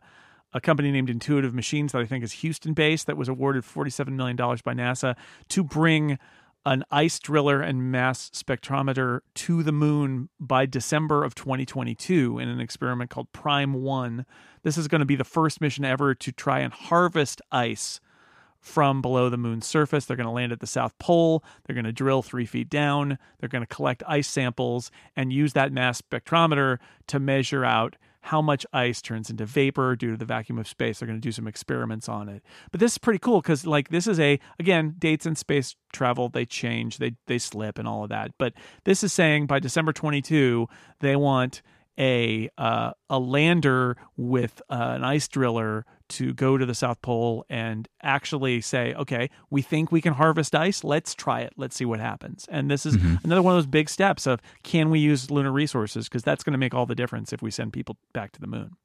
a 0.53 0.61
company 0.61 0.90
named 0.90 1.11
Intuitive 1.11 1.55
Machines 1.55 1.92
that 1.92 2.01
I 2.01 2.07
think 2.07 2.24
is 2.24 2.32
Houston 2.32 2.72
based 2.74 3.07
that 3.07 3.16
was 3.16 3.28
awarded 3.28 3.62
$47 3.62 4.09
million 4.09 4.36
by 4.36 4.74
NASA 4.74 5.14
to 5.48 5.62
bring 5.62 6.18
an 6.66 6.84
ice 6.90 7.18
driller 7.18 7.62
and 7.62 7.90
mass 7.90 8.30
spectrometer 8.30 9.20
to 9.34 9.62
the 9.62 9.72
moon 9.72 10.28
by 10.38 10.66
December 10.66 11.24
of 11.24 11.34
2022 11.34 12.38
in 12.38 12.48
an 12.48 12.61
experiment 12.61 13.11
called 13.11 13.32
Prime 13.32 13.72
1. 13.72 14.26
This 14.62 14.76
is 14.76 14.86
going 14.86 14.98
to 14.98 15.07
be 15.07 15.16
the 15.16 15.24
first 15.24 15.61
mission 15.61 15.84
ever 15.84 16.14
to 16.14 16.32
try 16.32 16.61
and 16.61 16.72
harvest 16.72 17.40
ice 17.51 18.01
from 18.61 19.00
below 19.02 19.28
the 19.28 19.36
moon's 19.36 19.66
surface. 19.66 20.04
They're 20.04 20.16
going 20.16 20.26
to 20.26 20.32
land 20.32 20.52
at 20.52 20.61
the 20.61 20.66
South 20.66 20.96
Pole. 20.98 21.42
They're 21.64 21.74
going 21.74 21.84
to 21.84 21.92
drill 21.92 22.22
three 22.22 22.46
feet 22.46 22.68
down. 22.68 23.18
They're 23.38 23.48
going 23.48 23.66
to 23.66 23.74
collect 23.74 24.02
ice 24.06 24.28
samples 24.28 24.90
and 25.16 25.32
use 25.32 25.54
that 25.54 25.72
mass 25.72 26.00
spectrometer 26.02 26.78
to 27.08 27.18
measure 27.18 27.64
out 27.64 27.96
how 28.22 28.42
much 28.42 28.66
ice 28.72 29.00
turns 29.00 29.30
into 29.30 29.46
vapor 29.46 29.96
due 29.96 30.11
to 30.11 30.16
the 30.16 30.26
vacuum 30.26 30.58
of 30.58 30.68
space. 30.68 30.98
They're 30.98 31.06
going 31.06 31.20
to 31.20 31.26
do 31.26 31.32
some 31.32 31.46
experiments 31.46 32.08
on 32.08 32.28
it. 32.28 32.42
But 32.70 32.80
this 32.80 32.92
is 32.92 32.98
pretty 32.98 33.18
cool 33.18 33.40
because, 33.40 33.66
like, 33.66 33.88
this 33.88 34.06
is 34.06 34.20
a 34.20 34.38
again 34.58 34.94
dates 34.98 35.24
in 35.24 35.36
space 35.36 35.74
travel. 35.92 36.28
They 36.28 36.44
change, 36.44 36.98
they 36.98 37.16
they 37.26 37.38
slip, 37.38 37.78
and 37.78 37.88
all 37.88 38.02
of 38.02 38.11
that. 38.11 38.32
But 38.38 38.52
this 38.84 39.02
is 39.02 39.12
saying 39.12 39.46
by 39.46 39.58
December 39.58 39.92
22, 39.92 40.68
they 41.00 41.16
want 41.16 41.62
a 41.98 42.50
uh, 42.58 42.92
a 43.08 43.18
lander 43.18 43.96
with 44.16 44.61
uh, 44.68 44.92
an 44.96 45.04
ice 45.04 45.28
driller 45.28 45.86
to 46.11 46.32
go 46.34 46.58
to 46.58 46.66
the 46.66 46.74
South 46.74 47.00
Pole 47.02 47.44
and 47.48 47.88
actually 48.02 48.61
say, 48.61 48.94
okay, 48.94 49.30
we 49.50 49.62
think 49.62 49.90
we 49.90 50.00
can 50.00 50.12
harvest 50.12 50.54
ice. 50.54 50.84
Let's 50.84 51.14
try 51.14 51.40
it. 51.40 51.52
Let's 51.56 51.76
see 51.76 51.84
what 51.84 52.00
happens. 52.00 52.46
And 52.50 52.70
this 52.70 52.84
is 52.84 52.96
mm-hmm. 52.96 53.16
another 53.24 53.42
one 53.42 53.54
of 53.54 53.58
those 53.58 53.66
big 53.66 53.88
steps 53.88 54.26
of 54.26 54.40
can 54.62 54.90
we 54.90 54.98
use 54.98 55.30
lunar 55.30 55.52
resources? 55.52 56.08
Because 56.08 56.22
that's 56.22 56.44
going 56.44 56.52
to 56.52 56.58
make 56.58 56.74
all 56.74 56.86
the 56.86 56.94
difference 56.94 57.32
if 57.32 57.42
we 57.42 57.50
send 57.50 57.72
people 57.72 57.96
back 58.12 58.32
to 58.32 58.40
the 58.40 58.46
moon. 58.46 58.76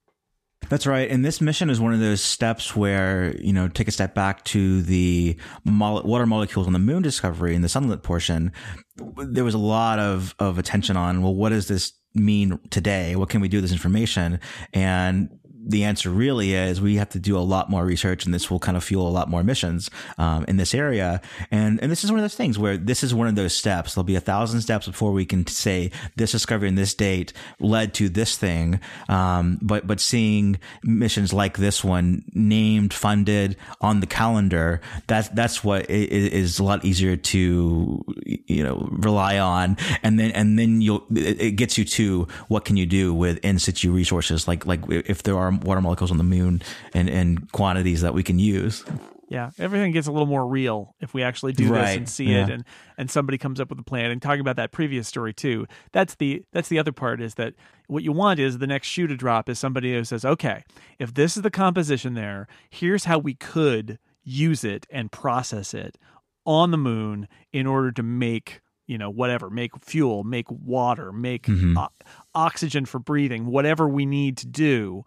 That's 0.70 0.88
right. 0.88 1.10
And 1.10 1.24
this 1.24 1.42
mission 1.42 1.70
is 1.70 1.80
one 1.80 1.94
of 1.94 2.00
those 2.00 2.22
steps 2.22 2.76
where, 2.76 3.36
you 3.40 3.54
know, 3.54 3.68
take 3.68 3.88
a 3.88 3.92
step 3.92 4.16
back 4.16 4.44
to 4.46 4.82
the 4.82 5.38
mo- 5.64 6.02
water 6.02 6.26
molecules 6.26 6.66
on 6.66 6.74
the 6.74 6.80
moon 6.80 7.04
discovery 7.04 7.56
in 7.56 7.62
the 7.62 7.70
sunlit 7.70 8.02
portion. 8.02 8.52
There 8.96 9.44
was 9.44 9.54
a 9.54 9.60
lot 9.60 10.00
of, 10.00 10.34
of 10.40 10.58
attention 10.58 10.98
on, 10.98 11.22
well, 11.22 11.36
what 11.36 11.50
does 11.50 11.68
this 11.68 11.94
mean 12.16 12.60
today? 12.70 13.16
What 13.16 13.30
can 13.30 13.42
we 13.42 13.48
do 13.48 13.58
with 13.58 13.66
this 13.66 13.74
information? 13.74 14.40
And 14.74 15.38
the 15.68 15.84
answer 15.84 16.10
really 16.10 16.54
is 16.54 16.80
we 16.80 16.96
have 16.96 17.10
to 17.10 17.20
do 17.20 17.38
a 17.38 17.40
lot 17.40 17.70
more 17.70 17.84
research 17.86 18.26
and 18.26 18.34
this 18.34 18.52
will 18.52 18.60
kind 18.60 18.78
of 18.78 18.84
fuel 18.84 19.08
a 19.08 19.10
lot 19.10 19.30
more 19.30 19.44
missions 19.44 19.90
um, 20.18 20.46
in 20.48 20.58
this 20.58 20.74
area. 20.76 21.22
And, 21.50 21.82
and 21.82 21.92
this 21.92 22.04
is 22.04 22.12
one 22.12 22.20
of 22.20 22.24
those 22.24 22.36
things 22.36 22.60
where 22.60 22.78
this 22.78 23.04
is 23.04 23.14
one 23.14 23.28
of 23.28 23.36
those 23.36 23.54
steps. 23.54 23.96
There'll 23.96 24.04
be 24.04 24.16
a 24.16 24.22
thousand 24.22 24.62
steps 24.62 24.86
before 24.88 25.12
we 25.12 25.26
can 25.26 25.48
say 25.48 25.92
this 26.16 26.32
discovery 26.32 26.68
in 26.68 26.76
this 26.76 26.94
date 26.94 27.34
led 27.60 27.94
to 27.96 28.10
this 28.10 28.38
thing. 28.38 28.80
Um, 29.10 29.58
but, 29.62 29.88
but 29.88 30.00
seeing 30.00 30.60
missions 30.84 31.34
like 31.34 31.58
this 31.58 31.84
one 31.84 32.24
named, 32.34 32.94
funded 32.94 33.58
on 33.82 34.00
the 34.00 34.08
calendar, 34.08 34.82
that's, 35.08 35.30
that's 35.30 35.64
what 35.64 35.90
is 35.90 36.60
a 36.60 36.64
lot 36.64 36.86
easier 36.86 37.16
to, 37.16 38.06
you 38.26 38.64
know, 38.64 38.88
rely 38.92 39.40
on. 39.40 39.78
And 40.04 40.20
then, 40.20 40.32
and 40.32 40.60
then 40.60 40.82
you'll, 40.82 41.06
it 41.16 41.56
gets 41.56 41.78
you 41.78 41.86
to 41.86 42.28
what 42.48 42.66
can 42.66 42.78
you 42.78 42.86
do 42.86 43.14
with 43.14 43.38
in 43.40 43.58
situ 43.58 43.92
resources? 43.92 44.48
Like, 44.48 44.66
like 44.66 44.82
if 44.90 45.24
there 45.24 45.38
are 45.38 45.55
water 45.62 45.82
molecules 45.82 46.12
on 46.12 46.18
the 46.18 46.24
moon 46.24 46.62
and, 46.94 47.10
and 47.10 47.52
quantities 47.52 48.02
that 48.02 48.14
we 48.14 48.24
can 48.24 48.40
use. 48.40 48.84
Yeah, 49.28 49.52
everything 49.58 49.92
gets 49.92 50.08
a 50.08 50.12
little 50.12 50.28
more 50.28 50.46
real 50.46 50.96
if 51.00 51.14
we 51.14 51.24
actually 51.24 51.54
do 51.54 51.72
right. 51.72 51.88
this 51.88 51.96
and 51.96 52.10
see 52.10 52.26
yeah. 52.26 52.44
it, 52.44 52.50
and 52.52 52.64
and 52.98 53.10
somebody 53.10 53.38
comes 53.38 53.60
up 53.60 53.70
with 53.70 53.80
a 53.80 53.84
plan. 53.84 54.12
And 54.12 54.22
talking 54.22 54.40
about 54.40 54.56
that 54.58 54.72
previous 54.72 55.08
story 55.08 55.34
too, 55.34 55.66
that's 55.92 56.16
the 56.16 56.44
that's 56.52 56.70
the 56.70 56.78
other 56.78 56.92
part 56.92 57.22
is 57.22 57.36
that 57.36 57.54
what 57.88 58.04
you 58.04 58.12
want 58.12 58.40
is 58.40 58.60
the 58.60 58.68
next 58.68 58.88
shoe 58.88 59.08
to 59.08 59.18
drop 59.18 59.50
is 59.50 59.58
somebody 59.58 59.94
who 59.94 60.04
says, 60.04 60.26
okay, 60.26 60.64
if 61.00 61.14
this 61.14 61.36
is 61.36 61.44
the 61.44 61.50
composition 61.50 62.14
there, 62.14 62.48
here's 62.70 63.06
how 63.06 63.18
we 63.18 63.34
could 63.34 63.98
use 64.24 64.64
it 64.64 64.86
and 64.92 65.12
process 65.12 65.74
it 65.74 65.98
on 66.46 66.72
the 66.72 66.78
moon 66.78 67.28
in 67.52 67.66
order 67.66 67.92
to 67.92 68.04
make 68.04 68.62
you 68.88 68.98
know 68.98 69.10
whatever 69.10 69.50
make 69.50 69.72
fuel 69.84 70.24
make 70.24 70.50
water 70.50 71.12
make 71.12 71.48
mm-hmm. 71.48 71.78
o- 71.78 71.90
oxygen 72.36 72.86
for 72.86 73.00
breathing 73.00 73.48
whatever 73.48 73.88
we 73.88 74.06
need 74.06 74.38
to 74.38 74.46
do 74.46 75.04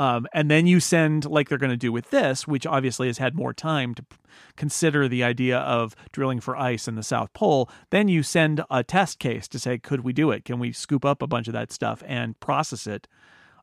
um, 0.00 0.26
and 0.32 0.50
then 0.50 0.66
you 0.66 0.80
send, 0.80 1.26
like 1.26 1.50
they're 1.50 1.58
going 1.58 1.68
to 1.68 1.76
do 1.76 1.92
with 1.92 2.08
this, 2.08 2.48
which 2.48 2.64
obviously 2.64 3.08
has 3.08 3.18
had 3.18 3.34
more 3.34 3.52
time 3.52 3.94
to 3.96 4.04
consider 4.56 5.06
the 5.08 5.22
idea 5.22 5.58
of 5.58 5.94
drilling 6.10 6.40
for 6.40 6.56
ice 6.56 6.88
in 6.88 6.94
the 6.94 7.02
South 7.02 7.30
Pole. 7.34 7.68
Then 7.90 8.08
you 8.08 8.22
send 8.22 8.64
a 8.70 8.82
test 8.82 9.18
case 9.18 9.46
to 9.48 9.58
say, 9.58 9.76
could 9.76 10.00
we 10.00 10.14
do 10.14 10.30
it? 10.30 10.46
Can 10.46 10.58
we 10.58 10.72
scoop 10.72 11.04
up 11.04 11.20
a 11.20 11.26
bunch 11.26 11.48
of 11.48 11.52
that 11.52 11.70
stuff 11.70 12.02
and 12.06 12.40
process 12.40 12.86
it? 12.86 13.08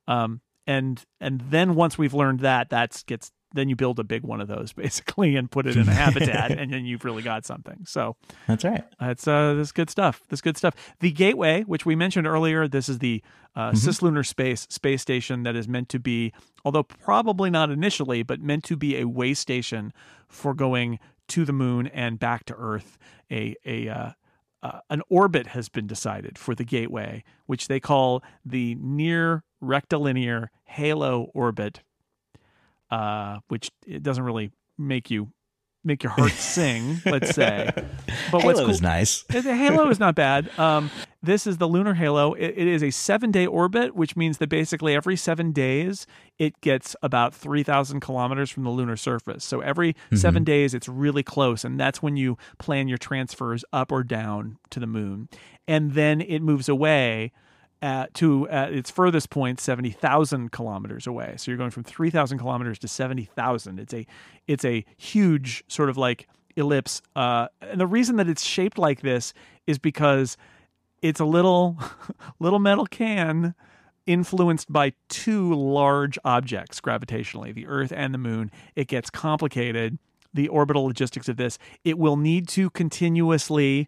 Um, 0.07 0.41
and 0.67 1.03
and 1.19 1.41
then 1.41 1.73
once 1.73 1.97
we've 1.97 2.13
learned 2.13 2.41
that, 2.41 2.69
that 2.69 3.03
gets 3.07 3.31
then 3.53 3.69
you 3.69 3.75
build 3.75 3.99
a 3.99 4.03
big 4.03 4.23
one 4.23 4.41
of 4.41 4.47
those 4.47 4.73
basically 4.73 5.35
and 5.35 5.49
put 5.49 5.65
it 5.67 5.75
in 5.75 5.87
a 5.87 5.93
habitat 5.93 6.51
and 6.51 6.73
then 6.73 6.85
you've 6.85 7.05
really 7.05 7.23
got 7.23 7.45
something. 7.45 7.85
So 7.85 8.15
that's 8.47 8.63
right. 8.63 8.83
that's 8.99 9.27
uh 9.27 9.53
this 9.53 9.71
good 9.71 9.89
stuff. 9.89 10.21
This 10.29 10.41
good 10.41 10.57
stuff. 10.57 10.75
The 10.99 11.11
gateway 11.11 11.63
which 11.63 11.85
we 11.85 11.95
mentioned 11.95 12.27
earlier 12.27 12.67
this 12.67 12.89
is 12.89 12.99
the 12.99 13.23
uh, 13.55 13.71
mm-hmm. 13.71 13.77
cislunar 13.77 14.25
space 14.25 14.67
space 14.69 15.01
station 15.01 15.43
that 15.43 15.55
is 15.55 15.67
meant 15.67 15.89
to 15.89 15.99
be 15.99 16.33
although 16.63 16.83
probably 16.83 17.49
not 17.49 17.71
initially 17.71 18.23
but 18.23 18.41
meant 18.41 18.63
to 18.65 18.75
be 18.75 18.97
a 18.97 19.07
way 19.07 19.33
station 19.33 19.93
for 20.27 20.53
going 20.53 20.99
to 21.27 21.45
the 21.45 21.53
moon 21.53 21.87
and 21.87 22.19
back 22.19 22.45
to 22.45 22.55
earth. 22.55 22.97
A 23.31 23.55
a 23.65 23.89
uh, 23.89 24.11
uh, 24.63 24.79
an 24.89 25.01
orbit 25.09 25.47
has 25.47 25.69
been 25.69 25.87
decided 25.87 26.37
for 26.37 26.55
the 26.55 26.63
gateway, 26.63 27.23
which 27.45 27.67
they 27.67 27.79
call 27.79 28.23
the 28.43 28.75
near 28.75 29.43
rectilinear 29.61 30.51
halo 30.65 31.29
orbit 31.33 31.81
uh, 32.91 33.39
which 33.47 33.69
it 33.85 34.03
doesn't 34.03 34.23
really 34.23 34.51
make 34.77 35.09
you 35.09 35.31
make 35.83 36.03
your 36.03 36.11
heart 36.11 36.31
sing, 36.33 37.01
let's 37.05 37.33
say. 37.33 37.71
But 38.31 38.41
Halo 38.41 38.45
what's 38.45 38.59
cool, 38.59 38.69
is 38.69 38.81
nice. 38.81 39.23
Halo 39.29 39.89
is 39.89 39.99
not 39.99 40.15
bad. 40.15 40.49
Um, 40.59 40.91
this 41.23 41.47
is 41.47 41.57
the 41.57 41.67
lunar 41.67 41.93
halo. 41.93 42.33
It, 42.33 42.53
it 42.57 42.67
is 42.67 42.83
a 42.83 42.91
seven 42.91 43.31
day 43.31 43.45
orbit, 43.45 43.95
which 43.95 44.15
means 44.15 44.38
that 44.38 44.49
basically 44.49 44.93
every 44.93 45.15
seven 45.15 45.51
days 45.51 46.05
it 46.38 46.59
gets 46.61 46.95
about 47.01 47.33
3,000 47.33 47.99
kilometers 48.01 48.49
from 48.49 48.63
the 48.63 48.69
lunar 48.69 48.95
surface. 48.95 49.43
So 49.43 49.61
every 49.61 49.93
mm-hmm. 49.93 50.17
seven 50.17 50.43
days 50.43 50.73
it's 50.73 50.88
really 50.88 51.23
close. 51.23 51.63
And 51.63 51.79
that's 51.79 52.01
when 52.01 52.17
you 52.17 52.38
plan 52.59 52.88
your 52.88 52.97
transfers 52.97 53.65
up 53.73 53.91
or 53.91 54.03
down 54.03 54.57
to 54.69 54.79
the 54.79 54.88
moon. 54.88 55.29
And 55.67 55.93
then 55.93 56.21
it 56.21 56.41
moves 56.41 56.69
away 56.69 57.31
at, 57.82 58.13
to 58.15 58.47
at 58.49 58.73
its 58.73 58.89
furthest 58.89 59.30
point 59.30 59.59
70,000 59.59 60.51
kilometers 60.51 61.07
away. 61.07 61.36
So 61.38 61.51
you're 61.51 61.57
going 61.57 61.71
from 61.71 61.84
3,000 61.84 62.38
kilometers 62.38 62.80
to 62.80 62.88
70,000. 62.88 63.80
It's 63.80 63.93
a 63.93 64.05
it's 64.47 64.65
a 64.65 64.86
huge 64.97 65.63
sort 65.67 65.89
of 65.89 65.97
like 65.97 66.28
ellipse. 66.55 67.01
Uh, 67.15 67.47
and 67.61 67.80
the 67.80 67.88
reason 67.88 68.15
that 68.17 68.28
it's 68.28 68.43
shaped 68.43 68.78
like 68.78 69.01
this 69.01 69.34
is 69.67 69.78
because 69.78 70.38
it's 71.01 71.19
a 71.19 71.25
little 71.25 71.78
little 72.39 72.59
metal 72.59 72.86
can 72.86 73.53
influenced 74.05 74.71
by 74.71 74.93
two 75.09 75.53
large 75.53 76.17
objects 76.23 76.80
gravitationally, 76.80 77.53
the 77.53 77.67
Earth 77.67 77.91
and 77.95 78.13
the 78.13 78.17
Moon. 78.17 78.49
It 78.75 78.88
gets 78.88 79.09
complicated. 79.09 79.99
The 80.34 80.49
orbital 80.49 80.86
logistics 80.86 81.30
of 81.30 81.38
this. 81.38 81.57
It 81.84 81.97
will 81.97 82.17
need 82.17 82.47
to 82.49 82.69
continuously 82.69 83.88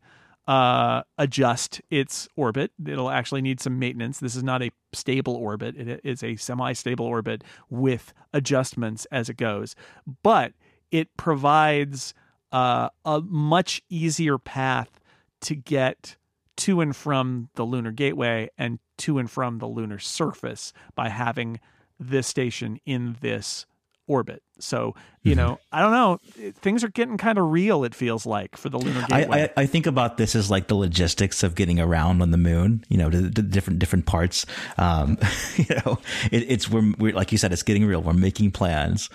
uh, 0.50 1.04
adjust 1.20 1.80
its 1.92 2.28
orbit. 2.36 2.72
It'll 2.84 3.12
actually 3.12 3.44
need 3.44 3.62
some 3.62 3.78
maintenance. 3.78 4.20
This 4.20 4.36
is 4.36 4.42
not 4.42 4.64
a 4.64 4.72
stable 4.94 5.36
orbit, 5.36 5.78
it 5.78 6.02
is 6.04 6.24
a 6.24 6.38
semi 6.38 6.74
stable 6.74 7.06
orbit 7.06 7.44
with 7.70 8.16
adjustments 8.34 9.06
as 9.12 9.30
it 9.30 9.38
goes. 9.38 9.76
But 10.24 10.54
it 10.90 11.16
provides 11.18 12.16
uh, 12.52 12.90
a 13.06 13.22
much 13.22 13.84
easier 13.90 14.40
path 14.40 15.00
to 15.42 15.54
get 15.54 16.18
to 16.58 16.82
and 16.82 16.96
from 16.96 17.50
the 17.54 17.64
lunar 17.64 17.92
gateway 17.92 18.50
and 18.58 18.80
to 18.98 19.20
and 19.20 19.30
from 19.30 19.60
the 19.60 19.68
lunar 19.68 20.00
surface 20.00 20.74
by 20.96 21.10
having 21.10 21.60
this 22.00 22.26
station 22.26 22.80
in 22.88 23.18
this 23.22 23.68
orbit. 24.10 24.44
So, 24.60 24.96
you 25.24 25.32
mm-hmm. 25.32 25.40
know, 25.40 25.60
I 25.72 25.82
don't 25.82 25.92
know. 25.92 26.52
Things 26.54 26.84
are 26.84 26.90
getting 26.90 27.18
kind 27.18 27.38
of 27.38 27.50
real, 27.52 27.84
it 27.86 27.96
feels 27.96 28.26
like, 28.26 28.58
for 28.58 28.68
the 28.68 28.78
lunar 28.78 29.06
gateway. 29.08 29.42
I, 29.42 29.44
I, 29.44 29.64
I, 29.64 29.66
think 29.66 29.86
about 29.86 30.18
this 30.18 30.36
as 30.36 30.52
like 30.52 30.68
the 30.68 30.76
logistics 30.76 31.44
of 31.44 31.56
getting 31.56 31.80
around 31.80 32.22
on 32.22 32.32
the 32.32 32.38
moon, 32.38 32.84
you 32.90 32.98
know, 32.98 33.10
the, 33.10 33.42
different 33.42 33.80
different 33.80 34.06
parts. 34.06 34.46
Um, 34.78 35.18
you 35.56 35.76
know, 35.86 36.00
it, 36.32 36.52
it's, 36.52 36.70
we're, 36.70 36.94
we're, 36.98 37.14
like 37.14 37.32
you 37.32 37.38
said, 37.38 37.54
it's 37.54 37.64
getting 37.64 37.86
real. 37.86 38.02
We're 38.02 38.14
making 38.14 38.52
plans. 38.52 39.10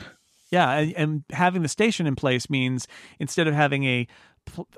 Yeah. 0.50 0.70
And, 0.70 0.94
and 0.94 1.24
having 1.30 1.62
the 1.62 1.68
station 1.68 2.06
in 2.06 2.14
place 2.14 2.48
means 2.48 2.86
instead 3.18 3.48
of 3.48 3.54
having 3.54 3.84
a 3.84 4.06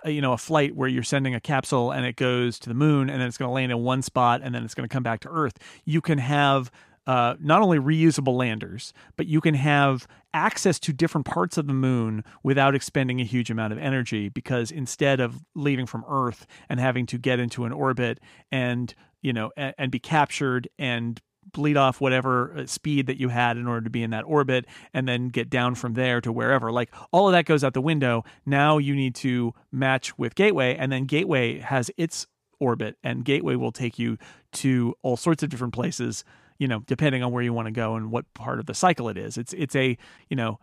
you 0.05 0.21
know 0.21 0.33
a 0.33 0.39
flight 0.39 0.77
where 0.77 0.89
you're 0.89 1.03
sending 1.03 1.35
a 1.35 1.41
capsule 1.41 1.91
and 1.91 2.07
it 2.07 2.15
goes 2.15 2.61
to 2.61 2.69
the 2.69 2.75
moon 2.75 3.11
and 3.11 3.21
then 3.21 3.27
it's 3.27 3.37
going 3.37 3.49
to 3.49 3.53
land 3.53 3.73
in 3.73 3.79
one 3.79 4.01
spot 4.01 4.41
and 4.45 4.55
then 4.55 4.65
it's 4.65 4.75
going 4.75 4.89
to 4.89 4.93
come 4.93 5.03
back 5.03 5.19
to 5.19 5.29
earth 5.29 5.59
you 5.85 6.01
can 6.01 6.19
have 6.19 6.71
uh, 7.07 7.37
not 7.41 7.63
only 7.63 7.79
reusable 7.79 8.37
landers, 8.37 8.93
but 9.17 9.27
you 9.27 9.41
can 9.41 9.55
have 9.55 10.09
access 10.35 10.79
to 10.81 10.93
different 10.93 11.27
parts 11.27 11.57
of 11.57 11.67
the 11.67 11.73
moon 11.73 12.25
without 12.43 12.75
expending 12.75 13.21
a 13.21 13.25
huge 13.25 13.51
amount 13.51 13.73
of 13.73 13.79
energy 13.79 14.29
because 14.29 14.71
instead 14.71 15.21
of 15.21 15.45
leaving 15.55 15.87
from 15.87 16.05
Earth 16.09 16.47
and 16.69 16.81
having 16.81 17.07
to 17.07 17.19
get 17.19 17.39
into 17.39 17.65
an 17.65 17.73
orbit 17.73 18.21
and 18.51 18.95
you 19.23 19.33
know 19.33 19.51
and, 19.57 19.91
be 19.91 19.99
captured 19.99 20.69
and 20.79 21.21
bleed 21.53 21.77
off 21.77 22.01
whatever 22.01 22.53
uh, 22.59 22.67
speed 22.67 23.07
that 23.07 23.19
you 23.19 23.29
had 23.29 23.57
in 23.57 23.67
order 23.67 23.83
to 23.83 23.91
be 23.91 24.03
in 24.03 24.11
that 24.11 24.25
orbit 24.25 24.67
and 24.93 25.09
then 25.09 25.29
get 25.29 25.49
down 25.49 25.75
from 25.75 25.95
there 25.95 26.21
to 26.21 26.33
wherever 26.33 26.73
like 26.73 26.93
all 27.13 27.29
of 27.29 27.33
that 27.33 27.47
goes 27.47 27.63
out 27.63 27.73
the 27.73 27.81
window. 27.81 28.25
Now 28.45 28.79
you 28.79 28.95
need 28.95 29.15
to 29.17 29.55
match 29.71 30.19
with 30.19 30.35
gateway 30.35 30.75
and 30.77 30.91
then 30.91 31.05
gateway 31.05 31.61
has 31.61 31.91
its 31.97 32.27
orbit 32.59 32.97
and 33.03 33.25
gateway 33.25 33.55
will 33.55 33.73
take 33.73 33.99
you 33.99 34.19
to 34.53 34.95
all 35.03 35.17
sorts 35.17 35.43
of 35.43 35.51
different 35.51 35.73
places 35.75 36.25
you 36.59 36.69
know, 36.69 36.81
depending 36.87 37.23
on 37.23 37.33
where 37.33 37.43
you 37.43 37.53
want 37.53 37.67
to 37.67 37.73
go 37.73 37.97
and 37.97 38.11
what 38.11 38.33
part 38.35 38.59
of 38.59 38.67
the 38.67 38.75
cycle 38.75 39.09
it 39.09 39.17
is. 39.17 39.37
It's 39.37 39.53
it's 39.53 39.77
a 39.77 39.97
you 40.29 40.37
know, 40.37 40.59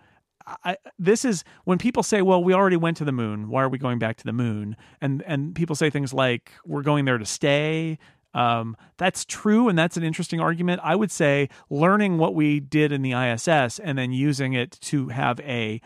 I, 0.64 0.78
this 1.00 1.26
is 1.26 1.44
when 1.66 1.78
people 1.78 2.04
say, 2.04 2.22
"Well, 2.22 2.44
we 2.44 2.54
already 2.54 2.76
went 2.76 2.98
to 2.98 3.06
the 3.06 3.12
moon. 3.12 3.50
Why 3.50 3.64
are 3.64 3.70
we 3.70 3.78
going 3.78 4.00
back 4.00 4.18
to 4.18 4.24
the 4.24 4.34
moon?" 4.34 4.76
And 5.02 5.24
and 5.24 5.56
people 5.56 5.76
say 5.76 5.90
things 5.90 6.14
like, 6.14 6.52
"We're 6.66 6.84
going 6.84 7.06
there 7.06 7.18
to 7.18 7.26
stay." 7.26 7.98
Um, 8.34 8.76
that's 8.98 9.26
true, 9.26 9.70
and 9.70 9.78
that's 9.78 9.96
an 9.96 10.04
interesting 10.04 10.40
argument. 10.40 10.82
I 10.84 10.96
would 10.96 11.12
say 11.12 11.50
learning 11.70 12.18
what 12.18 12.34
we 12.34 12.60
did 12.60 12.92
in 12.92 13.04
the 13.04 13.14
ISS 13.14 13.80
and 13.80 13.98
then 13.98 14.12
using 14.12 14.54
it 14.54 14.72
to 14.82 15.10
have 15.10 15.40
a 15.42 15.82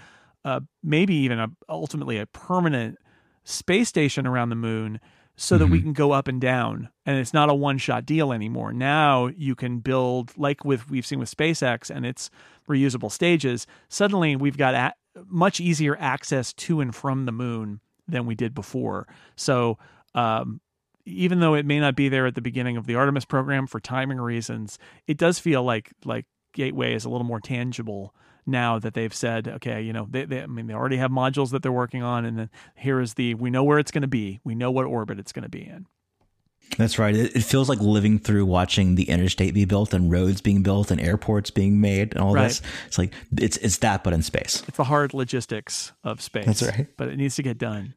uh, 0.46 0.62
maybe 0.82 1.14
even 1.14 1.40
a 1.40 1.50
ultimately 1.68 2.18
a 2.18 2.26
permanent 2.26 2.98
space 3.44 3.90
station 3.90 4.26
around 4.26 4.50
the 4.50 4.56
moon 4.56 5.00
so 5.38 5.56
mm-hmm. 5.56 5.64
that 5.64 5.72
we 5.72 5.78
mm-hmm. 5.78 5.88
can 5.88 5.94
go 5.94 6.12
up 6.12 6.28
and 6.28 6.42
down 6.42 6.90
and 7.06 7.18
it's 7.20 7.34
not 7.34 7.50
a 7.50 7.54
one 7.54 7.78
shot 7.78 8.06
deal 8.06 8.34
anymore. 8.34 8.74
Now 8.74 9.28
you 9.28 9.56
can 9.56 9.80
build 9.80 10.38
like 10.38 10.66
with 10.66 10.90
we've 10.90 11.06
seen 11.06 11.20
with 11.20 11.36
SpaceX 11.36 11.96
and 11.96 12.06
its 12.06 12.30
reusable 12.68 13.12
stages, 13.12 13.66
suddenly 13.88 14.36
we've 14.36 14.58
got 14.58 14.74
a- 14.74 15.22
much 15.28 15.60
easier 15.60 15.96
access 16.00 16.54
to 16.54 16.82
and 16.82 16.94
from 16.94 17.26
the 17.26 17.32
moon 17.32 17.80
than 18.08 18.26
we 18.26 18.36
did 18.36 18.54
before. 18.54 19.08
So 19.36 19.78
um, 20.16 20.60
even 21.06 21.40
though 21.40 21.54
it 21.54 21.66
may 21.66 21.80
not 21.80 21.96
be 21.96 22.10
there 22.10 22.26
at 22.26 22.36
the 22.36 22.42
beginning 22.42 22.76
of 22.76 22.86
the 22.86 22.96
Artemis 22.96 23.26
program 23.26 23.68
for 23.68 23.80
timing 23.80 24.20
reasons, 24.20 24.78
it 25.06 25.18
does 25.18 25.40
feel 25.40 25.64
like 25.64 25.92
like 26.04 26.26
gateway 26.54 26.94
is 26.94 27.06
a 27.06 27.10
little 27.10 27.26
more 27.26 27.40
tangible 27.40 28.14
now 28.48 28.80
that 28.80 28.94
they've 28.94 29.14
said, 29.14 29.48
okay, 29.48 29.82
you 29.82 29.94
know, 29.94 30.08
they, 30.10 30.26
they, 30.26 30.42
I 30.42 30.46
mean, 30.48 30.68
they 30.68 30.74
already 30.74 30.98
have 30.98 31.12
modules 31.12 31.52
that 31.52 31.64
they're 31.64 31.72
working 31.72 32.04
on, 32.04 32.26
and 32.26 32.40
then 32.40 32.50
here 32.76 33.00
is 33.00 33.16
the 33.16 33.34
we 33.36 33.50
know 33.50 33.64
where 33.64 33.80
it's 33.80 33.92
going 33.92 34.04
to 34.04 34.08
be, 34.08 34.40
we 34.44 34.56
know 34.56 34.72
what 34.72 34.86
orbit 34.86 35.20
it's 35.20 35.32
going 35.32 35.44
to 35.44 35.50
be 35.50 35.66
in. 35.66 35.86
That's 36.78 37.00
right. 37.00 37.16
It, 37.16 37.36
it, 37.36 37.44
feels 37.44 37.70
like 37.70 37.80
living 37.80 38.20
through 38.20 38.46
watching 38.46 38.96
the 38.96 39.04
interstate 39.04 39.54
be 39.54 39.66
built 39.66 39.94
and 39.94 40.12
roads 40.12 40.42
being 40.42 40.64
built 40.64 40.92
and 40.92 41.00
airports 41.00 41.50
being 41.50 41.80
made 41.80 42.14
and 42.14 42.22
all 42.22 42.34
right. 42.34 42.50
this. 42.50 42.62
It's 42.88 42.98
like 42.98 43.14
it's 43.38 43.58
it's 43.58 43.78
that, 43.78 44.04
but 44.04 44.14
in 44.14 44.22
space. 44.22 44.64
It's 44.68 44.78
the 44.78 44.84
hard 44.84 45.14
logistics 45.14 45.94
of 46.04 46.22
space. 46.22 46.46
That's 46.46 46.64
right. 46.64 46.88
But 46.98 47.10
it 47.10 47.18
needs 47.18 47.36
to 47.38 47.44
get 47.44 47.58
done. 47.58 47.96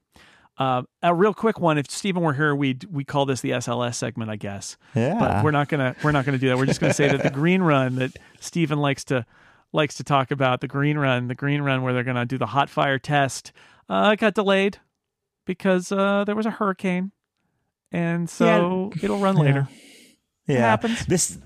Uh, 0.57 0.83
a 1.03 1.15
real 1.15 1.35
quick 1.35 1.59
one. 1.59 1.79
If 1.79 1.91
Stephen 1.91 2.23
were 2.23 2.35
here, 2.35 2.55
we 2.55 2.79
we 2.91 3.03
call 3.03 3.27
this 3.27 3.41
the 3.41 3.51
SLS 3.51 3.95
segment, 3.95 4.31
I 4.31 4.37
guess. 4.37 4.77
Yeah. 4.95 5.19
But 5.19 5.45
we're 5.45 5.53
not 5.53 5.69
gonna 5.69 5.97
we're 6.05 6.13
not 6.13 6.25
gonna 6.25 6.39
do 6.39 6.49
that. 6.49 6.59
We're 6.59 6.67
just 6.67 6.81
gonna 6.81 6.95
say 6.95 7.09
that 7.09 7.23
the 7.23 7.31
green 7.41 7.63
run 7.63 7.97
that 7.97 8.17
Stephen 8.41 8.79
likes 8.79 9.05
to 9.05 9.27
likes 9.73 9.97
to 9.97 10.05
talk 10.05 10.31
about 10.31 10.61
the 10.61 10.69
green 10.69 10.99
run, 10.99 11.29
the 11.29 11.35
green 11.35 11.63
run 11.63 11.83
where 11.83 11.93
they're 11.93 12.05
gonna 12.05 12.27
do 12.27 12.39
the 12.39 12.47
hot 12.47 12.69
fire 12.69 12.99
test, 12.99 13.53
uh, 13.89 14.15
got 14.15 14.35
delayed 14.35 14.79
because 15.47 15.93
uh, 15.93 16.25
there 16.25 16.37
was 16.37 16.47
a 16.47 16.51
hurricane, 16.51 17.13
and 17.93 18.29
so 18.29 18.91
yeah. 18.97 19.05
it'll 19.05 19.19
run 19.19 19.37
later. 19.37 19.69
Yeah. 20.47 20.57
It 20.57 20.61
happens. 20.61 21.07
This 21.07 21.39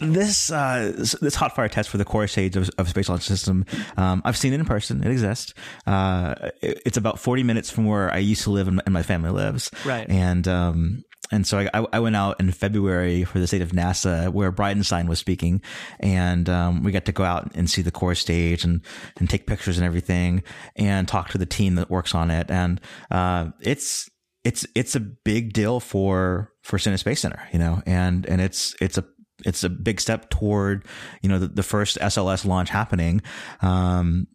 this 0.00 0.50
uh, 0.50 0.92
this 1.20 1.34
hot 1.34 1.54
fire 1.54 1.68
test 1.68 1.88
for 1.88 1.98
the 1.98 2.04
core 2.04 2.26
stage 2.26 2.56
of, 2.56 2.68
of 2.78 2.88
Space 2.88 3.08
Launch 3.08 3.22
System, 3.22 3.64
um, 3.96 4.22
I've 4.24 4.36
seen 4.36 4.52
it 4.52 4.60
in 4.60 4.66
person. 4.66 5.04
It 5.04 5.10
exists. 5.10 5.54
Uh, 5.86 6.50
it, 6.60 6.82
it's 6.84 6.96
about 6.96 7.20
forty 7.20 7.42
minutes 7.42 7.70
from 7.70 7.84
where 7.84 8.12
I 8.12 8.18
used 8.18 8.42
to 8.44 8.50
live 8.50 8.66
and, 8.66 8.82
and 8.84 8.92
my 8.92 9.02
family 9.02 9.30
lives. 9.30 9.70
Right. 9.84 10.08
And 10.08 10.48
um, 10.48 11.04
and 11.30 11.46
so 11.46 11.58
I, 11.72 11.86
I, 11.92 12.00
went 12.00 12.16
out 12.16 12.40
in 12.40 12.50
February 12.50 13.24
for 13.24 13.38
the 13.38 13.46
state 13.46 13.62
of 13.62 13.70
NASA 13.70 14.32
where 14.32 14.50
Bridenstine 14.50 15.08
was 15.08 15.18
speaking, 15.18 15.62
and 16.00 16.48
um, 16.48 16.82
we 16.82 16.92
got 16.92 17.04
to 17.04 17.12
go 17.12 17.24
out 17.24 17.52
and 17.54 17.70
see 17.70 17.82
the 17.82 17.90
core 17.90 18.14
stage 18.14 18.64
and 18.64 18.80
and 19.18 19.30
take 19.30 19.46
pictures 19.46 19.78
and 19.78 19.86
everything, 19.86 20.42
and 20.76 21.06
talk 21.06 21.30
to 21.30 21.38
the 21.38 21.46
team 21.46 21.76
that 21.76 21.90
works 21.90 22.14
on 22.14 22.30
it. 22.30 22.50
And 22.50 22.80
uh, 23.10 23.50
it's 23.60 24.10
it's 24.44 24.66
it's 24.74 24.96
a 24.96 25.00
big 25.00 25.52
deal 25.52 25.80
for 25.80 26.52
for 26.62 26.78
Stennis 26.78 27.00
Space 27.00 27.20
Center, 27.20 27.42
you 27.52 27.58
know, 27.58 27.82
and 27.86 28.26
and 28.26 28.40
it's 28.40 28.74
it's 28.80 28.98
a 28.98 29.04
it's 29.44 29.64
a 29.64 29.70
big 29.70 30.00
step 30.00 30.30
toward 30.30 30.84
you 31.22 31.28
know 31.28 31.38
the, 31.38 31.48
the 31.48 31.62
first 31.62 31.98
SLS 31.98 32.44
launch 32.44 32.70
happening. 32.70 33.22
Um, 33.62 34.26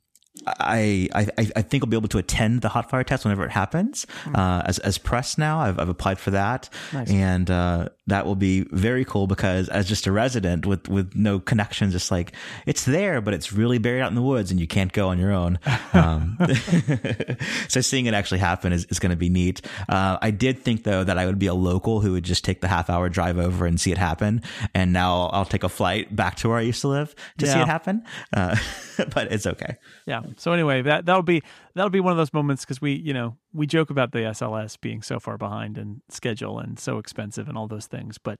I, 0.48 1.10
I 1.14 1.28
I 1.56 1.62
think 1.62 1.84
I'll 1.84 1.90
be 1.90 1.98
able 1.98 2.10
to 2.10 2.18
attend 2.18 2.62
the 2.62 2.70
hot 2.70 2.90
fire 2.90 3.04
test 3.04 3.26
whenever 3.26 3.46
it 3.46 3.52
happens. 3.52 4.06
Mm. 4.24 4.38
Uh, 4.38 4.64
as 4.66 4.80
as 4.80 4.98
press 4.98 5.38
now, 5.38 5.60
I've 5.60 5.80
I've 5.80 5.90
applied 5.90 6.20
for 6.20 6.32
that, 6.32 6.70
nice. 6.94 7.10
and 7.10 7.50
uh, 7.50 7.90
that 8.08 8.26
will 8.26 8.36
be 8.36 8.66
very 8.72 9.04
cool 9.04 9.26
because 9.26 9.68
as 9.70 9.88
just 9.88 10.06
a 10.06 10.12
resident 10.12 10.66
with 10.66 10.88
with 10.88 11.16
no 11.16 11.40
connections, 11.40 11.94
just 11.94 12.12
like 12.12 12.34
it's 12.66 12.86
there, 12.86 13.20
but 13.20 13.34
it's 13.34 13.52
really 13.52 13.80
buried 13.80 14.02
out 14.02 14.10
in 14.10 14.16
the 14.16 14.22
woods, 14.22 14.52
and 14.52 14.60
you 14.60 14.68
can't 14.68 14.94
go 14.94 15.10
on 15.10 15.20
your 15.20 15.32
own. 15.32 15.60
Um, 15.94 16.38
so 17.70 17.80
seeing 17.80 18.06
it 18.06 18.14
actually 18.14 18.40
happen 18.40 18.74
is, 18.74 18.84
is 18.86 19.00
going 19.00 19.12
to 19.12 19.16
be 19.16 19.30
neat. 19.30 19.62
Uh, 19.88 20.18
I 20.22 20.32
did 20.32 20.60
think 20.60 20.84
though 20.84 21.06
that 21.06 21.18
I 21.18 21.26
would 21.26 21.40
be 21.40 21.48
a 21.48 21.54
local 21.54 22.02
who 22.02 22.14
would 22.14 22.26
just 22.26 22.44
take 22.44 22.60
the 22.60 22.68
half 22.68 22.90
hour 22.90 23.08
drive 23.08 23.38
over 23.38 23.66
and 23.66 23.80
see 23.80 23.94
it 23.94 23.98
happen, 23.98 24.42
and 24.74 24.92
now 24.92 25.28
I'll 25.28 25.46
take 25.46 25.64
a 25.64 25.70
flight 25.70 26.14
back 26.14 26.36
to 26.38 26.50
where 26.50 26.58
I 26.58 26.62
used 26.62 26.82
to 26.82 26.90
live 26.90 27.16
to 27.38 27.46
yeah. 27.46 27.54
see 27.54 27.60
it 27.62 27.68
happen. 27.68 28.04
Uh, 28.34 28.58
but 29.14 29.32
it's 29.32 29.46
okay. 29.46 29.78
Yeah. 30.06 30.24
So 30.36 30.52
anyway, 30.52 30.82
that 30.82 31.06
that'll 31.06 31.22
be 31.22 31.44
that'll 31.76 31.90
be 31.90 32.00
one 32.00 32.12
of 32.12 32.18
those 32.18 32.34
moments 32.34 32.64
because 32.64 32.82
we 32.82 32.94
you 32.94 33.14
know 33.14 33.38
we 33.54 33.68
joke 33.68 33.90
about 33.90 34.12
the 34.12 34.20
SLS 34.20 34.80
being 34.80 35.02
so 35.02 35.20
far 35.20 35.38
behind 35.38 35.78
in 35.78 36.02
schedule 36.10 36.60
and 36.60 36.80
so 36.80 36.98
expensive 36.98 37.48
and 37.48 37.58
all 37.58 37.68
those 37.68 37.88
things, 37.88 38.18
but 38.18 38.40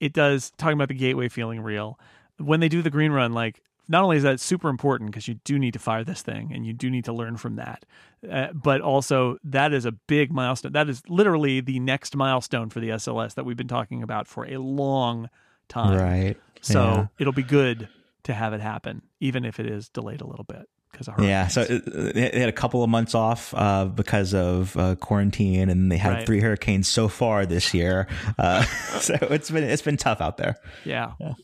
it 0.00 0.12
does 0.12 0.50
talking 0.58 0.74
about 0.74 0.88
the 0.88 0.94
gateway 0.94 1.28
feeling 1.28 1.60
real 1.60 1.98
when 2.38 2.60
they 2.60 2.68
do 2.68 2.82
the 2.82 2.90
green 2.90 3.12
run 3.12 3.32
like 3.32 3.62
not 3.88 4.04
only 4.04 4.16
is 4.16 4.22
that 4.22 4.40
super 4.40 4.68
important 4.68 5.10
because 5.10 5.26
you 5.26 5.34
do 5.44 5.58
need 5.58 5.72
to 5.72 5.78
fire 5.78 6.04
this 6.04 6.22
thing 6.22 6.52
and 6.54 6.64
you 6.64 6.72
do 6.72 6.88
need 6.88 7.04
to 7.04 7.12
learn 7.12 7.36
from 7.36 7.56
that, 7.56 7.84
uh, 8.30 8.48
but 8.52 8.80
also 8.80 9.36
that 9.42 9.72
is 9.72 9.84
a 9.84 9.92
big 9.92 10.32
milestone. 10.32 10.72
That 10.72 10.88
is 10.88 11.02
literally 11.08 11.60
the 11.60 11.80
next 11.80 12.14
milestone 12.16 12.70
for 12.70 12.80
the 12.80 12.90
SLS 12.90 13.34
that 13.34 13.44
we've 13.44 13.56
been 13.56 13.68
talking 13.68 14.02
about 14.02 14.28
for 14.28 14.46
a 14.46 14.58
long 14.58 15.28
time. 15.68 15.98
Right. 15.98 16.36
So 16.60 16.80
yeah. 16.80 17.06
it'll 17.18 17.32
be 17.32 17.42
good 17.42 17.88
to 18.22 18.32
have 18.32 18.52
it 18.52 18.60
happen, 18.60 19.02
even 19.18 19.44
if 19.44 19.58
it 19.58 19.66
is 19.66 19.88
delayed 19.88 20.20
a 20.20 20.26
little 20.26 20.44
bit 20.44 20.68
because 20.92 21.08
of 21.08 21.18
Yeah, 21.18 21.48
so 21.48 21.64
they 21.64 22.30
had 22.32 22.48
a 22.48 22.52
couple 22.52 22.84
of 22.84 22.90
months 22.90 23.14
off 23.14 23.52
uh, 23.54 23.86
because 23.86 24.34
of 24.34 24.76
uh, 24.76 24.94
quarantine, 24.96 25.68
and 25.68 25.90
they 25.90 25.96
had 25.96 26.12
right. 26.12 26.26
three 26.26 26.40
hurricanes 26.40 26.86
so 26.86 27.08
far 27.08 27.46
this 27.46 27.74
year. 27.74 28.06
Uh, 28.38 28.62
so 29.00 29.14
it's 29.22 29.50
been 29.50 29.64
it's 29.64 29.82
been 29.82 29.96
tough 29.96 30.20
out 30.20 30.36
there. 30.36 30.56
Yeah. 30.84 31.12
yeah. 31.18 31.34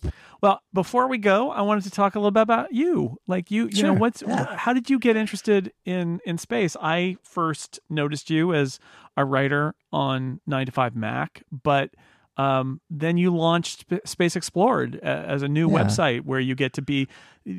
Well, 0.40 0.62
before 0.72 1.08
we 1.08 1.18
go, 1.18 1.50
I 1.50 1.62
wanted 1.62 1.84
to 1.84 1.90
talk 1.90 2.14
a 2.14 2.20
little 2.20 2.30
bit 2.30 2.42
about 2.42 2.72
you. 2.72 3.16
Like 3.26 3.50
you, 3.50 3.64
you 3.64 3.76
sure. 3.76 3.86
know, 3.88 3.94
what's 3.94 4.22
yeah. 4.22 4.56
how 4.56 4.72
did 4.72 4.88
you 4.88 4.98
get 4.98 5.16
interested 5.16 5.72
in 5.84 6.20
in 6.24 6.38
space? 6.38 6.76
I 6.80 7.16
first 7.22 7.80
noticed 7.90 8.30
you 8.30 8.54
as 8.54 8.78
a 9.16 9.24
writer 9.24 9.74
on 9.92 10.40
9 10.46 10.66
to 10.66 10.72
5 10.72 10.94
Mac, 10.94 11.42
but 11.50 11.90
um, 12.38 12.80
then 12.88 13.18
you 13.18 13.34
launched 13.34 13.84
Space 14.04 14.36
Explored 14.36 14.96
as 14.96 15.42
a 15.42 15.48
new 15.48 15.70
yeah. 15.70 15.82
website 15.82 16.22
where 16.22 16.40
you 16.40 16.54
get 16.54 16.72
to 16.74 16.82
be 16.82 17.08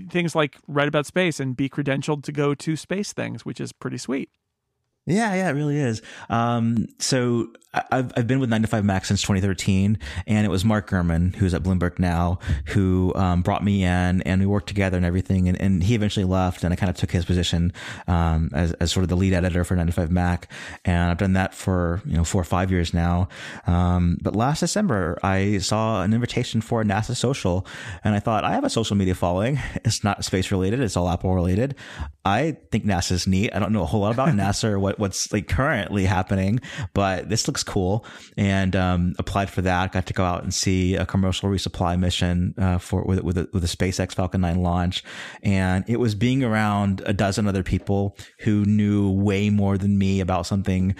things 0.09 0.35
like 0.35 0.57
write 0.67 0.87
about 0.87 1.05
space 1.05 1.39
and 1.39 1.55
be 1.55 1.69
credentialed 1.69 2.23
to 2.23 2.31
go 2.31 2.55
to 2.55 2.75
space 2.75 3.13
things, 3.13 3.45
which 3.45 3.59
is 3.59 3.71
pretty 3.73 3.97
sweet. 3.97 4.29
Yeah, 5.05 5.33
yeah, 5.33 5.49
it 5.49 5.53
really 5.53 5.77
is. 5.77 6.01
Um, 6.29 6.87
so 6.99 7.47
I've 7.71 8.11
I've 8.17 8.25
been 8.25 8.39
with 8.39 8.49
9 8.49 8.63
to 8.63 8.67
5 8.67 8.83
Mac 8.83 9.05
since 9.05 9.21
2013, 9.21 9.99
and 10.25 10.45
it 10.45 10.49
was 10.49 10.65
Mark 10.65 10.89
Gurman, 10.89 11.35
who's 11.35 11.53
at 11.53 11.61
Bloomberg 11.61 11.99
now, 11.99 12.39
who 12.65 13.13
um, 13.15 13.43
brought 13.43 13.63
me 13.63 13.83
in, 13.83 14.23
and 14.23 14.41
we 14.41 14.47
worked 14.47 14.67
together 14.67 14.97
and 14.97 15.05
everything. 15.05 15.47
And, 15.47 15.61
and 15.61 15.83
he 15.83 15.93
eventually 15.93 16.25
left, 16.25 16.63
and 16.63 16.73
I 16.73 16.75
kind 16.75 16.89
of 16.89 16.95
took 16.95 17.11
his 17.11 17.25
position 17.25 17.71
um, 18.07 18.49
as 18.53 18.73
as 18.73 18.91
sort 18.91 19.03
of 19.03 19.09
the 19.09 19.15
lead 19.15 19.33
editor 19.33 19.63
for 19.63 19.75
9 19.75 19.85
to 19.85 19.91
5 19.91 20.09
Mac, 20.09 20.51
and 20.83 21.11
I've 21.11 21.19
done 21.19 21.33
that 21.33 21.53
for 21.53 22.01
you 22.05 22.17
know 22.17 22.23
four 22.23 22.41
or 22.41 22.45
five 22.45 22.71
years 22.71 22.91
now. 22.91 23.29
Um, 23.67 24.17
but 24.21 24.35
last 24.35 24.61
December, 24.61 25.19
I 25.21 25.59
saw 25.59 26.01
an 26.01 26.11
invitation 26.13 26.61
for 26.61 26.83
NASA 26.83 27.15
social, 27.15 27.67
and 28.03 28.15
I 28.15 28.19
thought 28.19 28.43
I 28.43 28.53
have 28.53 28.63
a 28.63 28.69
social 28.69 28.95
media 28.95 29.15
following. 29.15 29.59
It's 29.89 30.03
not 30.03 30.23
space 30.25 30.51
related; 30.51 30.81
it's 30.81 30.97
all 30.97 31.09
Apple 31.09 31.33
related. 31.33 31.75
I 32.25 32.57
think 32.71 32.85
NASA's 32.85 33.25
neat. 33.27 33.51
I 33.55 33.59
don't 33.59 33.71
know 33.71 33.81
a 33.81 33.85
whole 33.85 34.01
lot 34.01 34.13
about 34.13 34.29
NASA 34.35 34.65
or 34.65 34.79
what 34.79 34.99
what's 34.99 35.31
like 35.31 35.47
currently 35.47 36.05
happening, 36.05 36.59
but 36.93 37.29
this 37.29 37.47
looks 37.47 37.58
cool. 37.63 38.05
And 38.37 38.75
um, 38.75 39.15
applied 39.19 39.49
for 39.49 39.61
that. 39.61 39.91
Got 39.91 40.05
to 40.07 40.13
go 40.13 40.23
out 40.23 40.43
and 40.43 40.53
see 40.53 40.95
a 40.95 41.05
commercial 41.05 41.49
resupply 41.49 41.99
mission 41.99 42.53
uh, 42.57 42.77
for 42.77 43.03
with 43.03 43.21
with 43.21 43.37
a, 43.37 43.49
with 43.53 43.63
a 43.63 43.67
SpaceX 43.67 44.13
Falcon 44.13 44.41
9 44.41 44.61
launch, 44.61 45.03
and 45.43 45.85
it 45.87 45.97
was 45.97 46.15
being 46.15 46.43
around 46.43 47.01
a 47.05 47.13
dozen 47.13 47.47
other 47.47 47.63
people 47.63 48.15
who 48.39 48.65
knew 48.65 49.09
way 49.09 49.49
more 49.49 49.77
than 49.77 49.97
me 49.97 50.19
about 50.19 50.45
something 50.45 50.95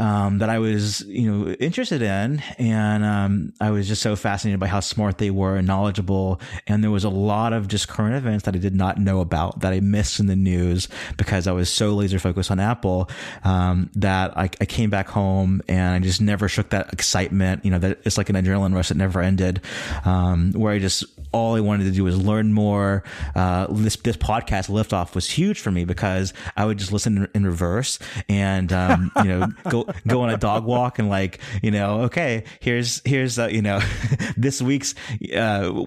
um, 0.00 0.38
that 0.38 0.48
I 0.48 0.58
was, 0.58 1.02
you 1.02 1.30
know, 1.30 1.52
interested 1.52 2.00
in, 2.00 2.42
and 2.58 3.04
um, 3.04 3.52
I 3.60 3.70
was 3.70 3.86
just 3.86 4.00
so 4.00 4.16
fascinated 4.16 4.58
by 4.58 4.66
how 4.66 4.80
smart 4.80 5.18
they 5.18 5.30
were 5.30 5.56
and 5.56 5.66
knowledgeable. 5.66 6.40
And 6.66 6.82
there 6.82 6.90
was 6.90 7.04
a 7.04 7.10
lot 7.10 7.52
of 7.52 7.68
just 7.68 7.86
current 7.86 8.14
events 8.14 8.46
that 8.46 8.54
I 8.54 8.58
did 8.58 8.74
not 8.74 8.96
know 8.96 9.20
about 9.20 9.60
that 9.60 9.74
I 9.74 9.80
missed 9.80 10.18
in 10.18 10.26
the 10.26 10.36
news 10.36 10.88
because 11.18 11.46
I 11.46 11.52
was 11.52 11.68
so 11.68 11.90
laser 11.90 12.18
focused 12.18 12.50
on 12.50 12.58
Apple 12.58 13.10
um, 13.44 13.90
that 13.94 14.36
I, 14.38 14.44
I, 14.44 14.64
came 14.64 14.88
back 14.88 15.08
home 15.08 15.60
and 15.68 15.94
I 15.94 15.98
just 15.98 16.22
never 16.22 16.48
shook 16.48 16.70
that 16.70 16.92
excitement. 16.94 17.62
You 17.66 17.72
know, 17.72 17.78
that 17.80 17.98
it's 18.04 18.16
like 18.16 18.30
an 18.30 18.36
adrenaline 18.36 18.74
rush 18.74 18.88
that 18.88 18.96
never 18.96 19.20
ended, 19.20 19.60
um, 20.06 20.52
where 20.52 20.72
I 20.72 20.78
just 20.78 21.04
all 21.32 21.54
I 21.54 21.60
wanted 21.60 21.84
to 21.84 21.90
do 21.90 22.04
was 22.04 22.16
learn 22.16 22.52
more. 22.52 23.04
Uh, 23.34 23.66
this 23.70 23.96
this 23.96 24.16
podcast 24.16 24.70
liftoff 24.70 25.14
was 25.14 25.28
huge 25.28 25.60
for 25.60 25.70
me 25.70 25.84
because 25.84 26.32
I 26.56 26.64
would 26.64 26.78
just 26.78 26.92
listen 26.92 27.18
in, 27.18 27.28
in 27.34 27.46
reverse 27.46 27.98
and 28.28 28.72
um, 28.72 29.12
you 29.18 29.24
know 29.24 29.46
go 29.68 29.86
go 30.06 30.22
on 30.22 30.30
a 30.30 30.36
dog 30.36 30.64
walk 30.64 30.98
and 30.98 31.08
like 31.08 31.38
you 31.62 31.70
know 31.70 32.02
okay 32.02 32.44
here's 32.60 33.02
here's 33.04 33.38
uh, 33.38 33.46
you 33.46 33.62
know 33.62 33.80
this 34.36 34.62
week's 34.62 34.94
uh, 35.34 35.84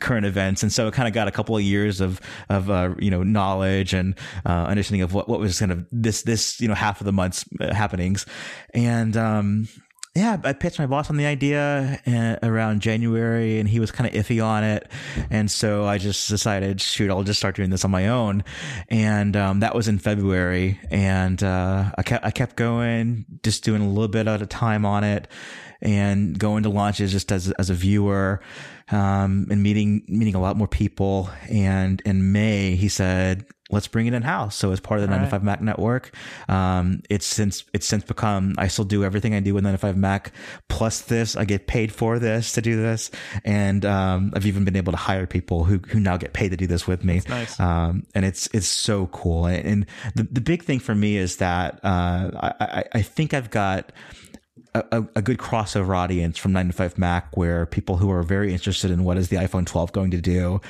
current 0.00 0.26
events. 0.26 0.62
And 0.62 0.72
so 0.72 0.86
it 0.88 0.94
kind 0.94 1.08
of 1.08 1.14
got 1.14 1.28
a 1.28 1.30
couple 1.30 1.56
of 1.56 1.62
years 1.62 2.00
of 2.00 2.20
of 2.48 2.70
uh, 2.70 2.94
you 2.98 3.10
know 3.10 3.22
knowledge 3.22 3.94
and 3.94 4.18
uh, 4.44 4.64
understanding 4.64 5.02
of 5.02 5.14
what 5.14 5.28
what 5.28 5.40
was 5.40 5.58
kind 5.58 5.72
of 5.72 5.86
this 5.90 6.22
this 6.22 6.60
you 6.60 6.68
know 6.68 6.74
half 6.74 7.00
of 7.00 7.04
the 7.04 7.12
month's 7.12 7.44
uh, 7.60 7.74
happenings. 7.74 8.26
And 8.74 9.16
um 9.16 9.68
yeah, 10.16 10.38
I 10.44 10.54
pitched 10.54 10.78
my 10.78 10.86
boss 10.86 11.10
on 11.10 11.18
the 11.18 11.26
idea 11.26 12.00
uh, 12.06 12.36
around 12.42 12.80
January, 12.80 13.58
and 13.58 13.68
he 13.68 13.78
was 13.80 13.90
kind 13.92 14.08
of 14.08 14.14
iffy 14.14 14.42
on 14.42 14.64
it, 14.64 14.90
and 15.28 15.50
so 15.50 15.84
I 15.84 15.98
just 15.98 16.30
decided, 16.30 16.80
shoot, 16.80 17.10
I'll 17.10 17.22
just 17.22 17.38
start 17.38 17.54
doing 17.54 17.68
this 17.68 17.84
on 17.84 17.90
my 17.90 18.08
own, 18.08 18.42
and 18.88 19.36
um, 19.36 19.60
that 19.60 19.74
was 19.74 19.88
in 19.88 19.98
February, 19.98 20.80
and 20.90 21.42
uh, 21.42 21.92
I 21.98 22.02
kept 22.02 22.24
I 22.24 22.30
kept 22.30 22.56
going, 22.56 23.26
just 23.42 23.62
doing 23.62 23.82
a 23.82 23.88
little 23.88 24.08
bit 24.08 24.26
at 24.26 24.40
a 24.40 24.46
time 24.46 24.86
on 24.86 25.04
it, 25.04 25.28
and 25.82 26.38
going 26.38 26.62
to 26.62 26.68
launches 26.68 27.12
just 27.12 27.32
as 27.32 27.50
as 27.52 27.70
a 27.70 27.74
viewer 27.74 28.40
um, 28.90 29.46
and 29.50 29.62
meeting 29.62 30.04
meeting 30.08 30.34
a 30.34 30.40
lot 30.40 30.56
more 30.56 30.68
people. 30.68 31.30
And 31.48 32.00
in 32.04 32.32
May, 32.32 32.76
he 32.76 32.88
said, 32.88 33.44
"Let's 33.70 33.88
bring 33.88 34.06
it 34.06 34.14
in 34.14 34.22
house." 34.22 34.54
So 34.54 34.70
as 34.70 34.78
part 34.80 35.00
of 35.00 35.06
the 35.06 35.12
All 35.12 35.18
95 35.18 35.40
right. 35.40 35.44
Mac 35.44 35.60
network, 35.60 36.14
um, 36.48 37.02
it's 37.10 37.26
since 37.26 37.64
it's 37.72 37.86
since 37.86 38.04
become. 38.04 38.54
I 38.58 38.68
still 38.68 38.84
do 38.84 39.04
everything 39.04 39.34
I 39.34 39.40
do 39.40 39.54
with 39.54 39.64
95 39.64 39.96
Mac 39.96 40.32
plus 40.68 41.00
this. 41.02 41.34
I 41.36 41.44
get 41.44 41.66
paid 41.66 41.92
for 41.92 42.18
this 42.18 42.52
to 42.52 42.62
do 42.62 42.76
this, 42.76 43.10
and 43.44 43.84
um, 43.84 44.32
I've 44.34 44.46
even 44.46 44.64
been 44.64 44.76
able 44.76 44.92
to 44.92 44.98
hire 44.98 45.26
people 45.26 45.64
who 45.64 45.78
who 45.78 45.98
now 45.98 46.16
get 46.16 46.32
paid 46.32 46.50
to 46.50 46.56
do 46.56 46.66
this 46.66 46.86
with 46.86 47.04
me. 47.04 47.14
That's 47.14 47.28
nice. 47.28 47.60
Um, 47.60 48.06
and 48.14 48.24
it's 48.24 48.48
it's 48.52 48.68
so 48.68 49.06
cool. 49.08 49.46
And 49.46 49.86
the 50.14 50.22
the 50.30 50.40
big 50.40 50.62
thing 50.62 50.78
for 50.78 50.94
me 50.94 51.16
is 51.16 51.38
that 51.38 51.80
uh, 51.82 52.30
I 52.60 52.84
I 52.92 53.02
think 53.02 53.34
I've 53.34 53.50
got 53.50 53.90
a, 54.92 55.04
a, 55.16 55.22
good 55.22 55.38
crossover 55.38 55.96
audience 55.96 56.38
from 56.38 56.52
9 56.52 56.68
to 56.68 56.72
5 56.72 56.98
Mac 56.98 57.36
where 57.36 57.66
people 57.66 57.96
who 57.96 58.10
are 58.10 58.22
very 58.22 58.52
interested 58.52 58.90
in 58.90 59.04
what 59.04 59.16
is 59.16 59.28
the 59.28 59.36
iPhone 59.36 59.66
12 59.66 59.92
going 59.92 60.10
to 60.10 60.20
do 60.20 60.60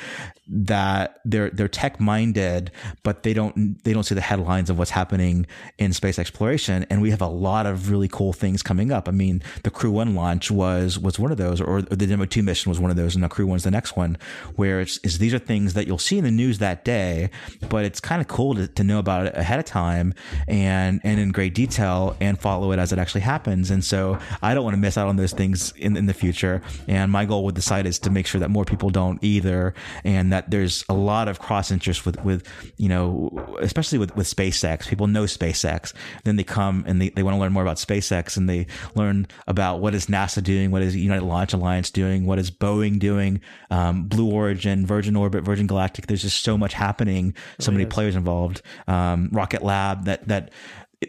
that 0.49 1.21
they're 1.25 1.51
they're 1.51 1.69
tech 1.69 1.99
minded, 1.99 2.71
but 3.03 3.25
they 3.25 3.35
don't 3.35 3.83
they 3.83 3.93
don't 3.93 4.05
see 4.05 4.15
the 4.15 4.21
headlines 4.21 4.71
of 4.71 4.79
what's 4.79 4.93
happening 4.93 5.47
in 5.79 5.93
space 5.93 6.19
exploration. 6.19 6.87
And 6.89 7.03
we 7.03 7.11
have 7.11 7.21
a 7.21 7.27
lot 7.27 7.67
of 7.67 7.91
really 7.91 8.09
cool 8.09 8.33
things 8.33 8.63
coming 8.63 8.93
up. 8.93 9.09
I 9.09 9.13
mean, 9.13 9.43
the 9.65 9.71
Crew 9.71 9.91
One 9.91 10.15
launch 10.15 10.51
was 10.51 10.99
was 10.99 11.19
one 11.19 11.33
of 11.33 11.39
those, 11.39 11.61
or, 11.61 11.83
the 11.83 12.07
Demo 12.07 12.27
Two 12.27 12.43
mission 12.43 12.71
was 12.71 12.79
one 12.79 12.91
of 12.91 12.97
those, 12.97 13.15
and 13.15 13.25
the 13.25 13.29
Crew 13.29 13.47
One's 13.47 13.65
the 13.65 13.71
next 13.71 13.97
one, 13.97 14.19
where 14.55 14.81
it's, 14.81 15.01
it's 15.03 15.19
these 15.19 15.35
are 15.35 15.39
things 15.39 15.75
that 15.75 15.87
you'll 15.87 15.99
see 15.99 16.19
in 16.19 16.25
the 16.25 16.31
news 16.31 16.59
that 16.59 16.85
day, 16.85 17.31
but 17.69 17.85
it's 17.85 18.01
kind 18.01 18.21
of 18.21 18.29
cool 18.29 18.55
to, 18.55 18.69
to 18.69 18.85
know 18.85 18.99
about 18.99 19.27
it 19.27 19.37
ahead 19.37 19.59
of 19.59 19.65
time 19.65 20.15
and 20.47 21.01
and 21.03 21.19
in 21.19 21.33
great 21.33 21.55
detail 21.55 22.17
and 22.21 22.39
follow 22.39 22.71
it 22.71 22.79
as 22.79 22.93
it 22.93 22.99
actually 23.01 23.23
happens. 23.23 23.71
And 23.71 23.85
so 23.85 23.96
I 24.43 24.55
don't 24.55 24.65
want 24.65 24.75
to 24.75 24.81
miss 24.81 24.97
out 24.97 25.09
on 25.09 25.17
those 25.17 25.33
things 25.33 25.73
in 25.77 25.97
in 25.97 26.07
the 26.07 26.15
future. 26.15 26.63
And 26.89 27.11
my 27.11 27.25
goal 27.25 27.45
with 27.45 27.55
the 27.55 27.63
site 27.63 27.87
is 27.87 27.99
to 28.01 28.11
make 28.11 28.27
sure 28.27 28.41
that 28.41 28.51
more 28.51 28.65
people 28.65 28.91
don't 28.91 29.23
either, 29.23 29.75
and 30.05 30.33
that 30.33 30.51
there's 30.51 30.85
a 30.89 30.95
lot 30.95 31.29
of 31.29 31.39
cross 31.39 31.71
interest 31.71 32.07
with, 32.07 32.23
with, 32.25 32.47
you 32.77 32.89
know, 32.89 33.57
especially 33.61 33.99
with, 33.99 34.15
with 34.17 34.27
SpaceX. 34.27 34.87
People 34.89 35.07
know 35.07 35.25
SpaceX. 35.25 35.93
Then 36.25 36.37
they 36.37 36.45
come 36.45 36.85
and 36.87 37.01
they, 37.01 37.11
they 37.11 37.23
want 37.23 37.35
to 37.35 37.41
learn 37.41 37.53
more 37.53 37.63
about 37.63 37.77
SpaceX 37.77 38.37
and 38.37 38.49
they 38.49 38.67
learn 38.95 39.27
about 39.47 39.81
what 39.81 39.95
is 39.95 40.07
NASA 40.07 40.43
doing, 40.43 40.71
what 40.71 40.83
is 40.83 40.95
United 40.97 41.25
Launch 41.25 41.53
Alliance 41.53 41.91
doing, 41.91 42.27
what 42.27 42.39
is 42.39 42.51
Boeing 42.51 42.99
doing, 42.99 43.41
um, 43.71 44.05
Blue 44.05 44.31
Origin, 44.31 44.87
Virgin 44.87 45.17
Orbit, 45.17 45.45
Virgin 45.45 45.67
Galactic. 45.67 46.07
There's 46.07 46.23
just 46.23 46.43
so 46.43 46.57
much 46.59 46.75
happening, 46.75 47.35
so 47.59 47.71
many 47.73 47.85
is. 47.85 47.93
players 47.93 48.17
involved. 48.17 48.63
Um, 48.87 49.29
Rocket 49.33 49.63
Lab 49.63 50.05
that, 50.05 50.27
that, 50.29 50.51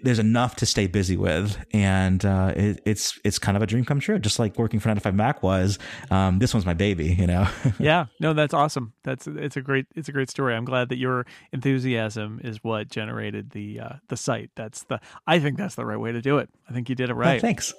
there's 0.03 0.19
enough 0.19 0.57
to 0.57 0.65
stay 0.65 0.87
busy 0.87 1.15
with, 1.15 1.57
and 1.71 2.23
uh, 2.25 2.53
it, 2.55 2.81
it's 2.85 3.17
it's 3.23 3.39
kind 3.39 3.55
of 3.55 3.63
a 3.63 3.65
dream 3.65 3.85
come 3.85 3.99
true. 3.99 4.19
Just 4.19 4.37
like 4.37 4.57
working 4.57 4.79
for 4.79 4.89
95 4.89 5.15
Mac 5.15 5.41
was. 5.43 5.79
Um, 6.11 6.39
this 6.39 6.53
one's 6.53 6.65
my 6.65 6.73
baby, 6.73 7.13
you 7.13 7.25
know. 7.25 7.47
yeah, 7.79 8.07
no, 8.19 8.33
that's 8.33 8.53
awesome. 8.53 8.93
That's 9.03 9.27
it's 9.27 9.55
a 9.55 9.61
great 9.61 9.85
it's 9.95 10.09
a 10.09 10.11
great 10.11 10.29
story. 10.29 10.55
I'm 10.55 10.65
glad 10.65 10.89
that 10.89 10.97
your 10.97 11.25
enthusiasm 11.53 12.41
is 12.43 12.63
what 12.63 12.89
generated 12.89 13.51
the 13.51 13.79
uh, 13.79 13.93
the 14.09 14.17
site. 14.17 14.51
That's 14.55 14.83
the 14.83 14.99
I 15.25 15.39
think 15.39 15.57
that's 15.57 15.75
the 15.75 15.85
right 15.85 15.99
way 15.99 16.11
to 16.11 16.21
do 16.21 16.37
it. 16.37 16.49
I 16.69 16.73
think 16.73 16.89
you 16.89 16.95
did 16.95 17.09
it 17.09 17.13
right. 17.13 17.37
Oh, 17.37 17.39
thanks. 17.39 17.73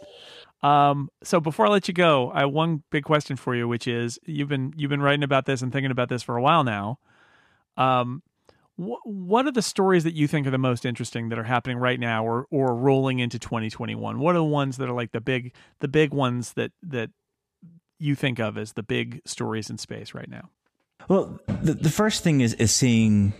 Um, 0.63 1.11
so 1.23 1.41
before 1.41 1.67
I 1.67 1.69
let 1.69 1.89
you 1.89 1.95
go, 1.95 2.33
I 2.33 2.41
have 2.41 2.51
one 2.51 2.83
big 2.91 3.05
question 3.05 3.37
for 3.37 3.55
you, 3.55 3.69
which 3.69 3.87
is 3.87 4.19
you've 4.25 4.49
been 4.49 4.73
you've 4.77 4.91
been 4.91 5.03
writing 5.03 5.23
about 5.23 5.45
this 5.45 5.61
and 5.61 5.73
thinking 5.73 5.91
about 5.91 6.09
this 6.09 6.23
for 6.23 6.37
a 6.37 6.43
while 6.43 6.65
now. 6.65 6.99
Um, 7.77 8.23
what 8.79 9.45
are 9.45 9.51
the 9.51 9.61
stories 9.61 10.05
that 10.05 10.15
you 10.15 10.29
think 10.29 10.47
are 10.47 10.53
the 10.53 10.59
most 10.59 10.87
interesting 10.87 11.29
that 11.31 11.39
are 11.39 11.45
happening 11.45 11.79
right 11.79 11.99
now 11.99 12.25
or 12.25 12.47
or 12.51 12.77
rolling 12.77 13.19
into 13.19 13.39
2021 13.39 14.21
what 14.21 14.37
are 14.37 14.39
the 14.39 14.45
ones 14.45 14.77
that 14.77 14.89
are 14.89 14.95
like 14.95 15.11
the 15.11 15.21
big 15.21 15.53
the 15.81 15.89
big 15.89 16.15
ones 16.15 16.53
that 16.53 16.71
that 16.83 17.11
you 17.99 18.15
think 18.15 18.39
of 18.39 18.57
as 18.57 18.75
the 18.75 18.83
big 18.83 19.21
stories 19.25 19.69
in 19.69 19.79
space 19.79 20.15
right 20.15 20.31
now 20.31 20.51
well, 21.09 21.41
the, 21.63 21.75
the 21.75 21.91
first 21.91 22.23
thing 22.23 22.43
is, 22.43 22.55
is 22.55 22.71
seeing 22.71 23.33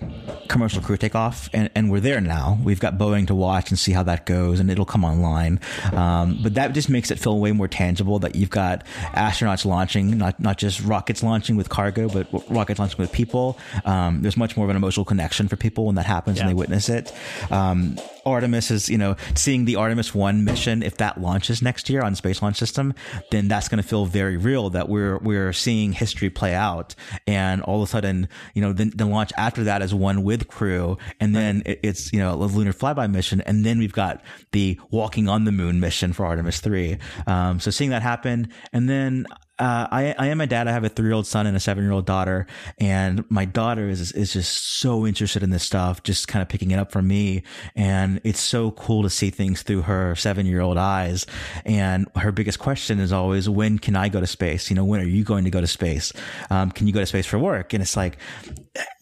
commercial 0.49 0.81
crew 0.81 0.97
take 0.97 1.15
off, 1.15 1.51
and, 1.53 1.71
and 1.75 1.91
we're 1.91 2.01
there 2.01 2.21
now. 2.21 2.59
We've 2.65 2.81
got 2.81 2.97
Boeing 2.97 3.27
to 3.27 3.35
watch 3.35 3.71
and 3.71 3.79
see 3.79 3.93
how 3.93 4.03
that 4.05 4.25
goes, 4.25 4.59
and 4.59 4.71
it'll 4.71 4.87
come 4.87 5.05
online. 5.05 5.61
Um, 5.93 6.41
but 6.43 6.55
that 6.55 6.73
just 6.73 6.89
makes 6.89 7.11
it 7.11 7.19
feel 7.19 7.39
way 7.39 7.53
more 7.53 7.69
tangible 7.69 8.19
that 8.21 8.35
you've 8.35 8.51
got 8.51 8.87
astronauts 9.13 9.67
launching, 9.67 10.17
not 10.17 10.41
not 10.41 10.57
just 10.57 10.81
rockets 10.81 11.23
launching 11.23 11.57
with 11.57 11.69
cargo, 11.69 12.09
but 12.09 12.27
rockets 12.51 12.81
launching 12.81 12.99
with 12.99 13.13
people. 13.13 13.59
Um, 13.85 14.23
there's 14.23 14.37
much 14.37 14.57
more 14.57 14.65
of 14.65 14.71
an 14.71 14.77
emotional 14.77 15.05
connection 15.05 15.47
for 15.47 15.57
people 15.57 15.85
when 15.85 15.97
that 15.97 16.07
happens 16.07 16.39
yeah. 16.39 16.45
and 16.45 16.51
they 16.51 16.55
witness 16.55 16.89
it. 16.89 17.13
Um, 17.51 17.99
Artemis 18.31 18.71
is, 18.71 18.89
you 18.89 18.99
know, 18.99 19.17
seeing 19.35 19.65
the 19.65 19.77
Artemis 19.77 20.15
1 20.15 20.45
mission, 20.45 20.83
if 20.83 20.97
that 20.99 21.21
launches 21.21 21.63
next 21.63 21.89
year 21.89 22.03
on 22.03 22.15
Space 22.15 22.43
Launch 22.43 22.57
System, 22.57 22.95
then 23.31 23.49
that's 23.49 23.69
going 23.69 23.83
to 23.83 23.89
feel 23.89 24.07
very 24.07 24.37
real 24.37 24.71
that 24.71 24.89
we're, 24.89 25.19
we're 25.19 25.53
seeing 25.53 25.93
history 25.93 26.31
play 26.31 26.55
out. 26.55 26.95
And 27.27 27.63
all 27.63 27.83
of 27.83 27.89
a 27.89 27.91
sudden, 27.91 28.29
you 28.55 28.63
know, 28.63 28.73
the, 28.73 28.85
the 28.85 29.07
launch 29.07 29.33
after 29.37 29.65
that 29.65 29.83
is 29.83 29.95
one 29.95 30.23
with 30.23 30.49
crew. 30.49 30.99
And 31.21 31.35
then 31.35 31.63
it, 31.67 31.81
it's, 31.83 32.13
you 32.13 32.19
know, 32.19 32.33
a 32.33 32.37
lunar 32.37 32.73
flyby 32.73 33.11
mission. 33.11 33.41
And 33.43 33.65
then 33.65 33.79
we've 33.79 33.93
got 33.93 34.23
the 34.53 34.79
walking 34.91 35.29
on 35.29 35.45
the 35.45 35.53
moon 35.53 35.81
mission 35.81 36.13
for 36.13 36.27
Artemis 36.27 36.61
3. 36.61 36.99
Um, 37.27 37.61
so 37.61 37.71
seeing 37.71 37.91
that 37.91 38.03
happen. 38.03 38.53
And 38.73 38.89
then 38.89 39.27
uh, 39.59 39.89
I, 39.91 40.15
I 40.19 40.27
am 40.29 40.41
a 40.41 40.47
dad. 40.47 40.69
I 40.69 40.73
have 40.73 40.85
a 40.85 40.89
three 40.89 41.07
year 41.07 41.15
old 41.15 41.27
son 41.27 41.47
and 41.47 41.57
a 41.57 41.61
seven 41.61 41.85
year 41.85 41.93
old 41.93 42.07
daughter. 42.07 42.47
And 42.79 43.25
my 43.31 43.45
daughter 43.45 43.89
is, 43.89 44.13
is 44.13 44.33
just 44.33 44.81
so 44.81 45.07
interested 45.07 45.43
in 45.43 45.51
this 45.51 45.65
stuff, 45.65 46.03
just 46.03 46.29
kind 46.29 46.43
of 46.43 46.49
picking 46.49 46.71
it 46.71 46.79
up 46.79 46.93
from 46.93 47.09
me. 47.09 47.43
And 47.75 48.21
it's 48.25 48.41
so 48.41 48.71
cool 48.73 49.03
to 49.03 49.11
see 49.11 49.31
things 49.31 49.63
through 49.63 49.83
her 49.83 50.15
seven 50.15 50.47
year 50.47 50.61
old 50.61 50.79
eyes. 50.79 51.27
And 51.65 52.07
her 52.17 52.33
biggest 52.33 52.59
question 52.59 53.01
is 53.01 53.13
always, 53.13 53.49
when 53.49 53.79
can 53.79 53.97
I 53.97 54.09
go 54.09 54.21
to 54.21 54.27
space? 54.27 54.71
You 54.71 54.77
know, 54.77 54.85
when 54.85 55.01
are 55.01 55.05
you 55.05 55.25
going 55.25 55.45
to 55.45 55.51
go 55.51 55.61
to 55.61 55.67
space? 55.67 56.13
Um, 56.51 56.71
can 56.71 56.87
you 56.87 56.93
go 56.93 57.01
to 57.01 57.07
space 57.07 57.27
for 57.27 57.39
work? 57.39 57.73
And 57.73 57.83
it's 57.83 57.97
like, 57.97 58.19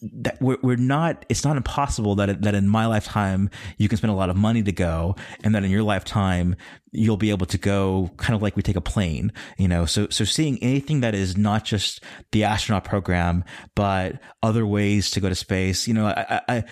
that 0.01 0.41
we're, 0.41 0.57
we're 0.61 0.75
not, 0.75 1.25
it's 1.29 1.43
not 1.43 1.57
impossible 1.57 2.15
that, 2.15 2.29
it, 2.29 2.41
that 2.41 2.55
in 2.55 2.67
my 2.67 2.85
lifetime, 2.85 3.49
you 3.77 3.87
can 3.87 3.97
spend 3.97 4.11
a 4.11 4.15
lot 4.15 4.29
of 4.29 4.35
money 4.35 4.63
to 4.63 4.71
go 4.71 5.15
and 5.43 5.53
that 5.55 5.63
in 5.63 5.71
your 5.71 5.83
lifetime, 5.83 6.55
you'll 6.91 7.17
be 7.17 7.29
able 7.29 7.45
to 7.45 7.57
go 7.57 8.09
kind 8.17 8.35
of 8.35 8.41
like 8.41 8.55
we 8.55 8.63
take 8.63 8.75
a 8.75 8.81
plane, 8.81 9.31
you 9.57 9.67
know, 9.67 9.85
so, 9.85 10.07
so 10.09 10.23
seeing 10.23 10.46
anything 10.55 11.01
that 11.01 11.13
is 11.13 11.37
not 11.37 11.65
just 11.65 12.03
the 12.31 12.45
astronaut 12.45 12.85
program, 12.85 13.43
but 13.75 14.19
other 14.41 14.65
ways 14.65 15.11
to 15.11 15.19
go 15.19 15.29
to 15.29 15.35
space, 15.35 15.87
you 15.87 15.93
know, 15.93 16.07
I, 16.07 16.41
I, 16.47 16.63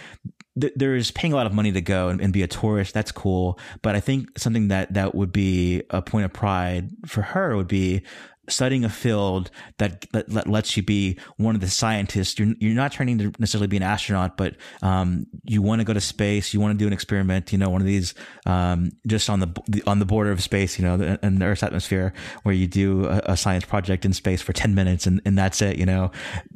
there's 0.56 1.12
paying 1.12 1.34
a 1.34 1.36
lot 1.36 1.46
of 1.46 1.54
money 1.54 1.72
to 1.74 1.82
go 1.82 2.08
and, 2.08 2.22
and, 2.22 2.32
be 2.32 2.42
a 2.42 2.48
tourist. 2.48 2.94
That's 2.94 3.12
cool. 3.12 3.60
But 3.82 3.96
I 3.96 4.00
think 4.00 4.40
something 4.40 4.70
that, 4.70 4.94
that 4.94 5.14
would 5.14 5.34
be 5.34 5.84
a 5.90 6.02
point 6.02 6.26
of 6.26 6.32
pride 6.32 6.92
for 7.06 7.22
her 7.22 7.58
would 7.58 7.68
be 7.68 8.04
studying 8.48 8.86
a 8.86 8.90
field 8.90 9.52
that, 9.78 10.06
that, 10.12 10.30
that, 10.30 10.48
lets 10.48 10.78
you 10.78 10.84
be 10.84 11.18
one 11.38 11.56
of 11.56 11.62
the 11.62 11.70
scientists. 11.70 12.38
You're, 12.38 12.54
you're 12.60 12.76
not 12.76 12.92
training 12.92 13.18
to 13.20 13.34
necessarily 13.40 13.68
be 13.68 13.78
an 13.78 13.84
astronaut, 13.84 14.38
but, 14.38 14.56
um, 14.82 15.26
you 15.44 15.62
want 15.62 15.80
to 15.82 15.86
go 15.86 15.94
to 15.94 16.02
space. 16.02 16.54
You 16.54 16.60
want 16.60 16.78
to 16.78 16.78
do 16.78 16.88
an 16.88 16.94
experiment, 16.94 17.52
you 17.52 17.58
know, 17.58 17.70
one 17.70 17.82
of 17.82 17.88
these, 17.88 18.14
um, 18.46 18.92
just 19.08 19.30
on 19.30 19.40
the, 19.40 19.84
on 19.88 20.00
the 20.00 20.06
border 20.06 20.32
of 20.32 20.42
space, 20.42 20.78
you 20.78 20.86
know, 20.86 21.18
in 21.22 21.40
the 21.40 21.46
Earth's 21.46 21.64
atmosphere 21.64 22.14
where 22.44 22.54
you 22.54 22.68
do 22.68 23.06
a, 23.06 23.22
a 23.26 23.38
science 23.38 23.66
project 23.66 24.06
in 24.06 24.14
space 24.14 24.42
for 24.42 24.54
10 24.54 24.76
minutes 24.76 25.08
and, 25.08 25.22
and 25.26 25.38
that's 25.38 25.62
it, 25.62 25.78
you 25.78 25.86
know, 25.86 26.12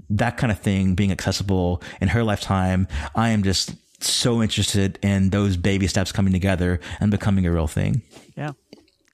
that 0.10 0.38
kind 0.38 0.52
of 0.52 0.60
thing 0.60 0.96
being 0.96 1.12
accessible 1.12 1.82
in 2.02 2.10
her 2.10 2.24
lifetime. 2.24 2.88
I 3.16 3.30
am 3.30 3.44
just 3.44 3.76
so 4.02 4.42
interested 4.42 4.98
in 5.02 5.30
those 5.30 5.58
baby 5.58 5.88
steps 5.88 6.12
coming 6.12 6.34
together 6.34 6.80
and 7.00 7.12
becoming 7.12 7.46
a 7.46 7.52
real 7.52 7.68
thing. 7.68 8.02
Yeah. 8.36 8.52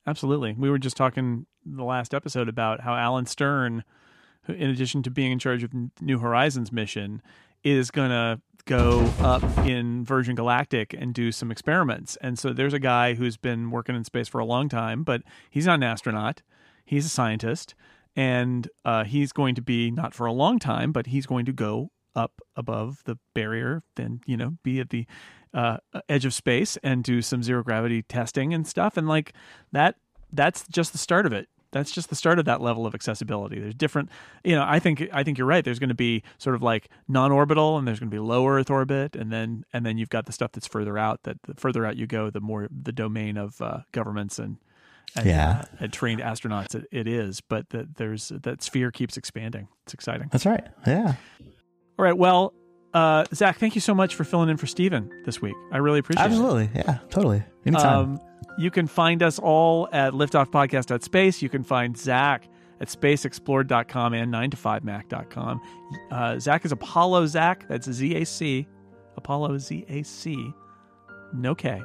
Absolutely. 0.07 0.53
We 0.53 0.69
were 0.69 0.78
just 0.78 0.97
talking 0.97 1.45
the 1.66 1.84
last 1.84 2.13
episode 2.13 2.47
about 2.47 2.82
how 2.82 2.95
Alan 2.95 3.26
Stern, 3.26 3.84
in 4.47 4.70
addition 4.70 5.03
to 5.03 5.09
being 5.09 5.32
in 5.32 5.39
charge 5.39 5.63
of 5.63 5.72
New 6.01 6.20
Horizons 6.20 6.72
mission, 6.72 7.22
is 7.63 7.91
going 7.91 8.11
to 8.11 8.41
go 8.66 9.01
up 9.20 9.43
in 9.59 10.03
Virgin 10.05 10.36
Galactic 10.36 10.93
and 10.93 11.13
do 11.13 11.32
some 11.32 11.51
experiments. 11.51 12.18
And 12.22 12.38
so 12.38 12.53
there's 12.53 12.74
a 12.74 12.80
guy 12.80 13.13
who's 13.13 13.38
been 13.38 13.72
working 13.72 13.95
in 13.95 14.03
space 14.03 14.28
for 14.28 14.39
a 14.39 14.45
long 14.45 14.70
time, 14.70 15.03
but 15.03 15.22
he's 15.49 15.66
not 15.66 15.76
an 15.76 15.84
astronaut. 15.84 16.41
He's 16.84 17.05
a 17.05 17.09
scientist. 17.09 17.76
And 18.16 18.70
uh, 18.86 19.03
he's 19.03 19.34
going 19.34 19.55
to 19.55 19.61
be, 19.61 19.91
not 19.91 20.13
for 20.13 20.26
a 20.26 20.32
long 20.32 20.57
time, 20.57 20.91
but 20.91 21.07
he's 21.07 21.26
going 21.26 21.45
to 21.45 21.51
go 21.51 21.91
up 22.16 22.41
above 22.55 23.01
the 23.03 23.18
barrier, 23.34 23.84
then, 23.97 24.22
you 24.26 24.38
know, 24.38 24.57
be 24.63 24.80
at 24.80 24.89
the 24.89 25.05
uh, 25.53 25.78
edge 26.07 26.26
of 26.26 26.34
space 26.34 26.78
and 26.78 27.03
do 27.03 27.22
some 27.22 27.43
zero 27.43 27.61
gravity 27.61 28.03
testing 28.03 28.53
and 28.53 28.66
stuff. 28.66 28.95
And 28.95 29.07
like 29.07 29.34
that, 29.74 29.95
that's 30.32 30.66
just 30.70 30.91
the 30.91 30.97
start 30.97 31.26
of 31.26 31.34
it. 31.34 31.49
That's 31.72 31.91
just 31.91 32.09
the 32.09 32.16
start 32.16 32.39
of 32.39 32.45
that 32.45 32.61
level 32.61 32.86
of 32.86 32.95
accessibility. 32.95 33.59
There's 33.59 33.74
different, 33.74 34.09
you 34.43 34.55
know. 34.55 34.66
I 34.66 34.80
think 34.80 35.07
I 35.11 35.24
think 35.24 35.38
you're 35.38 35.47
right. 35.47 35.63
There's 35.63 35.80
going 35.80 35.89
to 35.89 35.95
be 35.95 36.24
sort 36.38 36.55
of 36.55 36.63
like 36.63 36.89
non-orbital, 37.07 37.78
and 37.78 37.88
there's 37.88 37.99
going 37.99 38.09
to 38.09 38.16
be 38.16 38.20
low 38.20 38.47
Earth 38.47 38.70
orbit, 38.70 39.16
and 39.16 39.32
then 39.32 39.66
and 39.74 39.86
then 39.86 39.97
you've 39.97 40.09
got 40.09 40.26
the 40.26 40.32
stuff 40.32 40.51
that's 40.53 40.68
further 40.68 40.97
out. 40.97 41.24
That 41.24 41.41
the 41.43 41.53
further 41.55 41.86
out 41.86 41.97
you 41.97 42.07
go, 42.07 42.30
the 42.30 42.39
more 42.39 42.68
the 42.72 42.91
domain 42.91 43.38
of 43.38 43.61
uh, 43.61 43.80
governments 43.91 44.39
and 44.39 44.57
and, 45.16 45.26
yeah. 45.26 45.63
Uh, 45.63 45.76
and 45.82 45.93
trained 45.93 46.22
astronauts 46.22 46.76
it, 46.76 46.86
it 46.91 47.07
is. 47.07 47.41
But 47.41 47.70
that 47.70 47.95
there's 47.95 48.30
that 48.30 48.61
sphere 48.61 48.91
keeps 48.91 49.18
expanding. 49.18 49.68
It's 49.84 49.93
exciting. 49.93 50.30
That's 50.32 50.45
right. 50.45 50.66
Yeah. 50.86 51.16
All 51.97 52.03
right. 52.03 52.18
Well, 52.18 52.53
uh, 52.95 53.25
Zac, 53.33 53.57
thank 53.59 53.75
you 53.75 53.81
so 53.81 53.93
much 53.93 54.15
for 54.15 54.23
filling 54.23 54.49
in 54.49 54.57
for 54.57 54.65
Stephen 54.67 55.09
this 55.25 55.41
week. 55.41 55.55
I 55.71 55.77
really 55.77 55.99
appreciate 55.99 56.23
Absolutely. 56.25 56.63
it. 56.73 56.87
Absolutely. 56.87 56.93
Yeah, 56.93 57.09
totally. 57.09 57.43
Anytime. 57.65 57.99
Um, 58.13 58.19
You 58.57 58.71
can 58.71 58.87
find 58.87 59.21
us 59.21 59.37
all 59.37 59.89
at 59.91 60.13
liftoffpodcast.space. 60.13 61.41
You 61.41 61.49
can 61.49 61.63
find 61.63 61.97
Zac 61.97 62.47
at 62.79 62.87
spaceexplored.com 62.87 64.13
and 64.13 64.33
9to5mac.com. 64.33 65.61
Uh, 66.09 66.39
Zac 66.39 66.63
is 66.65 66.71
Apollo 66.71 67.27
Zac. 67.27 67.67
That's 67.67 67.89
Z 67.91 68.15
A 68.15 68.25
C. 68.25 68.67
Apollo 69.17 69.57
Z 69.57 69.85
A 69.89 70.03
C. 70.03 70.53
No 71.33 71.53
K. 71.53 71.81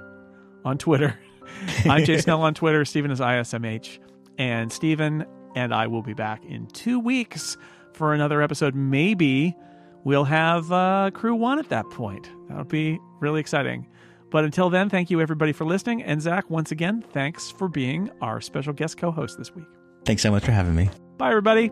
On 0.65 0.79
Twitter. 0.79 1.19
I'm 1.87 2.05
Jay 2.05 2.19
Snell 2.19 2.43
on 2.43 2.55
Twitter. 2.55 2.85
Stephen 2.85 3.11
is 3.11 3.19
ISMH. 3.21 3.99
And 4.39 4.73
Stephen 4.73 5.27
and 5.57 5.75
I 5.75 5.89
will 5.89 6.03
be 6.03 6.15
back 6.15 6.45
in 6.45 6.67
two 6.69 7.01
weeks 7.01 7.57
for 7.93 8.15
another 8.15 8.41
episode. 8.43 8.75
Maybe 8.77 9.57
we'll 10.05 10.25
have 10.25 10.71
uh, 10.73 11.11
Crew 11.13 11.35
One 11.35 11.59
at 11.59 11.69
that 11.69 11.89
point. 11.91 12.31
That'll 12.49 12.65
be 12.65 12.99
really 13.21 13.41
exciting. 13.41 13.87
But 14.31 14.45
until 14.45 14.71
then, 14.71 14.89
thank 14.89 15.11
you 15.11 15.21
everybody 15.21 15.53
for 15.53 15.65
listening. 15.65 16.03
And 16.03 16.23
Zac, 16.23 16.49
once 16.49 16.71
again, 16.71 17.05
thanks 17.13 17.51
for 17.51 17.69
being 17.69 18.11
our 18.21 18.41
special 18.41 18.73
guest 18.73 18.97
co 18.97 19.11
host 19.11 19.39
this 19.39 19.55
week. 19.55 19.67
Thanks 20.05 20.23
so 20.23 20.31
much 20.31 20.45
for 20.45 20.53
having 20.53 20.75
me. 20.75 20.89
Bye, 21.19 21.31
everybody. 21.31 21.71